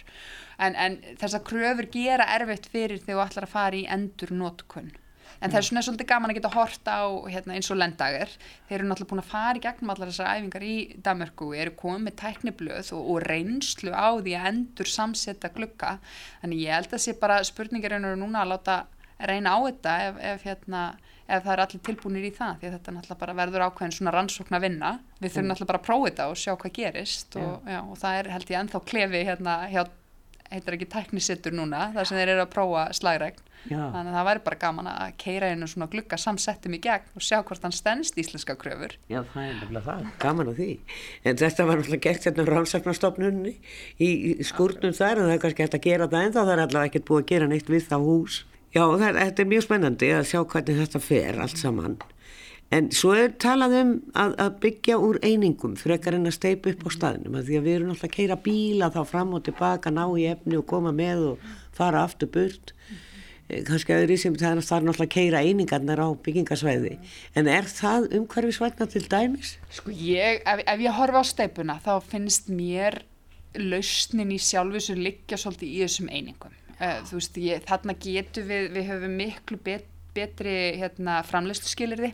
En, 0.60 0.76
en 0.76 0.98
þessa 1.22 1.40
kröfur 1.48 1.88
gera 1.94 2.28
erfitt 2.36 2.68
fyrir 2.74 3.00
þegar 3.00 3.22
þú 3.22 3.24
ætlar 3.26 3.48
að 3.48 3.54
fara 3.54 3.80
í 3.80 3.86
endur 3.96 4.34
nótkunn 4.36 4.92
en 5.40 5.52
það 5.52 5.60
er 5.60 5.68
svona 5.70 5.84
svolítið 5.86 6.10
gaman 6.12 6.34
að 6.34 6.40
geta 6.40 6.54
horta 6.56 6.98
á 7.02 7.06
hérna, 7.30 7.56
eins 7.58 7.72
og 7.74 7.80
lendager. 7.80 8.34
Þeir 8.68 8.78
eru 8.80 8.90
náttúrulega 8.90 9.12
búin 9.14 9.24
að 9.24 9.32
fara 9.32 9.60
í 9.60 9.64
gegnum 9.64 9.94
allar 9.94 10.12
þessar 10.12 10.32
æfingar 10.34 10.68
í 10.68 10.76
Danmarku, 11.06 11.50
eru 11.56 11.76
komið 11.80 12.06
með 12.08 12.18
tækniblöð 12.24 12.94
og, 12.98 13.10
og 13.14 13.26
reynslu 13.28 13.94
á 13.94 14.08
því 14.18 14.38
að 14.38 14.52
endur 14.52 14.92
samsetta 14.92 15.54
glukka 15.56 15.98
þannig 16.42 16.64
ég 16.66 16.78
held 16.78 16.96
að 16.98 17.04
sé 17.06 17.18
bara 17.22 17.42
spurningar 17.48 18.00
núna 18.02 18.44
að 18.44 18.56
láta 18.56 18.80
reyna 19.18 19.58
á 19.58 19.60
þetta 19.66 20.00
ef, 20.08 20.18
ef 20.32 20.44
hérna 20.46 20.82
ef 21.28 21.44
það 21.44 21.54
er 21.54 21.62
allir 21.64 21.84
tilbúinir 21.84 22.28
í 22.28 22.34
það. 22.36 22.60
Því 22.62 22.72
þetta 22.74 22.94
náttúrulega 22.96 23.22
bara 23.24 23.38
verður 23.38 23.66
ákveðin 23.68 23.96
svona 23.98 24.14
rannsókn 24.16 24.58
að 24.58 24.66
vinna 24.68 24.92
við 25.20 25.32
þurfum 25.32 25.44
mm. 25.44 25.50
náttúrulega 25.52 25.72
bara 25.72 25.82
að 25.82 25.88
prófa 25.88 26.10
þetta 26.10 26.28
og 26.32 26.42
sjá 26.42 26.54
hvað 26.54 26.76
gerist 26.78 27.40
og, 27.42 27.56
já, 27.68 27.80
og 27.82 27.98
það 28.02 28.20
er 28.20 28.30
held 28.36 28.54
ég 28.54 28.62
ennþá 28.62 28.84
klefi 28.92 29.24
hérna 29.28 29.56
hjá, 29.74 29.82
heitir 30.52 30.78
ekki 30.78 30.88
teknisittur 30.92 31.56
núna 31.56 31.90
þar 31.96 32.10
sem 32.10 32.18
þeir 32.20 32.34
eru 32.36 32.44
að 32.46 32.54
prófa 32.56 32.88
slagregn. 32.98 33.44
Þannig 33.68 34.12
að 34.12 34.16
það 34.16 34.28
væri 34.28 34.42
bara 34.46 34.60
gaman 34.62 34.90
að 34.92 35.14
keira 35.20 35.50
einu 35.52 35.68
svona 35.68 35.90
glukka 35.92 36.20
samsettum 36.22 36.76
í 36.78 36.80
gegn 36.84 37.18
og 37.18 37.26
sjá 37.26 37.42
hvort 37.42 37.66
hann 37.66 37.76
stennst 37.76 38.20
íslenska 38.22 38.56
kröfur. 38.60 38.94
Já 39.12 39.20
það 39.34 39.42
er 39.44 39.56
nefnilega 39.58 39.86
það, 39.88 40.12
gaman 40.24 40.52
á 40.52 40.54
því. 40.60 40.70
En 41.28 41.40
þetta 41.42 41.66
var 41.68 41.82
náttúrulega 41.82 42.06
gert 42.06 42.28
hérna 42.30 42.46
rannsóknarstofnunni 42.48 43.56
í, 44.00 44.08
í 44.08 44.48
skúrnum 44.48 44.96
þar 44.96 45.24
en 45.24 45.28
það 45.28 45.36
er 45.36 45.42
kannski 45.44 45.66
hægt 45.66 45.80
að 45.80 45.88
gera 45.90 46.12
það 46.14 46.28
en 46.28 46.38
það 46.38 46.54
er 46.54 46.64
allavega 46.64 46.92
ekkert 46.92 47.10
búið 47.10 47.24
að 47.24 47.32
gera 47.34 47.50
neitt 47.52 47.74
við 47.74 47.90
það 47.90 48.08
hús. 48.08 48.44
Já, 48.76 48.84
það, 48.84 49.20
þetta 49.24 49.44
er 49.44 49.52
mjög 49.52 49.68
spennandi 49.68 50.14
að 50.14 50.30
sjá 50.32 50.40
hvernig 50.54 50.80
þetta 50.84 51.04
fer 51.04 51.42
allt 51.44 51.60
saman. 51.60 52.00
En 52.76 52.90
svo 52.92 53.14
er 53.16 53.32
talað 53.40 53.76
um 53.80 53.92
að, 54.12 54.34
að 54.44 54.56
byggja 54.66 54.98
úr 55.00 55.20
einingum 55.24 55.78
frekar 55.80 56.18
en 56.18 56.28
að 56.28 56.36
steipa 56.36 56.74
upp 56.74 56.84
á 56.84 56.90
staðinum. 56.92 57.40
Því 57.48 57.60
að 57.60 57.68
við 57.68 57.78
erum 57.78 57.92
alltaf 57.94 58.10
að 58.10 58.16
keira 58.18 58.40
bíla 58.44 58.90
þá 58.92 59.02
fram 59.08 59.36
og 59.38 59.46
tilbaka, 59.48 59.94
ná 59.94 60.04
í 60.20 60.28
efni 60.28 60.60
og 60.60 60.68
koma 60.68 60.92
með 60.96 61.24
og 61.32 61.46
fara 61.78 62.04
aftur 62.04 62.32
burt. 62.34 62.74
Eh, 63.48 63.64
Kanski 63.64 63.96
að 63.96 64.12
það 64.12 64.50
er 64.52 64.60
náttúrulega 64.60 65.08
að 65.08 65.14
keira 65.16 65.44
einingarnar 65.48 66.04
á 66.04 66.10
byggingasvæði. 66.28 66.98
En 67.40 67.48
er 67.48 67.72
það 67.72 68.10
umhverfisvægna 68.20 68.90
til 68.92 69.06
dæmis? 69.08 69.56
Sko 69.72 69.96
ég, 69.96 70.44
ef, 70.44 70.66
ef 70.68 70.84
ég 70.84 71.00
horfa 71.00 71.24
á 71.24 71.26
steipuna 71.32 71.80
þá 71.80 71.94
finnst 72.04 72.52
mér 72.52 73.06
lausnin 73.58 74.34
í 74.36 74.40
sjálfisur 74.42 75.00
liggja 75.00 75.40
svolítið 75.40 75.70
í 75.72 75.84
þessum 75.86 76.10
einingum 76.12 76.54
uh, 76.78 77.00
þú 77.08 77.20
veist, 77.20 77.38
ég, 77.42 77.64
þarna 77.68 77.96
getum 78.02 78.50
við, 78.50 78.70
við 78.76 78.90
höfum 78.92 79.16
miklu 79.22 79.60
bet, 79.64 79.88
betri 80.18 80.58
hérna, 80.82 81.22
framleistu 81.28 81.70
skilirði 81.72 82.14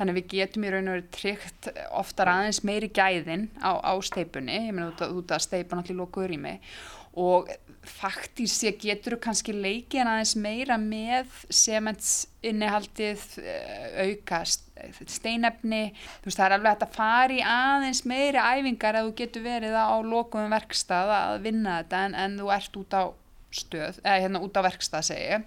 þannig 0.00 0.16
við 0.16 0.30
getum 0.32 0.64
í 0.64 0.70
raun 0.72 0.88
og 0.88 0.96
verið 0.96 1.10
tryggt 1.12 1.66
oftar 2.00 2.32
aðeins 2.32 2.62
meiri 2.64 2.88
gæðin 2.88 3.50
á, 3.60 3.76
á 3.84 3.92
steipunni, 4.00 4.56
ég 4.70 4.72
meina 4.72 4.94
þú 4.96 5.20
veist 5.20 5.34
að 5.36 5.44
steipan 5.44 5.82
allir 5.82 6.00
lokuður 6.00 6.32
í 6.32 6.40
mig 6.40 6.72
og 7.20 7.50
faktís 7.84 8.54
ég 8.64 8.78
getur 8.80 9.16
kannski 9.20 9.52
leikin 9.56 10.08
aðeins 10.08 10.36
meira 10.38 10.76
með 10.80 11.32
sementsinnihaldið 11.52 13.24
eh, 13.42 14.04
auka 14.06 14.42
steinefni? 14.46 15.82
Þú 16.20 16.28
veist 16.28 16.40
það 16.40 16.46
er 16.46 16.56
alveg 16.56 16.84
að 16.86 16.94
fara 16.96 17.36
í 17.36 17.42
aðeins 17.44 18.04
meiri 18.08 18.40
æfingar 18.40 19.00
að 19.00 19.10
þú 19.10 19.16
getur 19.20 19.44
verið 19.48 19.76
á 19.76 19.96
lokuðum 20.06 20.54
verkstað 20.54 21.12
að 21.16 21.36
vinna 21.48 21.80
þetta 21.80 22.04
en, 22.06 22.16
en 22.24 22.38
þú 22.40 22.54
ert 22.56 22.80
út 22.80 22.96
á 22.96 23.04
stöð, 23.50 24.00
eða 24.04 24.18
hérna 24.22 24.44
út 24.46 24.60
á 24.60 24.62
verkstað 24.62 25.08
segi 25.10 25.40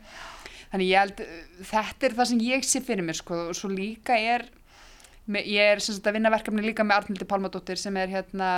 þannig 0.74 0.90
ég 0.90 1.04
held 1.04 1.24
þetta 1.70 2.10
er 2.10 2.18
það 2.18 2.30
sem 2.34 2.44
ég 2.50 2.68
sé 2.68 2.82
fyrir 2.84 3.06
mér 3.06 3.20
sko. 3.22 3.40
Og 3.52 3.58
svo 3.58 3.70
líka 3.72 4.18
er 4.18 4.50
ég 5.32 5.70
er 5.76 5.80
sem 5.80 5.96
sagt 5.96 6.10
að 6.10 6.18
vinna 6.18 6.32
verkefni 6.34 6.66
líka 6.66 6.84
með 6.84 7.04
Arnildi 7.04 7.28
Pálmadóttir 7.30 7.80
sem 7.80 7.96
er 7.96 8.12
hérna 8.12 8.50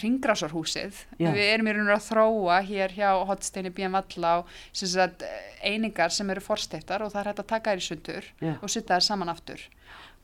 ringrásarhúsið 0.00 0.98
við 1.18 1.40
erum 1.44 1.68
í 1.68 1.74
raun 1.76 1.88
og 1.88 1.94
að 1.96 2.04
þróa 2.08 2.58
hér 2.64 2.94
hjá 2.96 3.08
hotsteini 3.28 3.72
BM 3.72 3.96
Valla 3.96 4.32
á 4.32 4.38
sem 4.72 4.88
sagt 4.88 5.24
einingar 5.64 6.12
sem 6.12 6.28
eru 6.32 6.44
forsteiftar 6.44 7.04
og 7.04 7.12
það 7.12 7.20
er 7.20 7.30
hægt 7.30 7.42
að 7.42 7.50
taka 7.52 7.72
þær 7.72 7.82
í 7.82 7.86
sundur 7.88 8.28
Já. 8.40 8.52
og 8.60 8.72
sitta 8.72 8.96
þær 8.96 9.06
saman 9.08 9.32
aftur 9.32 9.64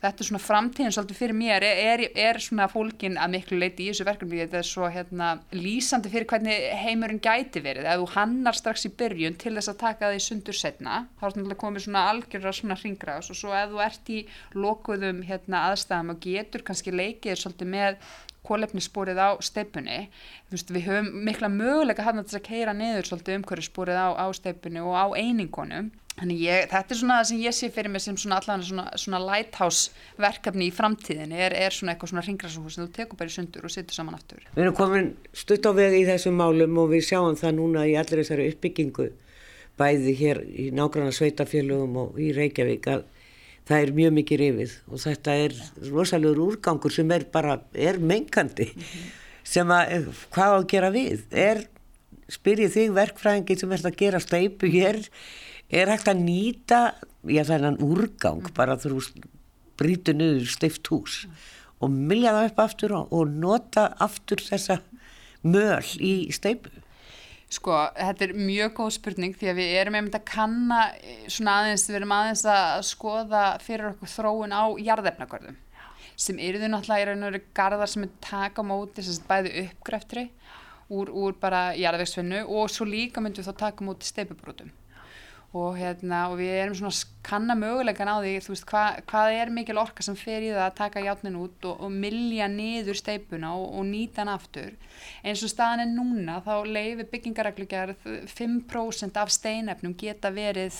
þetta 0.01 0.23
er 0.23 0.29
svona 0.29 0.41
framtíðin 0.43 0.95
svolítið 0.95 1.19
fyrir 1.19 1.37
mér. 1.37 1.67
Er, 1.67 2.03
er, 2.17 2.41
svona 2.43 2.69
fólkin 2.73 3.19
að 3.21 3.35
miklu 3.35 3.59
leiti 3.61 3.87
í 3.87 3.91
þessu 3.91 4.07
verkefni? 4.09 4.41
Þetta 4.41 4.61
er 4.61 4.69
svo 4.69 4.89
hérna, 4.93 5.31
lýsandi 5.57 6.13
fyrir 6.13 6.29
hvernig 6.31 6.65
heimurinn 6.85 7.21
gæti 7.25 7.63
verið. 7.65 7.89
Ef 7.91 8.01
þú 8.01 8.09
hannar 8.15 8.59
strax 8.59 8.87
í 8.89 8.93
byrjun 9.03 9.39
til 9.41 9.55
þess 9.59 9.73
að 9.75 9.81
taka 9.85 10.09
það 10.09 10.17
í 10.17 10.25
sundur 10.25 10.57
setna 10.57 11.03
þá 11.21 11.27
er 11.29 11.37
þetta 11.41 11.61
komið 11.65 11.87
svona 11.87 12.07
algjörða 12.15 12.57
svona 12.57 12.79
hringraðs 12.81 13.31
og 13.33 13.41
svo 13.43 13.55
ef 13.57 13.71
þú 13.75 13.85
ert 13.85 14.11
í 14.15 14.23
lokuðum 14.57 15.23
hérna, 15.29 15.67
aðstæðum 15.71 16.15
og 16.15 16.25
getur 16.25 16.67
kannski 16.67 16.97
leikið 16.97 17.41
svolítið 17.41 17.73
með 17.77 18.01
kólefnissporið 18.51 19.23
á 19.23 19.31
steipunni 19.47 20.03
við 20.51 20.85
höfum 20.91 21.11
mikla 21.31 21.49
möguleika 21.55 22.05
hann 22.05 22.21
að 22.21 22.29
þess 22.29 22.41
að 22.43 22.47
keira 22.51 22.77
niður 22.77 23.09
svolítið 23.09 23.41
umhverfissporið 23.41 24.03
á, 24.03 24.09
á 24.21 24.27
steipunni 24.37 24.85
og 24.85 24.95
á 24.99 25.07
einingunum 25.17 25.93
Þannig 26.21 26.41
ég, 26.43 26.67
þetta 26.69 26.93
er 26.93 26.99
svona 27.01 27.17
það 27.21 27.29
sem 27.31 27.39
ég 27.41 27.55
sé 27.57 27.69
fyrir 27.73 27.93
mig 27.95 28.03
sem 28.05 28.17
svona 28.21 28.41
allavega 28.41 28.67
svona, 28.69 28.83
svona 29.01 29.21
lighthouse 29.23 30.19
verkefni 30.21 30.67
í 30.69 30.75
framtíðinni 30.75 31.39
er, 31.47 31.55
er 31.57 31.73
svona 31.73 31.95
eitthvað 31.95 32.11
svona 32.13 32.25
ringrasúhús 32.27 32.77
sem 32.77 32.85
þú 32.85 32.93
tekur 32.99 33.21
bara 33.21 33.31
í 33.31 33.37
sundur 33.37 33.65
og 33.65 33.73
sittur 33.73 33.97
saman 33.97 34.19
aftur. 34.19 34.43
Við 34.53 34.65
erum 34.67 34.77
komin 34.77 35.09
stutt 35.33 35.65
á 35.65 35.73
vegi 35.79 36.03
í 36.03 36.09
þessum 36.11 36.37
málum 36.37 36.77
og 36.83 36.91
við 36.93 37.07
sjáum 37.09 37.39
það 37.41 37.57
núna 37.57 37.87
í 37.89 37.95
allir 37.97 38.21
þessari 38.21 38.51
uppbyggingu 38.53 39.07
bæði 39.81 40.17
hér 40.19 40.43
í 40.45 40.69
nágranna 40.77 41.15
sveitafélögum 41.17 41.97
og 42.03 42.21
í 42.21 42.29
Reykjavík 42.37 42.91
að 42.93 43.07
það 43.69 43.85
er 43.85 43.93
mjög 43.97 44.15
mikið 44.19 44.41
rifið 44.45 44.77
og 44.89 45.03
þetta 45.05 45.37
er 45.45 45.57
rosalegur 45.91 46.43
úrgangur 46.47 46.95
sem 46.95 47.13
er 47.15 47.27
bara, 47.33 47.61
er 47.75 47.99
mengandi 47.99 48.71
mm 48.71 48.81
-hmm. 48.81 49.13
sem 49.45 49.69
að, 49.69 50.09
hvað 50.31 50.51
á 50.51 50.57
að 50.59 50.71
gera 50.73 50.91
við? 50.91 51.23
Er, 51.31 51.67
spyrjið 52.31 52.75
þig 52.75 52.93
verkfræðingi 52.95 53.59
sem 53.59 53.73
er 53.73 53.87
að 53.87 53.97
gera 53.97 54.21
steipu 54.21 54.67
hér 54.71 55.01
er 55.71 55.91
hægt 55.91 56.09
að 56.09 56.23
nýta 56.25 56.95
já 57.27 57.45
þennan 57.45 57.81
úrgang 57.83 58.43
mm. 58.43 58.55
bara 58.55 58.77
þú 58.77 59.01
brítu 59.79 60.15
niður 60.15 60.47
stift 60.47 60.87
hús 60.87 61.27
mm. 61.27 61.33
og 61.81 61.91
milja 61.91 62.33
það 62.33 62.49
upp 62.51 62.59
aftur 62.59 62.93
og, 62.93 63.13
og 63.13 63.29
nota 63.29 63.87
aftur 63.99 64.43
þessa 64.43 64.81
möl 65.43 65.85
í 65.99 66.31
steipu 66.33 66.71
Sko, 67.51 67.75
þetta 67.97 68.29
er 68.29 68.37
mjög 68.39 68.77
góð 68.79 68.93
spurning 68.95 69.33
því 69.35 69.49
að 69.51 69.59
við 69.59 69.73
erum 69.81 69.97
einmitt 69.99 70.19
að 70.21 70.29
kanna 70.31 70.83
svona 71.27 71.57
aðeins, 71.59 71.89
við 71.89 71.99
erum 71.99 72.13
aðeins 72.15 72.45
að 72.47 72.85
skoða 72.87 73.43
fyrir 73.65 73.89
okkur 73.89 74.13
þróun 74.13 74.55
á 74.55 74.65
jarðefnagörðum 74.79 75.59
sem 76.21 76.39
eru 76.39 76.61
þau 76.61 76.69
náttúrulega 76.69 77.03
í 77.03 77.09
raun 77.09 77.25
og 77.25 77.33
veru 77.33 77.41
garðar 77.57 77.91
sem 77.91 78.05
er 78.07 78.13
taka 78.23 78.63
móti 78.67 79.03
sem 79.03 79.25
bæði 79.27 79.65
uppgreftri 79.65 80.27
úr, 80.95 81.11
úr 81.11 81.35
bara 81.41 81.71
jarðvegsvinnu 81.79 82.45
og 82.47 82.71
svo 82.71 82.87
líka 82.87 83.23
myndum 83.25 83.43
við 83.43 83.51
þá 83.51 83.65
taka 83.65 83.87
móti 83.89 84.07
steipubrótum 84.07 84.71
og, 85.51 85.75
hérna, 85.75 86.29
og 86.31 86.39
við 86.39 86.53
erum 86.61 86.77
svona 86.79 86.93
kanna 87.27 87.57
mögulegan 87.59 88.11
á 88.11 88.23
því 88.23 88.37
veist, 88.47 88.67
hva, 88.71 88.85
hvað 89.11 89.39
er 89.41 89.51
mikil 89.55 89.81
orka 89.83 90.05
sem 90.07 90.19
fer 90.19 90.47
í 90.47 90.53
það 90.53 90.67
að 90.69 90.79
taka 90.79 91.03
játnin 91.03 91.41
út 91.41 91.67
og, 91.67 91.83
og 91.87 91.91
millja 91.91 92.47
niður 92.51 93.01
steipuna 93.01 93.51
og, 93.59 93.67
og 93.81 93.89
nýta 93.89 94.23
hann 94.23 94.33
aftur. 94.37 94.77
Eins 95.25 95.43
og 95.43 95.51
staðan 95.51 95.85
er 95.85 95.91
núna 95.91 96.39
þá 96.47 96.55
leiði 96.71 97.09
byggingareglugjörð 97.11 98.09
5% 98.31 99.21
af 99.21 99.35
steinefnum 99.35 99.99
geta 99.99 100.31
verið 100.35 100.79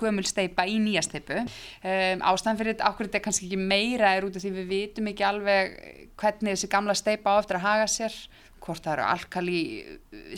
gömul 0.00 0.26
steipa 0.26 0.64
í 0.66 0.80
nýja 0.82 1.02
steipu 1.06 1.36
um, 1.38 2.22
ástæðan 2.26 2.58
fyrir 2.58 2.74
þetta 2.74 2.88
okkur 2.90 3.06
þetta 3.06 3.18
er 3.20 3.22
kannski 3.22 3.46
ekki 3.46 3.58
meira 3.70 4.14
er 4.16 4.26
út 4.26 4.34
af 4.34 4.42
því 4.42 4.50
við 4.56 4.72
vitum 4.72 5.10
ekki 5.12 5.26
alveg 5.28 5.76
hvernig 6.18 6.56
þessi 6.56 6.70
gamla 6.72 6.96
steipa 6.98 7.36
á 7.36 7.40
eftir 7.40 7.60
að 7.60 7.66
haga 7.68 7.86
sér 7.90 8.16
hvort 8.60 8.84
það 8.84 8.92
eru 8.92 9.06
alkali 9.08 9.60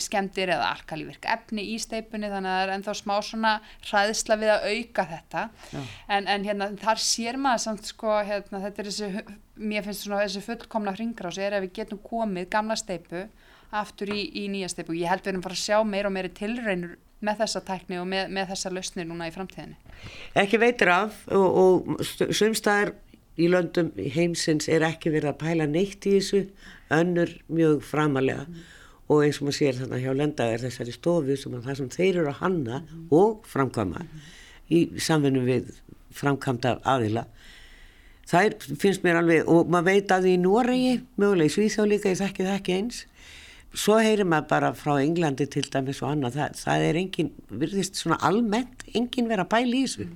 skemdir 0.00 0.52
eða 0.54 0.70
alkali 0.76 1.06
virka 1.08 1.34
efni 1.34 1.64
í 1.72 1.76
steipunni 1.82 2.30
þannig 2.32 2.52
að 2.52 2.58
það 2.58 2.64
er 2.64 2.74
ennþá 2.76 2.94
smá 2.98 3.14
svona 3.26 3.52
hræðsla 3.88 4.38
við 4.40 4.52
að 4.54 4.66
auka 4.72 5.06
þetta. 5.12 5.44
En, 6.08 6.26
en 6.26 6.48
hérna 6.48 6.70
þar 6.82 7.04
sér 7.04 7.38
maður 7.42 7.64
samt 7.66 7.92
sko 7.92 8.18
hérna 8.28 8.62
þetta 8.66 8.82
er 8.82 8.90
þessi, 8.90 9.38
mér 9.72 9.86
finnst 9.86 10.06
svona 10.06 10.24
þessi 10.24 10.44
fullkomna 10.46 10.96
hringrás 10.96 11.40
er 11.42 11.58
að 11.58 11.66
við 11.66 11.78
getum 11.80 12.02
komið 12.06 12.50
gamla 12.52 12.78
steipu 12.78 13.26
aftur 13.72 14.12
í, 14.12 14.26
í 14.42 14.48
nýja 14.52 14.70
steipu 14.72 14.94
og 14.94 15.00
ég 15.00 15.12
held 15.12 15.24
við 15.24 15.34
erum 15.34 15.46
bara 15.46 15.56
að 15.56 15.64
sjá 15.64 15.80
meira 15.88 16.10
og 16.10 16.16
meira 16.16 16.32
tilreinur 16.36 16.98
með 17.22 17.44
þessa 17.44 17.62
tækni 17.66 18.00
og 18.02 18.08
með, 18.10 18.32
með 18.34 18.50
þessa 18.52 18.72
lausnir 18.74 19.06
núna 19.06 19.28
í 19.30 19.34
framtíðinni. 19.34 19.76
Ekki 20.42 20.58
veitir 20.58 20.90
af 20.90 21.20
og, 21.30 21.58
og 21.62 22.34
sumstaðar 22.34 22.96
í 23.40 23.48
löndum 23.48 23.92
heimsins 23.96 24.68
er 24.68 24.84
ekki 24.86 25.12
verið 25.14 25.32
að 25.32 25.40
pæla 25.40 25.68
neitt 25.70 26.04
í 26.08 26.16
þessu 26.18 26.42
önnur 26.92 27.32
mjög 27.48 27.80
framalega 27.86 28.44
mm. 28.44 28.58
og 29.08 29.24
eins 29.24 29.40
og 29.40 29.48
maður 29.48 29.58
sér 29.58 29.78
þarna 29.80 30.00
hjá 30.02 30.12
lenda 30.16 30.48
er 30.52 30.64
þessari 30.66 30.96
stofu 30.96 31.36
sem 31.40 31.56
að 31.56 31.68
það 31.68 31.78
sem 31.80 31.92
þeir 31.96 32.10
eru 32.12 32.32
að 32.32 32.42
hanna 32.42 32.82
mm. 32.82 33.06
og 33.16 33.46
framkama 33.48 34.04
mm. 34.04 34.26
í 34.76 34.82
samfunnu 35.00 35.44
við 35.46 35.72
framkamta 36.12 36.76
aðila 36.84 37.24
það 38.28 38.48
er, 38.48 38.58
finnst 38.82 39.06
mér 39.06 39.22
alveg 39.22 39.48
og 39.50 39.70
maður 39.72 39.88
veit 39.88 40.12
að 40.14 40.28
í 40.28 40.36
Noregi 40.40 40.98
mögulega 41.16 41.48
í 41.48 41.54
Svíþá 41.56 41.88
líka 41.88 42.12
ég 42.12 42.20
þekki 42.20 42.46
það 42.48 42.58
ekki 42.58 42.76
eins 42.76 43.00
svo 43.72 43.96
heyrir 43.96 44.28
maður 44.28 44.50
bara 44.50 44.74
frá 44.76 44.98
Englandi 45.00 45.46
til 45.48 45.64
dæmis 45.72 46.02
og 46.04 46.12
annað 46.12 46.36
það, 46.36 46.60
það 46.60 46.86
er 46.90 47.00
engin, 47.00 47.32
virðist 47.48 47.96
svona 47.96 48.20
almennt 48.28 48.84
engin 48.92 49.30
vera 49.32 49.48
bæl 49.48 49.70
í 49.70 49.86
þessu 49.86 50.10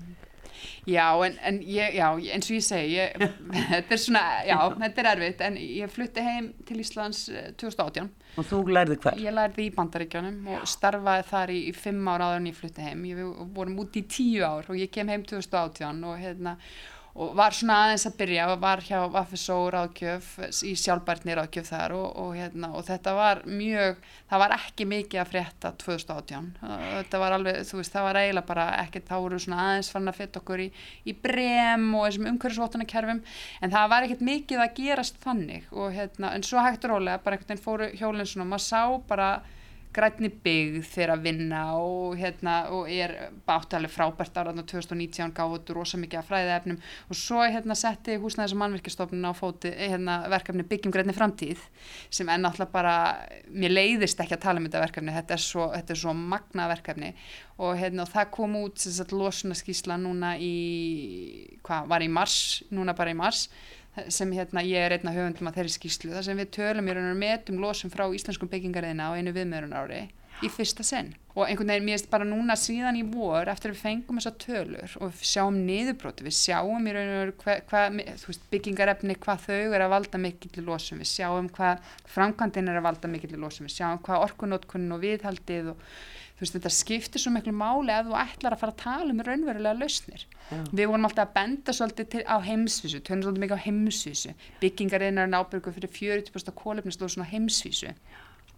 Já, 0.87 1.07
en, 1.27 1.35
en 1.43 1.57
ég, 1.67 1.97
já, 1.99 2.07
eins 2.15 2.47
og 2.47 2.55
ég 2.55 2.63
segi, 2.63 2.93
ég, 2.95 3.23
þetta 3.73 3.97
er 3.97 4.01
svona, 4.01 4.23
já, 4.47 4.57
þetta 4.85 5.03
er 5.03 5.09
erfitt, 5.13 5.41
en 5.49 5.57
ég 5.59 5.91
flutti 5.91 6.23
heim 6.23 6.53
til 6.69 6.79
Íslands 6.83 7.25
2018. 7.59 8.07
Eh, 8.07 8.37
og 8.39 8.47
þú 8.47 8.61
lærði 8.71 8.99
hvað? 9.03 9.23
Ég 9.25 9.35
lærði 9.35 9.67
í 9.67 9.73
Bandaríkjónum 9.75 10.51
og 10.55 10.69
starfaði 10.71 11.27
þar 11.33 11.55
í, 11.57 11.59
í 11.71 11.75
fimm 11.75 12.13
ára 12.13 12.31
áður 12.31 12.43
en 12.43 12.51
ég 12.53 12.59
flutti 12.61 12.87
heim. 12.87 13.03
Ég 13.11 13.49
vorum 13.57 13.81
út 13.83 13.99
í 13.99 14.05
tíu 14.07 14.47
ár 14.47 14.71
og 14.71 14.79
ég 14.79 14.93
kem 14.95 15.11
heim 15.11 15.27
2018 15.27 16.07
og 16.07 16.21
hérna, 16.23 16.55
og 17.17 17.33
var 17.37 17.55
svona 17.57 17.77
aðeins 17.87 18.05
að 18.09 18.17
byrja 18.19 18.47
og 18.53 18.61
var 18.61 18.83
hjá 18.85 18.99
FSO 19.31 19.57
ráðgjöf 19.73 20.29
í 20.69 20.75
sjálfbærtni 20.77 21.37
ráðgjöf 21.39 21.71
þar 21.71 21.95
og, 21.97 22.07
og, 22.21 22.31
hérna, 22.37 22.71
og 22.77 22.85
þetta 22.87 23.15
var 23.17 23.41
mjög, 23.49 24.03
það 24.29 24.43
var 24.45 24.55
ekki 24.59 24.89
mikið 24.91 25.23
að 25.23 25.31
frétta 25.33 25.73
2018 25.81 26.51
þetta 26.61 27.23
var 27.23 27.37
alveg, 27.39 27.61
þú 27.71 27.81
veist, 27.81 27.95
það 27.97 28.09
var 28.09 28.21
eiginlega 28.21 28.51
bara 28.53 28.69
ekkert, 28.83 29.09
þá 29.09 29.17
voru 29.17 29.41
svona 29.43 29.65
aðeins 29.65 29.93
fann 29.95 30.13
að 30.13 30.21
fyrta 30.21 30.43
okkur 30.43 30.65
í, 30.67 30.69
í 31.09 31.17
brem 31.27 31.89
og 31.97 32.07
þessum 32.07 32.31
umhverfisvottunarkerfum 32.35 33.25
en 33.63 33.77
það 33.77 33.93
var 33.95 34.09
ekkert 34.09 34.27
mikið 34.31 34.65
að 34.67 34.75
gerast 34.83 35.21
þannig 35.25 35.71
og 35.73 35.93
hérna, 35.97 36.35
en 36.37 36.47
svo 36.47 36.65
hægt 36.65 36.85
rólega, 36.85 37.23
bara 37.25 37.39
einhvern 37.39 37.55
veginn 37.55 37.65
fóru 37.65 37.93
hjólinn 37.97 38.29
svona, 38.29 38.51
maður 38.53 38.67
sá 38.69 38.83
bara 39.09 39.31
grætni 39.95 40.31
byggð 40.45 40.87
fyrir 40.87 41.13
að 41.15 41.25
vinna 41.27 41.63
og, 41.81 42.17
hérna, 42.19 42.57
og 42.75 42.91
er 42.91 43.15
báttalega 43.49 43.93
frábært 43.93 44.39
ára 44.39 44.55
2019 44.57 45.35
gáðu 45.37 45.77
rosa 45.77 46.01
mikið 46.01 46.21
af 46.21 46.31
fræðefnum 46.31 46.81
og 47.11 47.19
svo 47.19 47.43
hérna, 47.45 47.77
setti 47.79 48.19
húsnæðis 48.21 48.57
og 48.57 48.63
mannverkistofnun 48.63 49.29
á 49.29 49.33
fóti 49.37 49.73
hérna, 49.73 50.19
verkefni 50.33 50.67
byggjum 50.69 50.95
grætni 50.95 51.17
framtíð 51.17 51.63
sem 52.11 52.29
enn 52.33 52.49
alltaf 52.49 52.73
bara 52.73 52.97
mér 53.51 53.75
leiðist 53.75 54.21
ekki 54.23 54.37
að 54.37 54.45
tala 54.47 54.63
um 54.63 54.69
þetta 54.69 54.85
verkefni 54.85 55.17
þetta 55.17 55.37
er 55.37 55.43
svo, 55.43 55.69
þetta 55.75 55.95
er 55.95 56.01
svo 56.03 56.15
magna 56.17 56.69
verkefni. 56.71 57.13
Og, 57.57 57.73
hérna, 57.81 58.05
og 58.05 58.13
það 58.13 58.31
kom 58.35 58.57
út 58.61 58.85
losunaskísla 59.17 59.97
núna 60.01 60.35
í 60.37 61.57
hvað 61.65 61.89
var 61.89 62.05
í 62.05 62.11
mars, 62.13 62.39
núna 62.71 62.95
bara 62.97 63.15
í 63.15 63.17
mars 63.17 63.47
sem 64.13 64.33
hérna 64.37 64.65
ég 64.67 64.87
er 64.87 64.97
einna 64.97 65.15
höfundum 65.15 65.51
að 65.51 65.61
þeirri 65.61 65.75
skýslu 65.77 66.13
þar 66.15 66.29
sem 66.29 66.41
við 66.41 66.53
tölum 66.59 66.89
í 66.89 66.97
raun 66.97 67.13
og 67.13 67.21
metum 67.21 67.61
losum 67.63 67.93
frá 67.93 68.07
íslenskum 68.09 68.51
byggingariðina 68.53 69.11
á 69.13 69.17
einu 69.17 69.35
viðmjörun 69.37 69.77
ári 69.77 70.07
í 70.45 70.51
fyrsta 70.53 70.85
senn 70.85 71.15
og 71.37 71.45
einhvern 71.45 71.71
veginn 71.73 71.87
mér 71.87 71.99
erst 71.99 72.11
bara 72.13 72.27
núna 72.29 72.57
síðan 72.61 72.99
í 73.01 73.05
vor 73.09 73.49
eftir 73.53 73.73
að 73.73 73.77
við 73.77 73.83
fengum 73.85 74.19
þessa 74.21 74.33
tölur 74.41 74.97
og 75.01 75.13
við 75.13 75.31
sjáum 75.31 75.61
niðurbróti, 75.69 76.25
við 76.27 76.37
sjáum 76.37 76.89
í 76.89 76.95
raun 76.97 77.13
og 77.21 77.45
hva, 77.45 77.57
hva, 77.71 77.83
veist, 78.27 78.45
byggingarefni 78.53 79.17
hvað 79.21 79.47
þau 79.47 79.77
er 79.77 79.85
að 79.85 79.95
valda 79.95 80.21
mikill 80.21 80.53
í 80.53 80.67
losum 80.67 81.01
við 81.01 81.11
sjáum 81.13 81.51
hvað 81.57 81.91
framkvæmdinn 82.13 82.73
er 82.73 82.81
að 82.81 82.89
valda 82.89 83.13
mikill 83.13 83.33
í 83.33 83.41
losum 83.41 83.69
við 83.69 83.77
sjáum 83.79 84.03
hvað 84.05 84.27
orkunótkunn 84.29 84.97
og 84.97 85.03
viðhaldið 85.05 85.73
og 85.75 85.85
veist 86.41 86.57
þetta 86.57 86.73
skiptir 86.73 87.23
svo 87.23 87.33
miklu 87.33 87.55
máli 87.57 87.95
að 87.95 88.11
þú 88.11 88.19
ætlar 88.21 88.57
að 88.57 88.63
fara 88.63 88.75
að 88.75 88.83
tala 88.83 89.15
um 89.15 89.23
raunverulega 89.25 89.79
lausnir. 89.79 90.27
Já. 90.47 90.61
við 90.71 90.87
vorum 90.93 91.09
alltaf 91.09 91.27
að 91.27 91.35
benda 91.35 91.73
svolítið 91.75 92.09
til, 92.13 92.23
á 92.23 92.37
heimsvísu, 92.45 93.01
tönum 93.03 93.25
svolítið 93.25 93.45
mikið 93.45 93.59
á 93.59 93.65
heimsvísu. 93.67 94.35
Byggingarinn 94.61 95.19
er 95.19 95.33
nábyrgu 95.33 95.73
fyrir 95.75 95.91
40% 95.91 96.55
kólefnislósun 96.61 97.27
á 97.27 97.33
heimsvísu. 97.33 97.95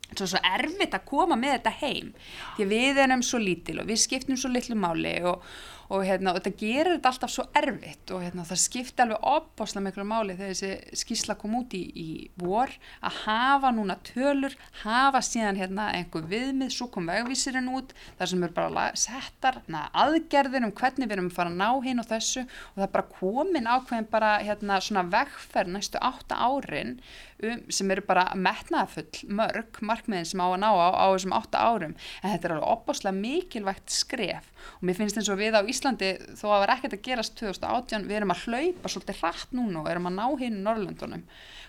Svo, 0.08 0.26
svo 0.26 0.40
erfitt 0.40 0.96
að 0.96 1.04
koma 1.08 1.36
með 1.36 1.58
þetta 1.58 1.72
heim 1.82 2.12
því 2.56 2.66
við 2.70 3.00
erum 3.04 3.22
svo 3.24 3.40
lítil 3.42 3.76
og 3.82 3.90
við 3.90 4.00
skiptum 4.00 4.38
svo 4.40 4.48
litlu 4.52 4.76
máli 4.80 5.18
og 5.28 5.44
og, 5.88 6.04
hérna, 6.04 6.32
og 6.32 6.38
þetta 6.38 6.52
gerir 6.60 6.90
þetta 6.94 7.12
alltaf 7.12 7.32
svo 7.32 7.44
erfitt 7.56 8.12
og 8.12 8.22
hérna, 8.24 8.44
það 8.48 8.60
skipti 8.62 9.04
alveg 9.04 9.28
opbáslega 9.30 9.84
miklu 9.86 10.04
máli 10.08 10.36
þegar 10.36 10.54
þessi 10.54 10.98
skísla 11.02 11.36
kom 11.40 11.56
út 11.60 11.76
í, 11.76 11.82
í 11.88 12.08
vor 12.40 12.72
að 13.00 13.20
hafa 13.24 13.72
núna 13.74 13.98
tölur, 14.06 14.56
hafa 14.82 15.22
síðan 15.24 15.60
hérna, 15.60 15.88
einhver 15.96 16.26
viðmið, 16.28 16.74
svo 16.74 16.90
kom 16.92 17.08
vegvísirinn 17.08 17.70
út 17.72 17.94
þar 18.18 18.32
sem 18.32 18.44
er 18.44 18.54
bara 18.56 18.88
settar 18.98 19.62
na, 19.72 19.86
aðgerðir 19.96 20.68
um 20.68 20.74
hvernig 20.76 21.08
við 21.08 21.18
erum 21.18 21.32
að 21.32 21.38
fara 21.38 21.54
að 21.54 21.62
ná 21.62 21.86
hinn 21.88 22.02
og 22.02 22.10
þessu 22.10 22.44
og 22.44 22.76
það 22.76 22.86
er 22.88 22.94
bara 22.98 23.08
komin 23.16 23.70
ákveðin 23.72 24.10
bara 24.12 24.34
hérna, 24.44 24.82
svona 24.84 25.06
vegferð 25.08 25.72
næstu 25.72 26.02
átta 26.04 26.38
árin 26.38 26.98
um, 27.42 27.64
sem 27.72 27.90
eru 27.94 28.04
bara 28.06 28.28
metnaðafull 28.36 29.24
mörg 29.38 29.80
markmiðin 29.84 30.28
sem 30.28 30.42
á 30.42 30.46
að 30.48 30.60
ná 30.62 30.68
á, 30.68 30.88
á 30.92 31.06
þessum 31.14 31.34
átta 31.36 31.64
árum. 31.64 31.96
En 32.22 32.32
þetta 32.34 32.48
er 32.48 32.54
alveg 32.56 32.72
opbáslega 32.74 33.14
mikilvægt 33.16 33.94
skref 33.94 34.50
og 34.78 34.86
mér 34.88 34.98
finnst 34.98 35.20
eins 35.20 35.30
og 35.32 35.40
við 35.40 35.56
á 35.58 35.62
Íslandi 35.62 35.77
þó 35.78 35.92
að 36.08 36.40
það 36.40 36.62
var 36.62 36.72
ekkert 36.74 36.96
að 36.96 37.04
gerast 37.06 37.38
2018 37.38 38.08
við 38.08 38.18
erum 38.18 38.34
að 38.34 38.42
hlaupa 38.46 38.92
svolítið 38.92 39.22
hratt 39.22 39.54
núna 39.56 39.82
og 39.82 39.90
erum 39.92 40.10
að 40.10 40.18
ná 40.18 40.26
hinn 40.42 40.58
í 40.58 40.64
Norrlöndunum 40.64 41.24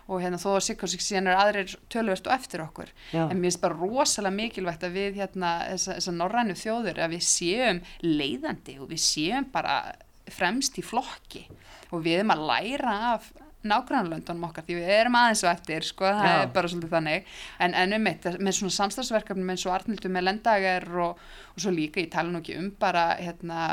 og 0.09 0.23
hérna 0.23 0.39
þó 0.41 0.49
að 0.55 0.63
Sikkorsík 0.65 1.03
síðan 1.05 1.29
er 1.29 1.39
aðrir 1.39 1.73
tölverst 1.93 2.27
og 2.29 2.33
eftir 2.33 2.63
okkur 2.63 2.89
Já. 3.13 3.27
en 3.27 3.37
mér 3.37 3.49
finnst 3.49 3.61
bara 3.61 3.77
rosalega 3.77 4.35
mikilvægt 4.39 4.85
að 4.87 4.95
við 4.97 5.19
hérna 5.21 5.51
þessa, 5.67 5.97
þessa 5.99 6.15
norrænu 6.17 6.55
þjóður 6.57 7.03
að 7.05 7.13
við 7.13 7.27
séum 7.29 7.83
leiðandi 8.05 8.79
og 8.81 8.89
við 8.89 9.03
séum 9.05 9.49
bara 9.53 9.81
fremst 10.29 10.79
í 10.81 10.85
flokki 10.85 11.45
og 11.93 12.01
við 12.05 12.19
erum 12.19 12.33
að 12.33 12.47
læra 12.49 12.95
af 13.13 13.29
nágrannlöndunum 13.67 14.47
okkar 14.47 14.63
því 14.67 14.77
við 14.77 14.91
erum 14.95 15.17
aðeins 15.19 15.43
og 15.43 15.51
eftir 15.51 15.85
sko, 15.87 16.07
það 16.07 16.29
Já. 16.29 16.35
er 16.39 16.51
bara 16.55 16.71
svolítið 16.71 16.93
þannig. 16.95 17.31
En, 17.59 17.75
en 17.81 17.95
um 17.97 18.05
mitt, 18.07 18.27
með 18.39 18.55
svona 18.55 18.75
samstagsverkefni 18.77 19.47
eins 19.51 19.65
og 19.67 19.75
Arnildur 19.75 20.13
með 20.15 20.25
lendager 20.29 20.87
og, 21.03 21.23
og 21.53 21.63
svo 21.63 21.73
líka, 21.75 21.99
ég 22.03 22.11
tala 22.13 22.31
nú 22.31 22.39
ekki 22.39 22.55
um 22.59 22.69
bara 22.79 23.05
hérna, 23.19 23.67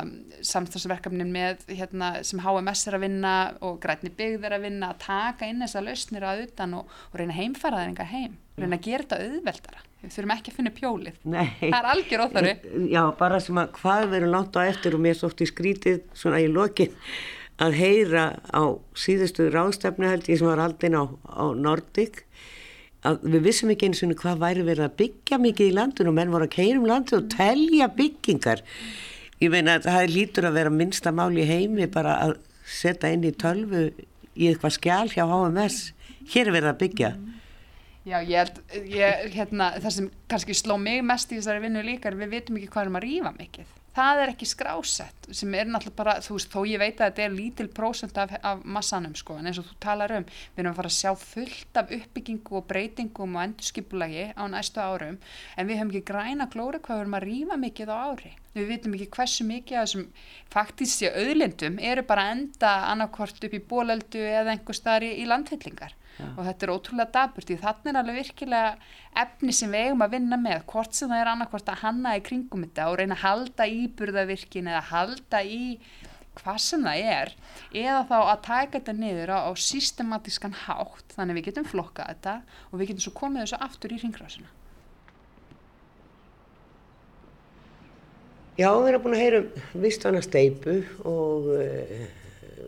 samstagsverkefni 0.46 1.28
með 1.30 1.62
hérna, 1.70 2.12
sem 2.26 2.42
HMS 2.42 2.86
er 2.90 2.98
að 2.98 3.06
vinna 3.06 3.36
og 3.66 3.78
Grætni 3.82 4.10
byggð 4.16 4.48
er 4.48 4.58
að 4.58 4.66
vinna 4.66 4.90
að 4.90 5.04
taka 5.06 5.50
inn 5.50 5.62
þessa 5.62 5.84
lausnir 5.86 6.26
að 6.26 6.46
utan 6.48 6.80
og, 6.80 6.98
og 7.12 7.20
reyna 7.20 7.38
heimfara 7.38 7.84
það 7.84 7.92
enga 7.92 8.08
heim, 8.10 8.38
reyna 8.58 8.80
að 8.80 8.88
gera 8.90 9.06
þetta 9.06 9.22
auðveldara. 9.22 9.86
Við 10.02 10.12
þurfum 10.12 10.32
ekki 10.36 10.50
að 10.52 10.58
finna 10.58 10.74
pjólið. 10.76 11.16
Nei. 11.26 11.46
það 11.62 11.78
er 11.78 11.88
algjör 11.94 12.22
óþarri 12.26 12.52
Já, 12.92 13.00
bara 13.18 13.40
sem 13.42 13.58
að 13.58 13.72
hvað 13.78 14.04
verður 14.12 14.34
langt 14.34 14.58
á 14.58 14.60
eftir 14.66 14.94
og 14.94 15.02
mér 15.02 15.16
í 15.16 15.48
skrítið 15.48 16.04
svona 16.14 16.42
í 16.42 16.50
lokin 16.52 16.92
að 17.62 17.76
heyra 17.80 18.24
á 18.52 18.62
síðustu 18.98 19.48
ráðstefnu 19.52 20.10
held 20.10 20.28
ég 20.28 20.40
sem 20.40 20.48
var 20.48 20.60
aldinn 20.60 20.98
á, 20.98 21.04
á 21.08 21.44
Nordic 21.56 22.24
að 23.06 23.22
við 23.24 23.44
vissum 23.46 23.70
ekki 23.72 23.88
eins 23.88 24.02
og 24.04 24.14
hvað 24.20 24.42
væri 24.42 24.64
verið 24.66 24.88
að 24.88 24.96
byggja 25.00 25.38
mikið 25.40 25.70
í 25.70 25.76
landinu. 25.76 26.10
Og 26.10 26.16
menn 26.18 26.32
voru 26.32 26.48
að 26.48 26.56
keira 26.56 26.80
um 26.80 26.88
landu 26.88 27.20
og 27.20 27.30
telja 27.32 27.88
byggingar. 27.96 28.64
Ég 29.40 29.52
meina 29.52 29.76
að 29.78 29.88
það 29.90 30.12
lítur 30.14 30.48
að 30.48 30.58
vera 30.58 30.72
minnsta 30.72 31.12
máli 31.14 31.44
í 31.44 31.48
heimi 31.48 31.88
bara 31.92 32.18
að 32.24 32.36
setja 32.66 33.12
inn 33.14 33.24
í 33.26 33.32
tölvu 33.36 33.88
í 34.36 34.50
eitthvað 34.50 34.76
skjál 34.76 35.08
hjá 35.12 35.24
HMS 35.24 35.80
hér 36.32 36.50
er 36.50 36.56
verið 36.56 36.72
að 36.72 36.80
byggja. 36.82 37.10
Já, 38.06 38.20
ég 38.22 38.36
held, 38.38 38.58
ég, 38.86 39.22
hérna, 39.34 39.72
það 39.82 39.94
sem 39.96 40.10
kannski 40.30 40.54
sló 40.54 40.76
mig 40.78 41.00
mest 41.02 41.32
í 41.32 41.40
þessari 41.40 41.64
vinnu 41.64 41.82
líka 41.86 42.10
er 42.10 42.18
við 42.20 42.36
vitum 42.36 42.58
ekki 42.58 42.70
hvað 42.70 42.84
er 42.84 42.92
um 42.92 42.98
að 43.00 43.06
rýfa 43.06 43.32
mikið 43.34 43.72
það 43.96 44.22
er 44.22 44.32
ekki 44.32 44.46
skrásett 44.48 45.28
sem 45.34 45.54
er 45.56 45.68
náttúrulega 45.68 45.96
bara, 45.98 46.14
þú 46.24 46.36
veist, 46.36 46.52
þó 46.52 46.60
ég 46.68 46.80
veit 46.82 47.00
að 47.00 47.10
þetta 47.10 47.24
er 47.24 47.34
lítil 47.34 47.66
prósent 47.72 48.18
af, 48.20 48.34
af 48.44 48.64
massanum 48.76 49.16
sko, 49.18 49.38
en 49.40 49.48
eins 49.48 49.60
og 49.60 49.68
þú 49.70 49.76
talar 49.82 50.14
um, 50.18 50.26
við 50.26 50.62
erum 50.62 50.72
að 50.72 50.80
fara 50.80 50.92
að 50.92 50.96
sjá 50.98 51.12
fullt 51.22 51.80
af 51.80 51.92
uppbyggingu 51.96 52.58
og 52.60 52.66
breytingum 52.70 53.36
og 53.38 53.44
endurskipulagi 53.46 54.26
á 54.36 54.42
næstu 54.52 54.82
árum 54.82 55.20
en 55.56 55.70
við 55.70 55.80
höfum 55.80 55.94
ekki 55.94 56.08
græna 56.12 56.48
glóri 56.52 56.82
hvað 56.82 57.00
við 57.00 57.04
höfum 57.04 57.18
að 57.20 57.28
rýfa 57.30 57.60
mikið 57.64 57.92
á 57.92 57.96
ári. 58.12 58.32
Við 58.56 58.70
vitum 58.72 58.96
ekki 58.96 59.10
hversu 59.12 59.44
mikið 59.44 59.78
af 59.78 59.86
þessum 59.86 60.06
faktísja 60.52 61.12
auðlindum 61.12 61.76
eru 61.92 62.04
bara 62.08 62.30
enda 62.32 62.72
annarkvort 62.92 63.44
upp 63.48 63.56
í 63.56 63.64
bóleldu 63.72 64.22
eða 64.22 64.54
einhver 64.54 64.76
staðar 64.76 65.08
í, 65.08 65.12
í 65.20 65.28
landfyllingar 65.28 65.96
Já. 66.16 66.26
og 66.32 66.42
þetta 66.46 66.66
er 66.66 66.72
ótrúlega 66.72 67.12
daburt 67.12 67.50
því 67.50 67.56
þannig 67.60 67.90
er 67.90 68.00
alveg 68.00 68.18
virkilega 68.22 68.92
efni 69.22 69.52
sem 69.52 69.72
við 69.72 69.86
eigum 69.86 70.04
að 70.06 70.14
vinna 70.16 70.38
með 70.40 70.62
hvort 70.72 70.96
sem 70.96 71.10
það 71.12 71.22
er 71.22 71.30
annarkvort 71.32 71.72
að 71.72 71.82
hanna 71.82 72.14
í 72.16 72.22
kringum 72.24 72.64
þetta 72.64 72.86
og 72.88 72.98
reyna 73.00 73.18
að 73.18 73.24
halda 73.26 73.66
í 73.68 73.82
burðavirkin 73.98 74.70
eða 74.72 74.84
halda 74.90 75.42
í 75.44 75.62
hvað 76.36 76.60
sem 76.64 76.84
það 76.84 77.08
er 77.12 77.32
eða 77.82 78.02
þá 78.08 78.16
að 78.18 78.44
taka 78.46 78.78
þetta 78.78 78.94
niður 78.96 79.32
á, 79.32 79.38
á 79.48 79.52
systematískan 79.60 80.56
hátt 80.66 81.16
þannig 81.16 81.34
að 81.34 81.40
við 81.40 81.48
getum 81.50 81.68
flokkað 81.68 82.12
þetta 82.12 82.36
og 82.70 82.78
við 82.78 82.92
getum 82.92 83.04
svo 83.06 83.14
komið 83.16 83.44
þessu 83.44 83.60
aftur 83.66 83.96
í 83.96 84.00
ringrásina. 84.02 84.52
Já, 88.56 88.70
við 88.72 88.86
erum 88.88 89.02
búin 89.04 89.14
að 89.18 89.20
heyra 89.20 89.38
um 89.42 89.82
vistana 89.82 90.20
steipu 90.24 90.78
og, 91.04 91.50
eh, 91.60 92.06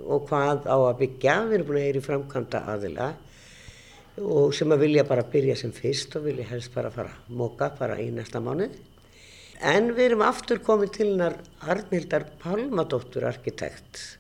og 0.05 0.27
hvað 0.29 0.67
á 0.69 0.77
að 0.77 0.99
byggja. 1.01 1.37
Við 1.49 1.57
erum 1.57 1.71
búin 1.71 1.79
að 1.81 1.87
heyra 1.87 2.01
í 2.03 2.05
framkvæmda 2.05 2.61
aðila 2.75 3.07
og 4.21 4.55
sem 4.57 4.71
að 4.75 4.85
vilja 4.87 5.05
bara 5.09 5.27
byrja 5.27 5.57
sem 5.59 5.73
fyrst 5.75 6.17
og 6.19 6.27
vilja 6.29 6.47
helst 6.51 6.75
bara 6.75 6.91
fara 6.95 7.13
að 7.15 7.35
móka 7.41 7.71
bara 7.79 7.99
í 8.03 8.09
næsta 8.15 8.41
mánuð. 8.43 8.77
En 9.59 9.91
við 9.97 10.13
erum 10.13 10.23
aftur 10.23 10.61
komið 10.63 10.93
til 10.95 11.09
hennar 11.11 11.35
Arnildar 11.67 12.29
Palmadóttur 12.39 13.27
arkitekt 13.27 14.19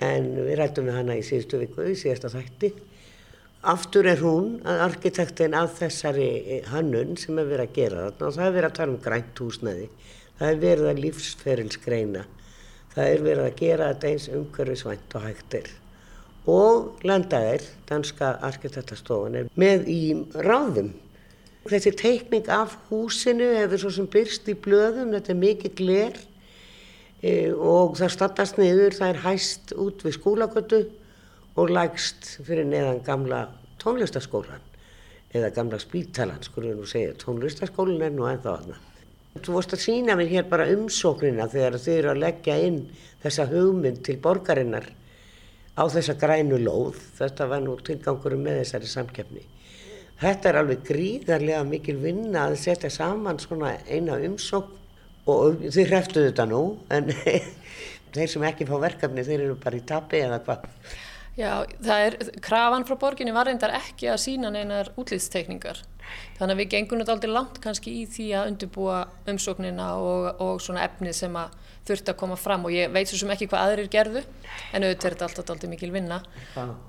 en 0.00 0.30
við 0.36 0.58
rættum 0.60 0.88
við 0.88 0.98
hana 0.98 1.16
í 1.16 1.24
síðustu 1.24 1.60
viku, 1.60 1.84
í 1.84 1.96
síðasta 1.96 2.32
þætti. 2.32 2.72
Aftur 3.66 4.06
er 4.06 4.20
hún 4.22 4.60
arkitektin 4.64 5.56
af 5.56 5.78
þessari 5.80 6.60
hannun 6.70 7.16
sem 7.20 7.38
er 7.40 7.48
verið 7.48 7.66
að 7.66 7.78
gera 7.80 8.04
þarna 8.04 8.28
og 8.28 8.36
það 8.36 8.46
er 8.46 8.56
verið 8.56 8.70
að 8.70 8.76
tala 8.80 8.94
um 8.94 9.00
grænt 9.06 9.42
húsnæði. 9.42 9.88
Það 10.36 10.50
er 10.50 10.60
verið 10.66 10.90
að 10.90 11.02
lífsferilsgreina. 11.06 12.26
Það 12.92 13.10
er 13.14 13.26
verið 13.26 13.48
að 13.48 13.58
gera 13.60 13.90
þetta 13.92 14.12
eins 14.12 14.30
umhverfisvænt 14.36 15.16
og 15.16 15.26
hægtir. 15.26 15.72
Og 16.46 17.02
landaðir, 17.06 17.64
danska 17.88 18.36
arkitektastofan, 18.46 19.48
með 19.58 19.88
í 19.90 20.02
ráðum. 20.46 20.92
Þessi 21.66 21.90
teikning 21.98 22.46
af 22.54 22.76
húsinu 22.86 23.48
hefur 23.56 23.82
svo 23.82 23.90
sem 23.96 24.06
byrst 24.10 24.46
í 24.52 24.54
blöðum, 24.54 25.10
þetta 25.16 25.32
er 25.34 25.40
mikið 25.40 25.72
gler 25.80 26.20
e, 27.18 27.50
og 27.50 27.96
það 27.98 28.12
standast 28.14 28.60
niður, 28.60 28.94
það 28.94 29.10
er 29.10 29.22
hæst 29.24 29.74
út 29.74 30.04
við 30.06 30.14
skólagötu 30.20 30.84
og 31.58 31.72
lægst 31.74 32.36
fyrir 32.46 32.68
neðan 32.68 33.02
gamla 33.02 33.48
tónlistaskólan 33.82 34.62
eða 35.34 35.50
gamla 35.56 35.80
spítalan, 35.82 36.44
við 36.54 36.76
nú 36.76 36.86
segja, 36.86 37.16
tónlistaskólan 37.18 38.06
er 38.06 38.14
nú 38.14 38.28
ennþá 38.30 38.52
aðna. 38.60 38.78
Þú 39.36 39.56
vorst 39.58 39.74
að 39.76 39.82
sína 39.82 40.14
mér 40.16 40.30
hér 40.30 40.46
bara 40.48 40.68
umsóknina 40.72 41.48
þegar 41.52 41.76
þið 41.82 41.98
eru 41.98 42.12
að 42.12 42.22
leggja 42.22 42.56
inn 42.68 42.78
þessa 43.24 43.48
hugmynd 43.50 44.00
til 44.06 44.16
borgarinnar 44.22 44.86
á 45.76 45.84
þessa 45.92 46.16
grænu 46.18 46.58
lóð, 46.62 46.96
þetta 47.18 47.46
var 47.50 47.62
nú 47.64 47.76
tilgangurum 47.84 48.42
með 48.46 48.62
þessari 48.62 48.90
samkefni. 48.90 49.44
Þetta 50.16 50.48
er 50.48 50.58
alveg 50.62 50.84
gríðarlega 50.88 51.64
mikil 51.68 51.98
vinna 52.00 52.46
að 52.48 52.56
setja 52.62 52.90
saman 52.92 53.40
svona 53.42 53.74
eina 53.84 54.16
umsók 54.24 54.70
og 55.28 55.60
þið 55.66 55.90
hreftuðu 55.90 56.30
þetta 56.30 56.46
nú 56.48 56.62
en 56.94 57.10
þeir 58.16 58.30
sem 58.32 58.46
ekki 58.48 58.68
fá 58.68 58.78
verkefni 58.80 59.26
þeir 59.26 59.42
eru 59.42 59.58
bara 59.60 59.76
í 59.76 59.84
tapi 59.84 60.22
eða 60.24 60.40
hvað. 60.46 60.64
Já, 61.36 61.50
það 61.84 62.06
er, 62.06 62.14
krafan 62.40 62.86
frá 62.88 62.96
borginni 62.96 63.34
var 63.36 63.50
reyndar 63.50 63.74
ekki 63.76 64.08
að 64.08 64.22
sína 64.22 64.48
neinar 64.54 64.88
útlýðstekningar. 64.96 65.82
Þannig 66.36 66.54
að 66.54 66.60
við 66.60 66.72
gengum 66.74 67.00
þetta 67.00 67.14
aldrei 67.16 67.32
langt 67.32 67.60
kannski 67.64 67.94
í 68.02 68.02
því 68.10 68.26
að 68.36 68.50
undirbúa 68.50 68.98
umsóknina 69.32 69.92
og, 70.00 70.28
og 70.42 70.60
svona 70.64 70.84
efnið 70.86 71.16
sem 71.20 71.38
að 71.40 71.54
þurfti 71.86 72.12
að 72.12 72.20
koma 72.20 72.36
fram. 72.40 72.66
Og 72.66 72.74
ég 72.74 72.92
veit 72.92 73.08
svo 73.10 73.20
sem 73.20 73.32
ekki 73.34 73.48
hvað 73.50 73.70
aðrir 73.70 73.90
gerðu 73.92 74.22
en 74.26 74.84
auðvitað 74.84 75.08
er 75.08 75.16
þetta 75.16 75.28
alltaf 75.30 75.50
alltaf 75.54 75.72
mikil 75.72 75.92
vinna. 75.94 76.20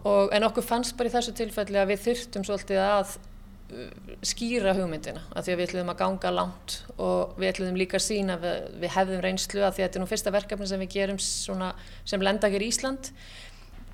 Og, 0.04 0.30
en 0.36 0.48
okkur 0.50 0.66
fannst 0.66 0.98
bara 1.00 1.12
í 1.12 1.16
þessu 1.16 1.36
tilfelli 1.38 1.82
að 1.82 1.94
við 1.94 2.06
þurftum 2.06 2.46
svolítið 2.48 2.84
að 2.84 3.16
uh, 3.18 4.14
skýra 4.26 4.76
hugmyndina 4.78 5.26
að 5.34 5.48
því 5.48 5.56
að 5.56 5.60
við 5.62 5.68
ætluðum 5.70 5.94
að 5.94 6.00
ganga 6.04 6.34
langt 6.34 6.78
og 6.98 7.36
við 7.38 7.52
ætluðum 7.52 7.82
líka 7.82 8.00
að 8.00 8.08
sína 8.08 8.40
við, 8.42 8.64
við 8.84 8.96
hefðum 8.96 9.26
reynslu 9.26 9.62
að 9.64 9.76
því 9.76 9.84
að 9.84 9.88
þetta 9.88 10.00
er 10.00 10.06
nú 10.06 10.12
fyrsta 10.14 10.34
verkefni 10.38 10.70
sem 10.72 10.84
við 10.84 10.96
gerum 10.98 11.22
svona, 11.24 11.74
sem 12.08 12.24
lendakir 12.26 12.66
Ísland 12.68 13.12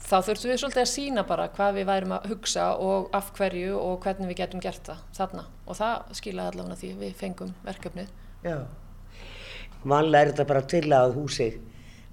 þá 0.04 0.16
þurftum 0.28 0.52
við 0.52 0.62
svolítið 0.62 0.84
að 0.84 0.92
sína 0.92 1.26
bara 1.28 1.50
hvað 1.56 1.78
við 1.80 1.90
værum 1.90 2.16
að 2.18 2.30
hugsa 2.32 2.70
og 2.84 3.10
af 3.16 3.32
hverju 3.38 3.76
og 3.80 4.00
hvernig 4.04 4.32
við 4.32 4.40
getum 4.44 4.64
gert 4.64 4.88
það 4.88 5.04
þarna. 5.18 5.46
Og 5.68 5.80
það 5.80 6.16
skilaði 6.20 6.54
allavega 6.54 6.80
því 6.82 6.94
við 7.02 7.14
fengum 7.20 7.54
verkefnið. 7.66 8.10
Já. 8.44 8.58
Vanlega 9.84 10.24
er 10.24 10.34
þetta 10.34 10.50
bara 10.50 10.66
til 10.74 10.86
að 10.96 11.16
húsi 11.18 11.50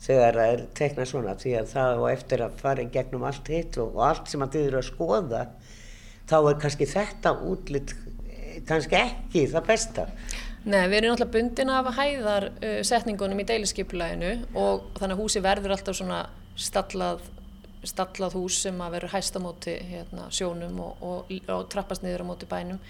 þegar 0.01 0.39
það 0.39 0.53
er 0.55 0.63
teknað 0.79 1.11
svona 1.11 1.35
því 1.39 1.57
að 1.61 1.73
það 1.75 2.03
og 2.03 2.11
eftir 2.11 2.45
að 2.45 2.61
fara 2.63 2.85
í 2.85 2.93
gegnum 2.95 3.27
allt 3.29 3.51
hitt 3.53 3.77
og, 3.83 3.93
og 3.99 4.07
allt 4.07 4.31
sem 4.31 4.45
að 4.45 4.57
þið 4.57 4.69
eru 4.71 4.81
að 4.81 4.89
skoða 4.89 5.43
þá 6.31 6.37
er 6.39 6.61
kannski 6.63 6.89
þetta 6.89 7.35
útlitt 7.51 7.95
kannski 8.69 8.99
ekki 8.99 9.45
það 9.51 9.67
besta. 9.69 10.07
Nei, 10.61 10.83
við 10.93 10.97
erum 10.99 11.15
náttúrulega 11.15 11.33
bundin 11.37 11.73
af 11.73 11.91
hæðar 11.97 12.47
uh, 12.53 12.81
setningunum 12.85 13.41
í 13.41 13.47
deiliskypulæginu 13.49 14.33
og 14.61 14.91
þannig 14.99 15.15
að 15.17 15.23
húsi 15.23 15.45
verður 15.45 15.77
alltaf 15.77 15.97
svona 15.97 16.21
stallað, 16.61 17.23
stallað 17.87 18.37
hús 18.37 18.61
sem 18.65 18.81
að 18.83 18.97
verður 18.97 19.15
hæsta 19.15 19.41
móti 19.43 19.77
hérna, 19.91 20.29
sjónum 20.35 20.81
og, 20.85 21.03
og, 21.05 21.33
og 21.49 21.67
trappast 21.73 22.05
niður 22.05 22.27
á 22.27 22.31
móti 22.31 22.49
bænum. 22.51 22.81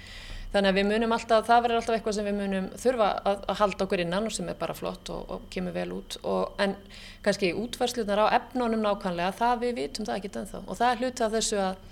Þannig 0.51 0.73
að 0.73 0.79
við 0.81 0.87
munum 0.89 1.13
alltaf, 1.15 1.45
það 1.47 1.61
verður 1.63 1.79
alltaf 1.79 1.97
eitthvað 1.97 2.17
sem 2.17 2.27
við 2.27 2.39
munum 2.41 2.65
þurfa 2.83 3.11
að, 3.31 3.45
að 3.53 3.61
halda 3.61 3.85
okkur 3.87 4.01
innan 4.03 4.25
og 4.27 4.33
sem 4.35 4.49
er 4.51 4.57
bara 4.59 4.75
flott 4.75 5.13
og, 5.15 5.29
og 5.31 5.45
kemur 5.55 5.77
vel 5.77 5.93
út. 5.95 6.17
En 6.59 6.75
kannski 7.23 7.53
útvarslunar 7.55 8.25
á 8.27 8.35
efnunum 8.41 8.83
nákvæmlega, 8.83 9.37
það 9.39 9.63
við 9.63 9.77
vitum 9.79 10.09
það 10.09 10.19
ekki 10.19 10.33
ennþá. 10.41 10.63
Og 10.67 10.81
það 10.81 10.91
er 10.91 11.05
hluti 11.05 11.27
af 11.27 11.37
þessu 11.37 11.61
að 11.63 11.87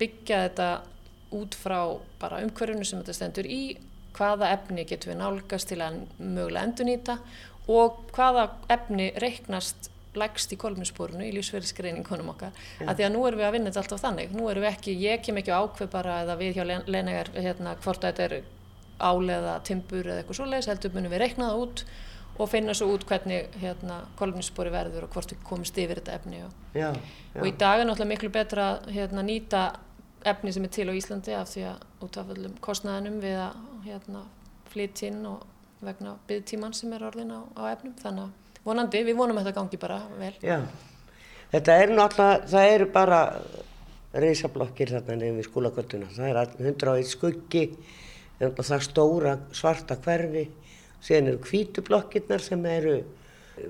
byggja 0.00 0.40
þetta 0.46 0.70
út 1.36 1.58
frá 1.60 1.78
bara 2.22 2.40
umhverjunu 2.46 2.88
sem 2.88 3.02
þetta 3.02 3.18
stendur 3.18 3.50
í, 3.52 3.60
hvaða 4.16 4.54
efni 4.56 4.86
getur 4.88 5.12
við 5.12 5.20
nálgast 5.20 5.68
til 5.68 5.82
að 5.84 6.00
mögulega 6.16 6.64
endunýta 6.64 7.18
og 7.68 8.00
hvaða 8.16 8.48
efni 8.72 9.10
reiknast 9.20 9.90
lægst 10.16 10.52
í 10.54 10.58
kolminsporunu 10.60 11.26
í 11.26 11.32
lífsverðisgreiningunum 11.36 12.32
okkar 12.32 12.52
ja. 12.80 12.88
að 12.88 13.00
því 13.00 13.06
að 13.06 13.14
nú 13.14 13.24
erum 13.28 13.40
við 13.40 13.48
að 13.48 13.56
vinna 13.56 13.70
þetta 13.70 13.82
alltaf 13.84 14.04
þannig 14.04 14.36
nú 14.36 14.48
erum 14.50 14.64
við 14.64 14.70
ekki, 14.72 14.94
ég 15.02 15.24
kem 15.24 15.40
ekki 15.40 15.54
ákveð 15.54 15.90
bara 15.92 16.20
eða 16.24 16.36
við 16.40 16.58
hjá 16.58 16.64
lenegar 16.88 17.32
hérna, 17.36 17.74
hvort 17.84 18.04
þetta 18.06 18.28
er 18.28 18.36
áleða, 18.98 19.58
timbur 19.66 20.06
eða 20.06 20.22
eitthvað 20.22 20.40
svo 20.40 20.46
leiðis 20.48 20.70
heldur 20.72 20.94
munum 20.94 21.12
við 21.14 21.22
reiknaða 21.24 21.58
út 21.62 21.84
og 22.38 22.50
finna 22.50 22.74
svo 22.76 22.88
út 22.94 23.04
hvernig 23.06 23.58
hérna, 23.58 24.00
kolminspori 24.18 24.72
verður 24.74 25.06
og 25.06 25.14
hvort 25.14 25.34
við 25.34 25.44
komist 25.46 25.78
yfir 25.78 26.00
þetta 26.00 26.16
efni 26.18 26.42
og, 26.46 26.56
já, 26.72 26.88
já. 26.94 27.40
og 27.40 27.46
í 27.46 27.54
dag 27.58 27.82
er 27.82 27.88
náttúrulega 27.88 28.12
miklu 28.14 28.32
betra 28.34 28.68
hérna, 28.86 29.24
nýta 29.26 29.62
efni 30.26 30.52
sem 30.54 30.66
er 30.66 30.74
til 30.74 30.88
á 30.90 30.94
Íslandi 30.94 31.34
af 31.38 31.50
því 31.52 31.64
að 31.72 32.04
út 32.06 32.18
af 32.18 32.34
öllum 32.34 32.58
kostnæðinum 32.62 33.20
við 33.22 33.38
að 33.42 33.62
hérna, 33.86 34.24
flytinn 34.70 35.22
og 35.30 35.46
vegna 35.82 36.16
byggtíman 36.28 36.74
sem 36.74 36.92
er 36.94 37.06
orðin 37.06 37.34
á, 37.34 37.40
á 37.58 37.62
efnum 37.70 37.94
þannig 37.98 38.28
að 38.28 38.47
vonandi, 38.68 39.02
við 39.06 39.18
vonum 39.18 39.40
að 39.40 39.48
þetta 39.48 39.60
gangi 39.60 39.80
bara 39.80 39.98
vel. 40.18 40.32
Já, 40.44 40.58
þetta 41.54 41.76
er 41.82 41.94
náttúrulega, 41.94 42.48
það 42.52 42.74
eru 42.74 42.88
bara 42.94 43.20
reysablokkir 44.18 44.94
þarna 44.94 45.18
nefnir 45.20 45.48
skólagölduna, 45.48 46.08
það 46.14 46.30
er 46.30 46.40
101 46.64 47.10
skuggi, 47.10 47.64
það 48.40 48.84
stóra 48.86 49.36
svarta 49.56 49.98
hverfi, 50.04 50.48
síðan 51.04 51.32
eru 51.32 51.42
kvítublokkirnar 51.44 52.42
sem 52.42 52.64
eru 52.68 52.98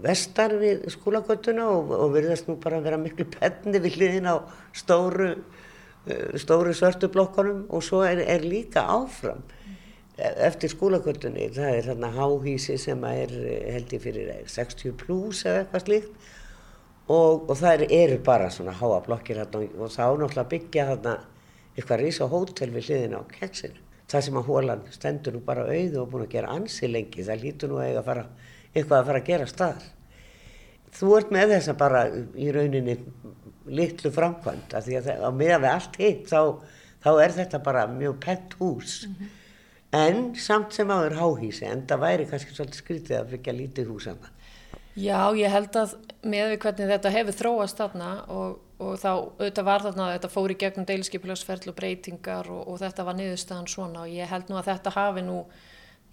vestar 0.05 0.55
við 0.61 0.89
skólagölduna 0.93 1.69
og, 1.73 1.93
og 1.97 2.13
verðast 2.15 2.49
nú 2.49 2.59
bara 2.61 2.79
að 2.81 2.89
vera 2.89 3.01
miklu 3.01 3.27
penni 3.33 3.81
við 3.81 3.99
hliðin 3.99 4.29
á 4.29 4.37
stóru, 4.77 5.31
eh, 6.09 6.37
stóru 6.41 6.75
svörtu 6.77 7.11
blokkanum 7.13 7.65
og 7.73 7.85
svo 7.85 8.03
er, 8.07 8.21
er 8.25 8.45
líka 8.45 8.85
áfram 8.85 9.43
eftir 10.19 10.73
skólagöldunni, 10.73 11.47
það 11.55 11.77
er 11.77 11.87
þarna 11.93 12.11
háhísi 12.17 12.77
sem 12.81 13.05
er 13.07 13.33
held 13.71 13.93
ég 13.95 14.03
fyrir 14.03 14.31
60 14.51 14.97
pluss 14.99 15.45
eða 15.47 15.63
eitthvað 15.63 15.85
slíkt 15.85 16.31
og, 17.09 17.45
og 17.49 17.55
það 17.59 17.85
eru 17.87 18.17
bara 18.27 18.49
svona 18.53 18.75
háa 18.77 18.99
blokkir 19.07 19.39
þarna 19.45 19.69
og 19.79 19.93
þá 19.95 20.03
náttúrulega 20.07 20.49
byggja 20.55 20.87
þarna 20.91 21.15
eitthvað 21.77 22.03
rísa 22.03 22.29
hótel 22.33 22.73
við 22.75 22.89
hliðin 22.89 23.15
á 23.15 23.23
keksinu. 23.31 23.85
Það 24.09 24.25
sem 24.25 24.41
að 24.41 24.49
hólan 24.49 24.85
stendur 24.91 25.37
nú 25.37 25.45
bara 25.45 25.69
auðu 25.69 26.01
og 26.03 26.11
búin 26.11 26.25
að 26.25 26.35
gera 26.35 26.53
ansi 26.57 26.89
lengi, 26.89 27.23
það 27.23 27.43
lítur 27.45 27.71
nú 27.71 27.81
að 27.85 28.03
fara, 28.09 28.27
eitthvað 28.73 28.99
að 28.99 29.11
fara 29.11 29.21
að 29.21 29.29
gera 29.29 29.49
staðar. 29.53 29.89
Þú 30.99 31.11
ert 31.19 31.33
með 31.37 31.53
þess 31.53 31.71
að 31.71 31.81
bara 31.85 32.05
í 32.17 32.49
rauninni 32.57 32.95
litlu 33.69 34.11
framkvæmt, 34.11 34.73
að 34.75 34.89
því 34.89 34.97
að 34.99 35.11
það, 35.11 35.27
á 35.29 35.31
meðan 35.37 35.65
við 35.67 35.75
allt 35.75 35.99
hitt 36.01 36.31
þá, 36.33 36.41
þá 37.05 37.11
er 37.13 37.35
þetta 37.37 37.61
bara 37.69 37.85
mjög 37.93 38.17
pent 38.25 38.57
hús. 38.59 39.03
Mm 39.05 39.19
-hmm 39.19 39.37
en 39.97 40.35
samt 40.37 40.75
sem 40.77 40.91
áður 40.91 41.17
háhísi 41.19 41.65
en 41.69 41.87
það 41.89 42.03
væri 42.05 42.27
kannski 42.29 42.55
svolítið 42.55 42.83
skrítið 42.83 43.19
að 43.19 43.31
byggja 43.33 43.55
lítið 43.57 43.93
hús 43.93 44.09
það. 44.09 44.35
Já, 44.99 45.31
ég 45.39 45.53
held 45.53 45.77
að 45.79 45.95
með 46.27 46.53
við 46.53 46.61
hvernig 46.65 46.91
þetta 46.91 47.13
hefur 47.15 47.37
þróast 47.39 47.79
þarna 47.79 48.11
og, 48.35 48.57
og 48.83 48.95
þá 48.99 49.11
auðvitað 49.15 49.69
var 49.69 49.85
þarna 49.87 50.07
að 50.07 50.15
þetta 50.17 50.31
fóri 50.33 50.57
gegnum 50.59 50.87
deilskipilagsferðlu 50.89 51.75
breytingar 51.79 52.51
og, 52.51 52.65
og 52.67 52.81
þetta 52.83 53.07
var 53.07 53.19
niðurstaðan 53.19 53.71
svona 53.71 54.05
og 54.05 54.13
ég 54.13 54.33
held 54.33 54.51
nú 54.51 54.59
að 54.59 54.73
þetta 54.73 54.95
hafi 54.97 55.23
nú, 55.23 55.37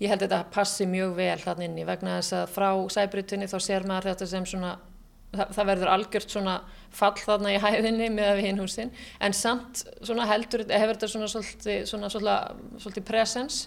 ég 0.04 0.14
held 0.14 0.26
þetta 0.28 0.44
passi 0.54 0.86
mjög 0.90 1.16
vel 1.18 1.40
þarna 1.42 1.66
inni 1.66 1.88
vegna 1.88 2.20
þess 2.20 2.38
að 2.38 2.54
frá 2.54 2.70
sæbrytunni 2.94 3.50
þá 3.50 3.58
sér 3.66 3.88
maður 3.90 4.12
þetta 4.12 4.30
sem 4.36 4.48
svona 4.54 4.76
það, 5.40 5.52
það 5.58 5.70
verður 5.72 5.92
algjört 5.94 6.36
svona 6.36 6.56
fall 6.96 7.18
þarna 7.20 7.52
í 7.56 7.60
hæðinni 7.64 8.08
með 8.14 8.30
að 8.30 8.40
við 8.40 8.48
hinn 8.50 8.62
húsin 8.64 8.94
en 9.20 9.36
samt 9.36 9.84
svona 10.00 10.28
heldur 10.30 10.64
hefur 10.70 10.96
þetta 10.96 11.12
svona 11.12 11.30
svolítið, 11.32 11.82
svona, 11.90 12.10
svolítið, 12.14 13.04
presens 13.08 13.66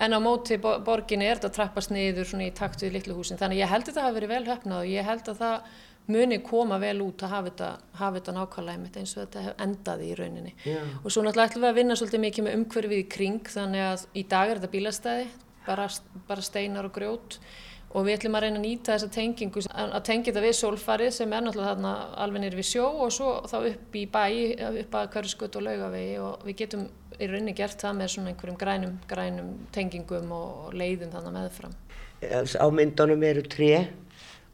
en 0.00 0.16
á 0.16 0.18
móti 0.22 0.56
borginni 0.60 1.28
er 1.28 1.40
þetta 1.40 1.52
trappast 1.58 1.92
niður 1.92 2.30
svona 2.30 2.48
í 2.48 2.56
takt 2.56 2.82
við 2.84 2.96
litlu 2.96 3.18
húsin 3.18 3.40
þannig 3.40 3.60
ég 3.60 3.72
held 3.72 3.84
að 3.84 3.92
þetta 3.92 4.06
hafi 4.06 4.18
verið 4.20 4.34
vel 4.34 4.42
höfnað 4.48 4.82
og 4.82 4.92
ég 4.94 5.08
held 5.10 5.32
að 5.32 5.44
það 5.44 5.70
muni 6.10 6.40
koma 6.42 6.78
vel 6.82 6.98
út 7.04 7.22
að 7.24 7.34
hafa 7.34 7.50
þetta, 7.50 7.68
hafa 8.00 8.18
þetta 8.18 8.34
nákvæmlega 8.36 8.78
einmitt 8.78 8.98
eins 8.98 9.12
og 9.14 9.22
þetta 9.22 9.54
endaði 9.62 10.08
í 10.10 10.16
rauninni. 10.18 10.54
Já. 10.66 10.80
Og 11.04 11.12
svo 11.12 11.22
náttúrulega 11.22 11.52
ætlum 11.52 11.64
við 11.66 11.70
að 11.70 11.78
vinna 11.80 11.96
svolítið 11.98 12.24
mikið 12.24 12.46
með 12.46 12.56
umhverfið 12.58 13.02
í 13.02 13.08
kring 13.14 13.50
þannig 13.54 13.84
að 13.86 14.06
í 14.10 14.24
dag 14.32 14.50
er 14.50 14.60
þetta 14.60 14.72
bílastæði, 14.74 15.28
bara, 15.66 15.88
bara 16.30 16.46
steinar 16.46 16.88
og 16.88 16.96
grjót 16.96 17.38
og 17.90 18.06
við 18.06 18.16
ætlum 18.16 18.36
að 18.38 18.44
reyna 18.44 18.60
að 18.60 18.66
nýta 18.66 18.92
þessa 18.94 19.10
tengingu 19.14 19.62
að 19.74 20.02
tengja 20.06 20.30
þetta 20.30 20.42
við 20.44 20.56
sólfarið 20.60 21.14
sem 21.16 21.32
er 21.34 21.42
náttúrulega 21.42 21.72
þarna 21.72 21.94
alveg 22.24 22.44
nýri 22.44 22.60
við 22.60 22.68
sjó 22.68 22.84
og 23.06 23.14
svo 23.14 23.32
þá 23.50 23.56
upp 23.72 23.96
í 23.98 24.04
bæ, 24.06 24.24
upp 24.84 24.94
að 25.00 25.08
hverjusgut 25.16 25.58
og 25.58 25.66
laugavegi 25.66 26.12
og 26.22 26.44
við 26.46 26.58
getum 26.62 26.84
í 27.18 27.30
rauninni 27.30 27.56
gert 27.58 27.82
það 27.82 27.98
með 27.98 28.12
svona 28.14 28.32
einhverjum 28.32 28.60
grænum, 28.60 28.94
grænum 29.10 29.50
tengingum 29.74 30.30
og 30.36 30.70
leiðum 30.78 31.10
þannig 31.16 31.36
meðfram. 31.36 31.74
Á 32.22 32.66
myndunum 32.70 33.26
eru 33.26 33.44
tré 33.50 33.74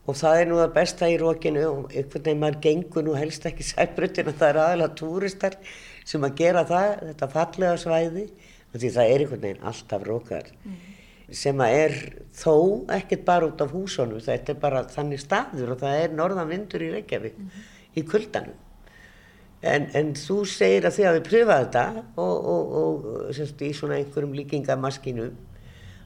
og 0.06 0.16
það 0.16 0.40
er 0.40 0.48
nú 0.48 0.58
það 0.62 0.74
besta 0.78 1.10
í 1.10 1.20
rókinu 1.20 1.62
og 1.68 1.92
einhvern 1.92 2.24
veginn 2.24 2.42
maður 2.42 2.60
gengur 2.66 3.06
nú 3.06 3.14
helst 3.18 3.46
ekki 3.48 3.66
sæbrutin 3.66 4.30
að 4.30 4.40
það 4.40 4.48
er 4.48 4.60
aðalega 4.64 4.98
túristar 5.02 5.60
sem 6.06 6.24
að 6.24 6.36
gera 6.40 6.66
það, 6.66 6.92
þetta 7.10 7.32
fallega 7.32 7.78
svæði 7.82 8.28
því 8.76 8.92
það 8.96 9.10
er 9.14 9.24
einhvern 9.24 9.42
veginn 9.46 9.66
alltaf 9.70 10.06
rókar 10.06 10.52
mm. 10.62 10.76
Sem 11.32 11.60
er 11.66 11.96
þó 12.36 12.54
ekkert 12.94 13.24
bara 13.26 13.48
út 13.48 13.64
af 13.64 13.72
húsunum 13.74 14.22
þetta 14.22 14.54
er 14.54 14.60
bara 14.62 14.84
þannig 14.92 15.22
staður 15.22 15.74
og 15.74 15.82
það 15.82 16.04
er 16.04 16.14
norðan 16.14 16.52
vindur 16.52 16.84
í 16.86 16.92
Reykjavík 16.92 17.40
mm. 17.40 17.66
í 17.98 18.04
kuldanum 18.06 18.62
en, 19.66 19.88
en 19.96 20.14
þú 20.14 20.38
segir 20.50 20.86
að 20.86 20.98
því 20.98 21.08
að 21.08 21.18
við 21.18 21.28
pröfa 21.30 21.58
þetta 21.64 21.84
og, 22.14 22.48
og, 22.54 22.78
og 22.80 23.34
semst, 23.34 23.62
í 23.66 23.72
svona 23.74 23.98
einhverjum 23.98 24.36
líkingamaskinu 24.38 25.30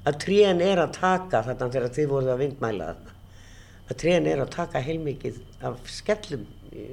að 0.09 0.21
trían 0.25 0.62
er 0.64 0.81
að 0.81 0.97
taka 0.97 1.43
þarna 1.45 1.73
þegar 1.75 1.97
þið 1.99 2.12
voruð 2.14 2.35
að 2.35 2.45
vindmæla 2.47 2.93
þarna 2.93 3.18
að 3.91 3.99
trén 3.99 4.27
er 4.31 4.41
að 4.43 4.53
taka 4.55 4.83
heilmikið 4.85 5.41
af 5.66 5.79
skellum 5.91 6.45
í, 6.71 6.85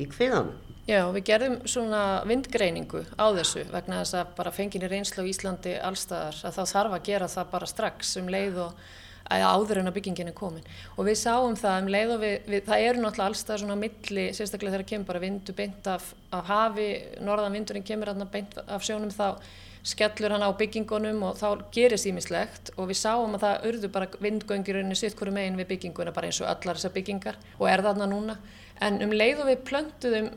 í 0.00 0.06
kviðanum. 0.08 0.54
Já, 0.82 1.04
við 1.14 1.22
gerðum 1.28 1.60
svona 1.70 2.00
vindgreiningu 2.26 3.04
á 3.14 3.30
þessu 3.36 3.62
vegna 3.70 4.00
þess 4.00 4.16
að 4.18 4.32
bara 4.34 4.50
fenginni 4.50 4.88
reynslu 4.90 5.22
á 5.22 5.30
Íslandi 5.30 5.76
allstaðar 5.78 6.40
að 6.48 6.56
þá 6.56 6.72
þarf 6.72 6.96
að 6.96 7.04
gera 7.06 7.28
það 7.30 7.52
bara 7.52 7.68
strax 7.70 8.16
um 8.18 8.30
leið 8.34 8.58
og 8.64 8.82
áður 9.30 9.78
en 9.78 9.92
að 9.92 9.96
byggingin 10.00 10.32
er 10.32 10.36
komin. 10.36 10.66
Og 10.98 11.06
við 11.06 11.20
sáum 11.22 11.54
það 11.56 11.78
um 11.84 11.90
leið 11.94 12.14
og 12.16 12.20
við, 12.24 12.34
við 12.50 12.66
það 12.66 12.86
eru 12.88 13.04
náttúrulega 13.04 13.28
allstaðar 13.30 13.62
svona 13.62 13.78
milli, 13.78 14.26
sérstaklega 14.34 14.74
þegar 14.74 14.88
kemur 14.90 15.10
bara 15.12 15.22
vindu 15.22 15.54
beint 15.62 15.86
af, 15.86 16.12
af 16.34 16.50
hafi, 16.50 16.88
norðan 17.22 17.56
vindurinn 17.60 17.86
kemur 17.86 18.12
beint 18.32 18.58
af 18.66 18.82
sjónum 18.82 19.14
þá 19.14 19.38
skellur 19.86 20.34
hann 20.34 20.42
á 20.46 20.50
byggingunum 20.54 21.22
og 21.26 21.38
þá 21.38 21.62
gerist 21.74 22.06
ímislegt 22.06 22.74
og 22.76 22.90
við 22.90 23.00
sáum 23.00 23.34
að 23.34 23.46
það 23.46 23.66
urðu 23.70 23.88
bara 23.94 24.10
vindgöngirunni 24.22 24.98
sitt 24.98 25.14
hverju 25.18 25.34
megin 25.34 25.58
við 25.58 25.72
bygginguna 25.72 26.14
bara 26.14 26.30
eins 26.30 26.42
og 26.42 26.50
allar 26.50 26.78
þessar 26.78 26.94
byggingar 26.94 27.38
og 27.58 27.66
er 27.70 27.82
þarna 27.82 28.06
núna. 28.10 28.38
En 28.82 29.02
um 29.02 29.14
leið 29.14 29.42
og 29.42 29.50
við 29.50 29.64
plöntuðum 29.70 30.30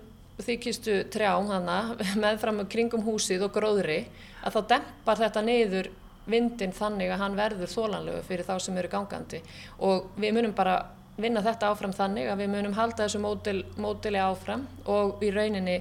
þykistu 0.44 1.04
trjám 1.14 1.48
hana 1.52 1.78
meðfram 2.24 2.64
kringum 2.72 3.06
húsið 3.06 3.48
og 3.48 3.54
gróðri 3.56 4.02
að 4.46 4.58
þá 4.58 4.62
dempar 4.76 5.22
þetta 5.24 5.46
neyður 5.46 5.92
vindin 6.30 6.74
þannig 6.74 7.12
að 7.14 7.22
hann 7.22 7.38
verður 7.38 7.72
þólanlegu 7.72 8.24
fyrir 8.26 8.48
þá 8.48 8.56
sem 8.62 8.78
eru 8.82 8.90
gangandi. 8.92 9.42
Og 9.86 10.10
við 10.18 10.34
munum 10.38 10.56
bara 10.58 10.80
vinna 11.22 11.44
þetta 11.46 11.70
áfram 11.72 11.94
þannig 11.96 12.32
að 12.32 12.42
við 12.44 12.50
munum 12.52 12.74
halda 12.76 13.06
þessu 13.06 13.22
módeli 13.24 13.64
módel 13.80 14.18
áfram 14.20 14.66
og 14.92 15.22
í 15.24 15.30
rauninni 15.32 15.78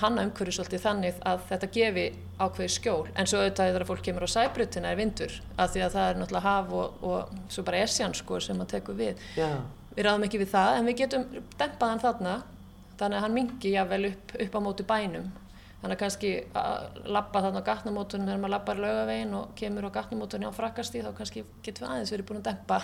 hanna 0.00 0.26
umhverju 0.26 0.52
svolítið 0.52 0.82
þannig 0.84 1.20
að 1.24 1.44
þetta 1.50 1.68
gefi 1.72 2.06
ákveði 2.36 2.72
skjól. 2.72 3.06
En 3.16 3.28
svo 3.28 3.40
auðvitað 3.40 3.70
þegar 3.70 3.86
fólk 3.88 4.02
kemur 4.04 4.26
á 4.28 4.30
sæbrutina 4.30 4.92
er 4.92 5.00
vindur 5.00 5.32
af 5.56 5.72
því 5.72 5.84
að 5.86 5.94
það 5.96 6.10
er 6.10 6.20
náttúrulega 6.20 6.46
haf 6.46 6.74
og, 6.76 6.98
og 7.10 7.52
svo 7.52 7.64
bara 7.66 7.82
esjan 7.84 8.16
sko 8.16 8.40
sem 8.44 8.60
að 8.60 8.72
teku 8.76 8.96
við. 8.96 9.22
Já. 9.36 9.50
við 9.96 10.04
ráðum 10.04 10.26
ekki 10.26 10.42
við 10.42 10.52
það 10.52 10.78
en 10.78 10.90
við 10.90 10.98
getum 11.00 11.26
dempað 11.56 11.92
hann 11.92 12.04
þarna 12.04 12.34
þannig 13.00 13.18
að 13.18 13.24
hann 13.26 13.34
mingi 13.36 13.72
jável 13.74 14.04
upp, 14.10 14.32
upp 14.46 14.56
á 14.56 14.60
mótu 14.64 14.86
bænum. 14.86 15.26
Þannig 15.80 15.96
að 15.96 16.00
kannski 16.00 16.30
að 16.56 17.02
lappa 17.12 17.42
þarna 17.44 17.60
á 17.60 17.68
gatnamótunum 17.68 18.26
þegar 18.26 18.40
maður 18.42 18.54
lappar 18.54 18.80
lögavegin 18.80 19.34
og 19.36 19.50
kemur 19.58 19.86
á 19.86 19.96
gatnamótunum 19.98 20.50
á 20.50 20.56
frakasti 20.56 21.02
þá 21.04 21.10
kannski 21.18 21.44
getum 21.62 21.84
við 21.84 21.92
aðeins 21.92 22.12
verið 22.14 22.28
búin 22.30 22.40
að 22.40 22.48
dempa 22.48 22.78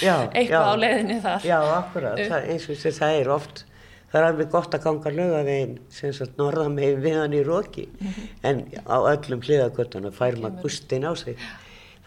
já, 0.00 0.14
eitthvað 0.38 0.64
já, 0.64 0.72
á 0.72 0.74
leiðinni 0.80 1.18
þar. 1.26 1.46
Já, 1.50 1.58
akkurat, 1.76 2.22
það, 2.32 2.48
eins 2.54 2.68
og 2.68 2.80
þess 2.80 2.88
að 2.88 3.00
það 3.02 3.18
er 3.20 3.30
oft 3.34 3.64
það 4.14 4.20
er 4.20 4.28
alveg 4.30 4.50
gott 4.54 4.74
að 4.74 4.86
ganga 4.86 5.12
lögavegin 5.18 5.76
sem 5.92 6.14
sagt 6.16 6.40
norðan 6.40 6.74
með 6.78 6.96
við 7.02 7.18
hann 7.18 7.36
í 7.36 7.42
róki 7.44 7.84
mm 7.90 8.08
-hmm. 8.08 8.32
en 8.50 8.64
á 8.86 8.98
öllum 9.10 9.44
hliðagöttunum 9.44 10.14
fær 10.14 10.38
maður 10.40 10.62
gustin 10.62 11.04
á 11.04 11.12
sig. 11.18 11.36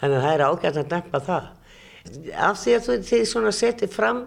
Þannig 0.00 0.16
að 0.18 0.24
það 0.24 0.34
er 0.34 0.44
ágætt 0.48 0.76
að 0.82 0.92
nefna 0.92 1.20
það. 1.30 1.48
Af 2.48 2.60
því 2.62 2.74
að 2.74 2.90
þið 3.10 3.24
svona 3.28 3.52
setið 3.52 3.90
fram 3.92 4.26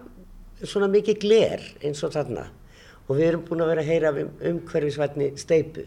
svona 0.63 0.87
mikið 0.87 1.19
gler 1.19 1.63
eins 1.81 2.03
og 2.03 2.13
þarna 2.13 2.47
og 3.07 3.17
við 3.17 3.27
erum 3.27 3.45
búin 3.47 3.63
að 3.63 3.71
vera 3.73 3.83
að 3.85 3.91
heyra 3.91 4.13
um 4.13 4.31
umhverfisvætni 4.51 5.31
steipu 5.41 5.85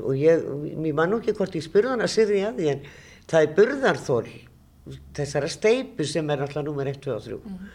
og 0.00 0.16
ég, 0.16 0.46
mér 0.78 0.96
mann 0.96 1.18
ekki 1.18 1.36
hvort 1.36 1.56
ég 1.56 1.64
spurði 1.64 1.92
hann 1.92 2.04
að 2.04 2.14
syrði 2.14 2.42
að 2.48 2.60
því 2.60 2.70
en 2.72 2.86
það 3.28 3.40
er 3.42 3.54
burðarþól 3.58 4.32
þessara 5.16 5.50
steipu 5.52 6.06
sem 6.08 6.30
er 6.32 6.44
alltaf 6.44 6.64
nummer 6.66 6.88
1, 6.90 7.02
2 7.04 7.14
og 7.16 7.24
3 7.28 7.40
mm 7.40 7.70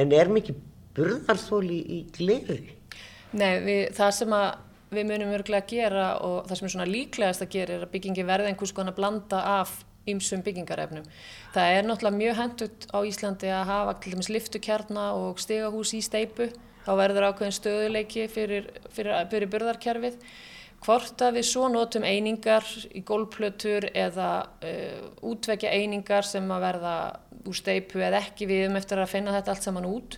en 0.00 0.12
er 0.16 0.30
mikið 0.32 0.58
burðarþól 0.96 1.66
í, 1.68 1.80
í 1.80 2.00
gleri 2.14 2.76
Nei, 3.30 3.60
við, 3.62 3.82
það 3.94 4.16
sem 4.16 4.34
við 4.90 5.06
munum 5.06 5.34
örglega 5.36 5.62
að 5.62 5.70
gera 5.70 6.06
og 6.26 6.48
það 6.48 6.58
sem 6.58 6.66
er 6.66 6.72
svona 6.74 6.90
líklegast 6.90 7.44
að 7.44 7.52
gera 7.54 7.76
er 7.76 7.84
að 7.86 7.92
byggingi 7.92 8.26
verði 8.26 8.50
einhvers 8.50 8.74
konar 8.74 8.96
blanda 8.96 9.42
af 9.60 9.76
ymsum 10.10 10.42
byggingarefnum. 10.42 11.04
Það 11.54 11.76
er 11.76 11.86
náttúrulega 11.86 12.18
mjög 12.18 12.38
hendut 12.40 12.86
á 12.90 12.98
Íslandi 13.06 13.52
að 13.54 13.68
hafa 13.68 13.94
til 14.00 14.14
dæmis 14.14 14.30
liftukjarna 14.32 15.04
og 15.18 15.38
stegahús 15.42 15.92
í 15.94 16.00
steipu. 16.02 16.48
Þá 16.90 16.96
verður 16.98 17.28
ákveðin 17.28 17.54
stöðuleiki 17.54 18.22
fyrir, 18.26 18.64
fyrir, 18.90 19.12
fyrir 19.30 19.50
börðarkerfið. 19.52 20.16
Hvort 20.82 21.22
að 21.22 21.36
við 21.36 21.44
svo 21.46 21.68
notum 21.70 22.02
einingar 22.08 22.66
í 22.96 23.04
gólplötur 23.06 23.86
eða 23.92 24.30
uh, 24.64 25.04
útvekja 25.28 25.70
einingar 25.70 26.26
sem 26.26 26.48
að 26.50 26.64
verða 26.64 26.94
úr 27.46 27.54
steipu 27.54 28.02
eða 28.02 28.24
ekki 28.24 28.48
við 28.50 28.64
um 28.66 28.78
eftir 28.80 28.98
að 28.98 29.12
finna 29.12 29.36
þetta 29.36 29.54
allt 29.54 29.68
saman 29.68 29.86
út 29.86 30.16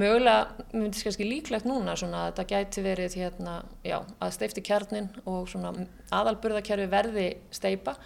mögulega, 0.00 0.64
mér 0.72 0.88
finnst 0.88 1.04
kannski 1.06 1.26
líklegt 1.28 1.66
núna 1.68 1.92
svona 1.98 2.24
að 2.24 2.30
þetta 2.30 2.46
gæti 2.54 2.84
verið 2.86 3.18
hérna, 3.20 3.58
já, 3.86 3.98
að 4.00 4.32
steifti 4.38 4.64
kjarnin 4.64 5.10
og 5.28 5.52
aðalburðakerfi 6.08 6.88
verði 6.90 7.26
steipa 7.54 7.98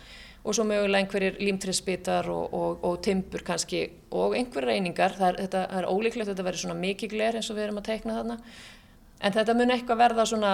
og 0.48 0.56
svo 0.56 0.64
mögulega 0.64 1.04
einhverjir 1.04 1.36
límtrisbitar 1.44 2.30
og, 2.32 2.54
og, 2.56 2.84
og 2.88 2.98
timpur 3.04 3.44
kannski 3.44 3.82
og 4.16 4.36
einhverjir 4.38 4.72
reyningar, 4.72 5.16
það 5.18 5.28
er, 5.28 5.40
þetta, 5.44 5.64
það 5.68 5.82
er 5.82 5.88
ólíklegt 5.92 6.24
að 6.24 6.32
þetta 6.32 6.46
verði 6.46 6.62
svona 6.62 6.78
mikið 6.80 7.12
gler 7.12 7.36
eins 7.36 7.50
og 7.52 7.58
við 7.58 7.66
erum 7.66 7.80
að 7.82 7.88
teikna 7.90 8.16
þarna 8.16 8.38
En 9.18 9.34
þetta 9.34 9.54
mun 9.58 9.72
eitthvað 9.74 9.98
verða 9.98 10.24
svona 10.30 10.50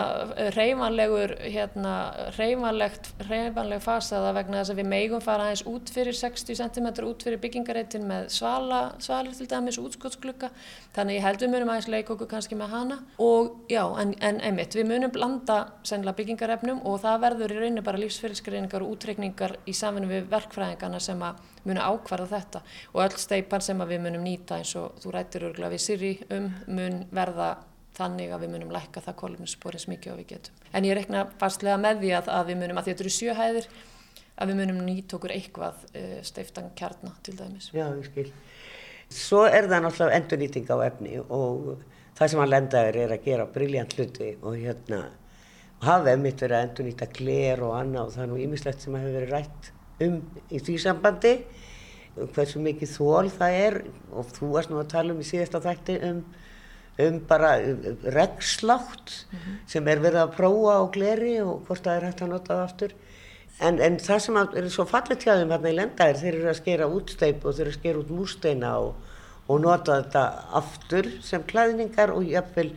reymanlegur, 0.54 1.34
hérna, 1.42 1.94
reymanlegt, 2.38 3.10
reymanleg 3.28 3.82
fasaða 3.84 4.30
vegna 4.38 4.62
þess 4.62 4.72
að 4.72 4.78
við 4.80 4.86
megum 4.88 5.24
fara 5.24 5.50
aðeins 5.50 5.64
út 5.68 5.92
fyrir 5.92 6.16
60 6.16 6.56
cm 6.62 6.88
út 7.04 7.26
fyrir 7.26 7.42
byggingareitin 7.42 8.06
með 8.08 8.30
svala, 8.32 8.80
svalir 9.04 9.36
til 9.36 9.48
dæmis, 9.50 9.76
útskottsklukka. 9.82 10.48
Þannig 10.96 11.18
ég 11.18 11.26
held 11.26 11.44
við 11.44 11.52
munum 11.52 11.72
aðeins 11.74 11.90
leika 11.92 12.14
okkur 12.14 12.30
kannski 12.30 12.56
með 12.56 12.72
hana. 12.72 12.98
Og 13.20 13.68
já, 13.68 13.82
en, 14.00 14.16
en 14.24 14.40
einmitt, 14.48 14.78
við 14.78 14.88
munum 14.94 15.12
blanda 15.12 15.58
sennilega 15.84 16.22
byggingarefnum 16.22 16.80
og 16.88 17.02
það 17.04 17.20
verður 17.26 17.52
í 17.52 17.60
rauninni 17.60 17.84
bara 17.84 18.00
lífsfyrirskreiningar 18.00 18.86
og 18.86 18.96
útreikningar 18.96 19.58
í 19.68 19.76
samfunni 19.76 20.08
við 20.08 20.32
verkfræðingarna 20.32 21.02
sem 21.04 21.20
að 21.20 21.44
munu 21.68 21.84
ákvarða 21.84 22.30
þetta. 22.32 22.64
Og 22.94 23.04
öll 23.04 23.20
steipan 23.20 23.64
sem 23.64 23.86
við 23.92 24.02
munum 24.08 24.24
nýta 24.24 24.56
eins 24.56 24.72
og 24.80 24.96
þú 25.04 25.14
rættir 25.14 25.48
örgulega 25.50 25.76
við 25.76 25.84
Siri 25.84 26.16
um 26.32 26.50
mun 26.72 27.00
verða 27.12 27.52
þannig 27.94 28.34
að 28.34 28.44
við 28.44 28.52
munum 28.54 28.74
lækka 28.74 29.02
það 29.04 29.18
kólumspórins 29.22 29.88
mikið 29.90 30.12
og 30.12 30.20
við 30.20 30.30
getum. 30.34 30.62
En 30.74 30.86
ég 30.88 30.96
rekna 30.98 31.24
fastlega 31.40 31.80
með 31.80 32.02
því 32.02 32.12
að, 32.18 32.30
að 32.34 32.50
við 32.50 32.60
munum, 32.62 32.80
að 32.80 32.90
þetta 32.90 33.04
eru 33.04 33.14
sjöhæðir, 33.16 33.68
að 34.34 34.50
við 34.50 34.60
munum 34.60 34.84
nýtt 34.88 35.16
okkur 35.18 35.34
eitthvað 35.34 35.82
uh, 35.90 36.14
steiftan 36.26 36.70
kjarnar 36.78 37.18
til 37.26 37.36
dæmis. 37.38 37.70
Já, 37.74 37.86
ég 37.86 38.08
skil. 38.08 38.28
Svo 39.14 39.44
er 39.46 39.68
það 39.70 39.84
náttúrulega 39.84 40.18
endurnýting 40.18 40.70
á 40.74 40.76
efni 40.88 41.18
og 41.22 41.74
það 42.18 42.30
sem 42.30 42.40
hann 42.42 42.50
lendaður 42.50 42.98
er 43.04 43.14
að 43.14 43.28
gera 43.28 43.46
briljant 43.54 43.94
hluti 43.98 44.32
og 44.40 44.56
hérna 44.58 45.04
hafa 45.84 46.14
emitt 46.14 46.42
verið 46.42 46.58
að 46.58 46.66
endurnýta 46.68 47.08
gler 47.14 47.62
og 47.66 47.74
annað 47.76 48.08
og 48.08 48.14
það 48.14 48.24
er 48.24 48.30
nú 48.30 48.40
ímislegt 48.44 48.84
sem 48.84 48.96
hefur 48.96 49.16
verið 49.18 49.34
rætt 49.34 49.70
um 50.04 50.16
í 50.48 50.60
því 50.62 50.76
sambandi 50.82 51.34
hversu 52.14 52.62
mikið 52.62 52.92
þól 52.94 53.30
það 53.34 53.58
er 53.58 53.78
og 54.14 54.30
þú 54.36 54.50
varst 54.54 54.72
nú 54.72 54.80
að 54.80 54.90
tala 54.94 55.14
um 55.14 55.22
í 55.22 55.26
síðasta 55.28 55.60
þætti 55.64 55.98
um 56.08 56.22
um 56.98 57.18
bara 57.28 57.56
regnslátt 58.02 59.26
mm 59.30 59.38
-hmm. 59.38 59.56
sem 59.66 59.88
er 59.88 59.98
verið 59.98 60.20
að 60.22 60.36
prófa 60.36 60.74
á 60.78 60.82
gleri 60.92 61.40
og 61.42 61.66
hvort 61.66 61.82
það 61.82 61.96
er 61.96 62.04
hægt 62.04 62.22
að 62.22 62.28
nota 62.28 62.54
það 62.54 62.64
aftur 62.64 62.92
en, 63.60 63.80
en 63.80 63.98
það 63.98 64.18
sem 64.18 64.36
er 64.36 64.68
svo 64.68 64.84
fallet 64.84 65.24
hjá 65.24 65.34
þeim 65.38 65.50
hérna 65.50 65.70
í 65.70 65.76
lendaðir 65.78 66.20
þeir 66.22 66.34
eru 66.34 66.48
að 66.48 66.60
skera 66.60 66.86
út 66.86 67.10
steip 67.10 67.44
og 67.44 67.54
þeir 67.54 67.66
eru 67.66 67.74
að 67.74 67.78
skera 67.80 67.98
út 67.98 68.10
músteina 68.10 68.78
og, 68.78 68.94
og 69.48 69.60
nota 69.60 70.02
þetta 70.02 70.24
aftur 70.52 71.10
sem 71.22 71.42
klæðningar 71.42 72.10
og 72.14 72.24
jafnvel 72.24 72.72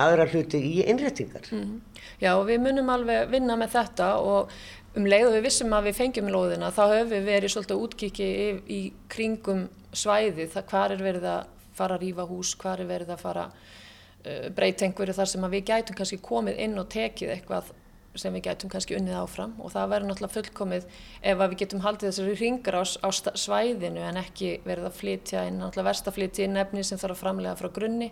aðra 0.00 0.26
hluti 0.26 0.58
í 0.58 0.84
innréttingar 0.88 1.48
mm 1.52 1.62
-hmm. 1.62 1.80
Já 2.20 2.36
og 2.38 2.46
við 2.46 2.60
munum 2.60 2.88
alveg 2.88 3.30
vinna 3.30 3.56
með 3.56 3.68
þetta 3.68 4.14
og 4.16 4.50
um 4.96 5.06
leið 5.06 5.26
og 5.26 5.34
við 5.36 5.42
vissum 5.42 5.72
að 5.72 5.84
við 5.88 5.94
fengjum 5.94 6.28
lóðina 6.28 6.70
þá 6.70 6.82
höfum 6.88 7.10
við 7.10 7.24
verið 7.24 7.50
svolítið 7.50 7.82
útkiki 7.84 8.24
í, 8.24 8.48
í 8.68 8.92
kringum 9.08 9.68
svæði 9.92 10.46
það 10.52 10.68
hvar 10.70 10.92
er 10.92 11.02
verið 11.02 11.24
að 11.24 11.44
fara 11.76 11.98
að 11.98 12.06
rýfa 12.06 12.26
hús, 12.30 12.56
hvað 12.60 12.84
er 12.84 12.90
verið 12.90 13.14
að 13.14 13.22
fara 13.22 13.46
uh, 13.52 14.48
breyta 14.56 14.86
einhverju 14.86 15.16
þar 15.18 15.30
sem 15.32 15.46
við 15.54 15.64
gætum 15.70 15.98
kannski 15.98 16.20
komið 16.22 16.60
inn 16.66 16.78
og 16.82 16.90
tekið 16.92 17.36
eitthvað 17.36 17.72
sem 18.20 18.34
við 18.36 18.44
gætum 18.44 18.70
kannski 18.72 18.96
unnið 18.98 19.16
áfram 19.22 19.54
og 19.62 19.72
það 19.72 19.92
verður 19.94 20.10
náttúrulega 20.10 20.34
fullkomið 20.34 20.82
ef 21.30 21.38
við 21.42 21.54
getum 21.62 21.80
haldið 21.80 22.10
þessari 22.10 22.34
ringar 22.36 22.76
á, 22.76 22.84
á 22.84 23.08
svæðinu 23.40 24.02
en 24.04 24.18
ekki 24.20 24.50
verið 24.66 24.88
að 24.90 24.98
flytja 24.98 25.44
inn, 25.48 25.62
náttúrulega 25.62 25.88
verst 25.88 26.10
að 26.10 26.18
flytja 26.18 26.44
inn 26.44 26.60
efni 26.60 26.84
sem 26.84 27.00
þarf 27.00 27.16
að 27.16 27.22
framlega 27.22 27.56
frá 27.56 27.70
grunni 27.72 28.10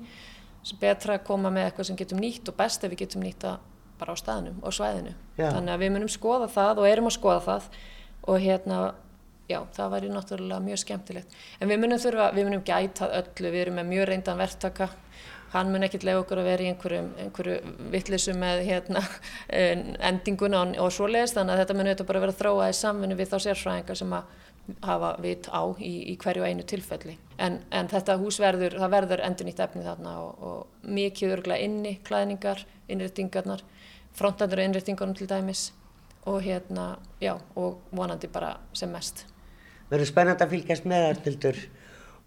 sem 0.64 0.80
betra 0.80 1.18
að 1.18 1.26
koma 1.28 1.52
með 1.52 1.68
eitthvað 1.68 1.90
sem 1.90 2.00
getum 2.00 2.20
nýtt 2.22 2.48
og 2.48 2.56
best 2.56 2.84
ef 2.84 2.92
við 2.94 3.02
getum 3.04 3.24
nýtta 3.24 3.58
bara 4.00 4.16
á 4.16 4.16
staðnum 4.16 4.61
og 4.64 4.74
svæðinu. 4.74 5.12
Já. 5.36 5.50
Þannig 5.52 5.74
að 5.74 5.82
við 5.84 5.94
munum 5.94 6.12
skoða 6.12 6.48
það 6.52 6.80
og 6.80 6.88
erum 6.88 7.08
að 7.11 7.16
skoða 7.16 7.40
það 7.46 7.68
og 8.30 8.44
hérna, 8.44 8.80
já, 9.51 9.59
það 9.76 9.92
væri 9.96 10.14
náttúrulega 10.14 10.64
mjög 10.64 10.82
skemmtilegt. 10.84 11.38
En 11.61 11.70
við 11.70 11.82
munum 11.82 12.01
þurfa, 12.03 12.30
við 12.36 12.48
munum 12.48 12.64
gæta 12.66 13.11
öllu, 13.20 13.51
við 13.51 13.64
erum 13.66 13.80
með 13.80 13.94
mjög 13.94 14.11
reyndan 14.12 14.40
verktaka 14.40 14.90
hann 15.51 15.72
mun 15.72 15.82
ekkert 15.82 16.05
lega 16.07 16.20
okkur 16.22 16.40
að 16.40 16.46
vera 16.46 16.62
í 16.64 16.68
einhverju, 16.70 17.01
einhverju 17.24 17.57
vittlisu 17.90 18.34
með 18.38 18.62
hérna, 18.68 19.03
endinguna 20.11 20.62
og, 20.62 20.76
og 20.84 20.92
svoleiðist 20.94 21.38
þannig 21.38 21.57
að 21.57 21.62
þetta 21.64 21.76
mun 21.78 21.90
auðvitað 21.90 22.11
bara 22.12 22.22
vera 22.24 22.36
þróað 22.38 22.70
í 22.70 22.76
samfunni 22.78 23.18
við 23.18 23.32
þá 23.32 23.36
sérfræðingar 23.46 23.98
sem 23.98 24.14
að 24.14 24.36
hafa 24.86 25.11
vit 25.22 25.48
á 25.51 25.62
í, 25.82 25.92
í 26.12 26.14
hverju 26.20 26.46
einu 26.46 26.66
tilfelli. 26.68 27.16
En, 27.42 27.59
en 27.74 27.90
þetta 27.90 28.18
hús 28.20 28.38
verður, 28.42 28.76
það 28.78 28.94
verður 28.94 29.24
endur 29.26 29.48
nýtt 29.48 29.64
efni 29.64 29.82
þarna 29.82 30.14
og, 30.22 30.46
og 30.46 30.86
mikið 30.98 31.34
örglega 31.38 31.66
inni, 31.66 31.96
klæðningar, 32.07 32.62
innréttingarnar, 32.92 33.64
frontandur 34.14 34.62
og 34.62 34.70
innréttingarnum 34.70 35.18
til 35.18 35.30
dæmis 35.30 35.70
og 36.30 36.42
hérna, 36.44 36.92
já, 37.18 37.34
og 37.57 37.80
vonandi 37.96 38.28
bara 38.30 38.55
sem 38.76 38.92
mest. 38.92 39.24
Verður 39.91 40.11
spennand 40.11 40.43
að 40.43 40.57
fylgjast 40.57 40.88
með 40.88 41.22
það, 41.26 41.62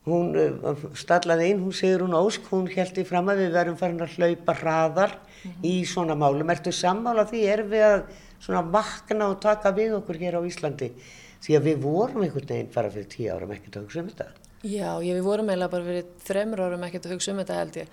Hún 0.03 0.33
uh, 0.35 0.81
stallaði 0.99 1.53
inn, 1.53 1.61
hún 1.63 1.75
segir 1.75 2.01
hún 2.03 2.15
ósk, 2.17 2.49
hún 2.51 2.65
held 2.67 2.97
í 2.99 3.05
fram 3.07 3.29
að 3.31 3.45
við 3.45 3.53
verðum 3.55 3.77
farin 3.79 4.03
að 4.03 4.17
hlaupa 4.17 4.55
hraðar 4.59 5.13
mm 5.15 5.51
-hmm. 5.51 5.67
í 5.69 5.85
svona 5.87 6.17
málum. 6.19 6.49
Ertu 6.51 6.73
sammála 6.75 7.23
því, 7.29 7.43
er 7.47 7.63
við 7.63 7.83
að 7.87 8.01
svona 8.43 8.65
vakna 8.67 9.29
og 9.31 9.39
taka 9.39 9.71
við 9.71 9.95
okkur 10.01 10.19
hér 10.19 10.35
á 10.35 10.41
Íslandi? 10.43 10.91
Því 11.39 11.55
að 11.55 11.63
við 11.69 11.77
vorum 11.87 12.23
einhvern 12.23 12.49
veginn 12.51 12.73
fara 12.75 12.91
fyrir 12.91 13.07
tíu 13.07 13.31
árum 13.31 13.55
ekkert 13.55 13.77
að 13.77 13.83
hugsa 13.83 13.99
um 14.03 14.09
þetta. 14.11 14.27
Já, 14.63 14.91
ég, 15.03 15.15
við 15.15 15.23
vorum 15.23 15.49
eiginlega 15.49 15.71
bara 15.71 15.83
fyrir 15.83 16.05
þremur 16.23 16.59
árum 16.59 16.83
ekkert 16.83 17.05
að 17.05 17.15
hugsa 17.15 17.31
um 17.31 17.39
þetta 17.39 17.59
held 17.59 17.75
ég. 17.75 17.87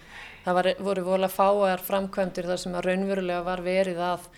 Það 0.44 0.54
var, 0.54 0.74
voru 0.78 1.02
volið 1.02 1.28
að 1.28 1.38
fáar 1.38 1.80
framkvæmdir 1.86 2.46
þar 2.50 2.58
sem 2.58 2.74
að 2.74 2.86
raunverulega 2.86 3.42
var 3.46 3.62
verið 3.62 3.98
að 3.98 4.28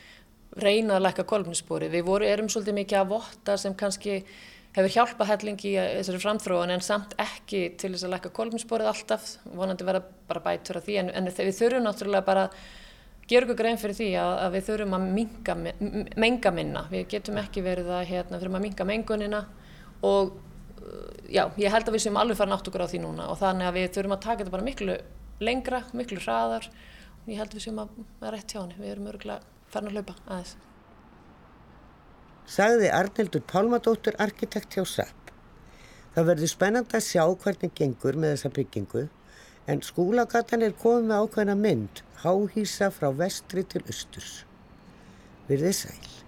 reyna 0.57 0.97
að 0.97 1.05
lækka 1.07 1.25
kolmnispori. 1.25 1.89
Við 1.89 2.05
voru, 2.05 2.29
erum 2.29 2.49
svolítið 2.49 2.75
mikið 2.75 2.99
að 3.01 3.13
votta 3.13 3.57
sem 3.57 3.75
kannski 3.75 4.25
hefur 4.77 4.95
hjálpað 4.95 5.33
hellingi 5.35 5.73
í 5.73 5.81
þessari 5.81 6.21
framþróun 6.23 6.73
en 6.73 6.85
samt 6.85 7.17
ekki 7.21 7.65
til 7.81 7.93
þess 7.93 8.07
að 8.07 8.15
lækka 8.15 8.31
kolminsporið 8.37 8.93
alltaf, 8.93 9.35
vonandi 9.53 9.85
verða 9.89 10.07
bara 10.29 10.45
bætur 10.47 10.81
af 10.81 10.87
því 10.87 11.01
en, 11.03 11.11
en 11.13 11.29
við 11.29 11.59
þurfum 11.59 11.85
náttúrulega 11.87 12.29
bara 12.29 12.47
gera 13.29 13.47
okkur 13.47 13.59
grein 13.59 13.81
fyrir 13.81 13.99
því 13.99 14.09
að, 14.21 14.33
að 14.47 14.57
við 14.57 14.65
þurfum 14.71 14.97
að 14.97 15.05
minga, 15.19 15.59
menga 16.25 16.55
minna, 16.57 16.87
við 16.93 17.05
getum 17.13 17.43
ekki 17.43 17.65
verið 17.65 17.93
að 17.99 18.09
hérna, 18.15 18.41
þurfum 18.41 18.59
að 18.59 18.67
minga 18.67 18.89
mengunina 18.89 19.45
og 20.09 20.33
já, 21.31 21.47
ég 21.61 21.73
held 21.73 21.89
að 21.89 21.97
við 21.97 22.05
séum 22.07 22.19
alveg 22.21 22.41
fara 22.41 22.55
nátt 22.55 22.69
okkur 22.69 22.85
á 22.85 22.91
því 22.91 23.05
núna. 23.05 23.29
Og 23.33 23.39
þannig 23.41 23.69
að 23.69 23.79
við 23.79 23.89
þurfum 23.97 24.17
að 24.17 24.25
taka 24.27 24.43
þetta 24.43 24.57
bara 24.57 24.67
miklu 24.67 24.99
lengra, 25.43 25.85
miklu 25.97 26.21
hraðar. 26.25 26.69
Og 27.23 27.31
ég 27.31 27.41
held 27.41 27.53
að 27.53 27.59
við 27.59 27.67
séum 27.69 27.81
að 27.85 27.97
vera 28.21 28.35
rétt 28.37 28.53
hjá 28.53 28.61
henni, 28.61 28.81
við 28.81 28.95
erum 28.97 29.09
örgulega 29.13 29.73
farin 29.73 29.93
að 29.93 30.01
hlaupa 30.01 30.19
aðeins 30.27 30.57
sagði 32.49 32.91
Arnildur 32.93 33.43
Pálmadóttur 33.53 34.17
arkitekt 34.23 34.77
hjá 34.77 34.85
SAP. 34.85 35.33
Það 36.15 36.29
verður 36.31 36.53
spennand 36.53 36.97
að 36.97 37.07
sjá 37.07 37.25
hvernig 37.25 37.75
gengur 37.79 38.19
með 38.19 38.35
þessa 38.37 38.53
byggingu 38.59 39.05
en 39.73 39.85
skúlagatan 39.87 40.67
er 40.67 40.75
komið 40.83 41.09
með 41.09 41.23
ákveðna 41.27 41.57
mynd, 41.59 42.03
háhísa 42.25 42.91
frá 42.95 43.09
vestri 43.17 43.65
til 43.65 43.85
austurs. 43.87 44.43
Virðið 45.49 45.79
sæl. 45.85 46.22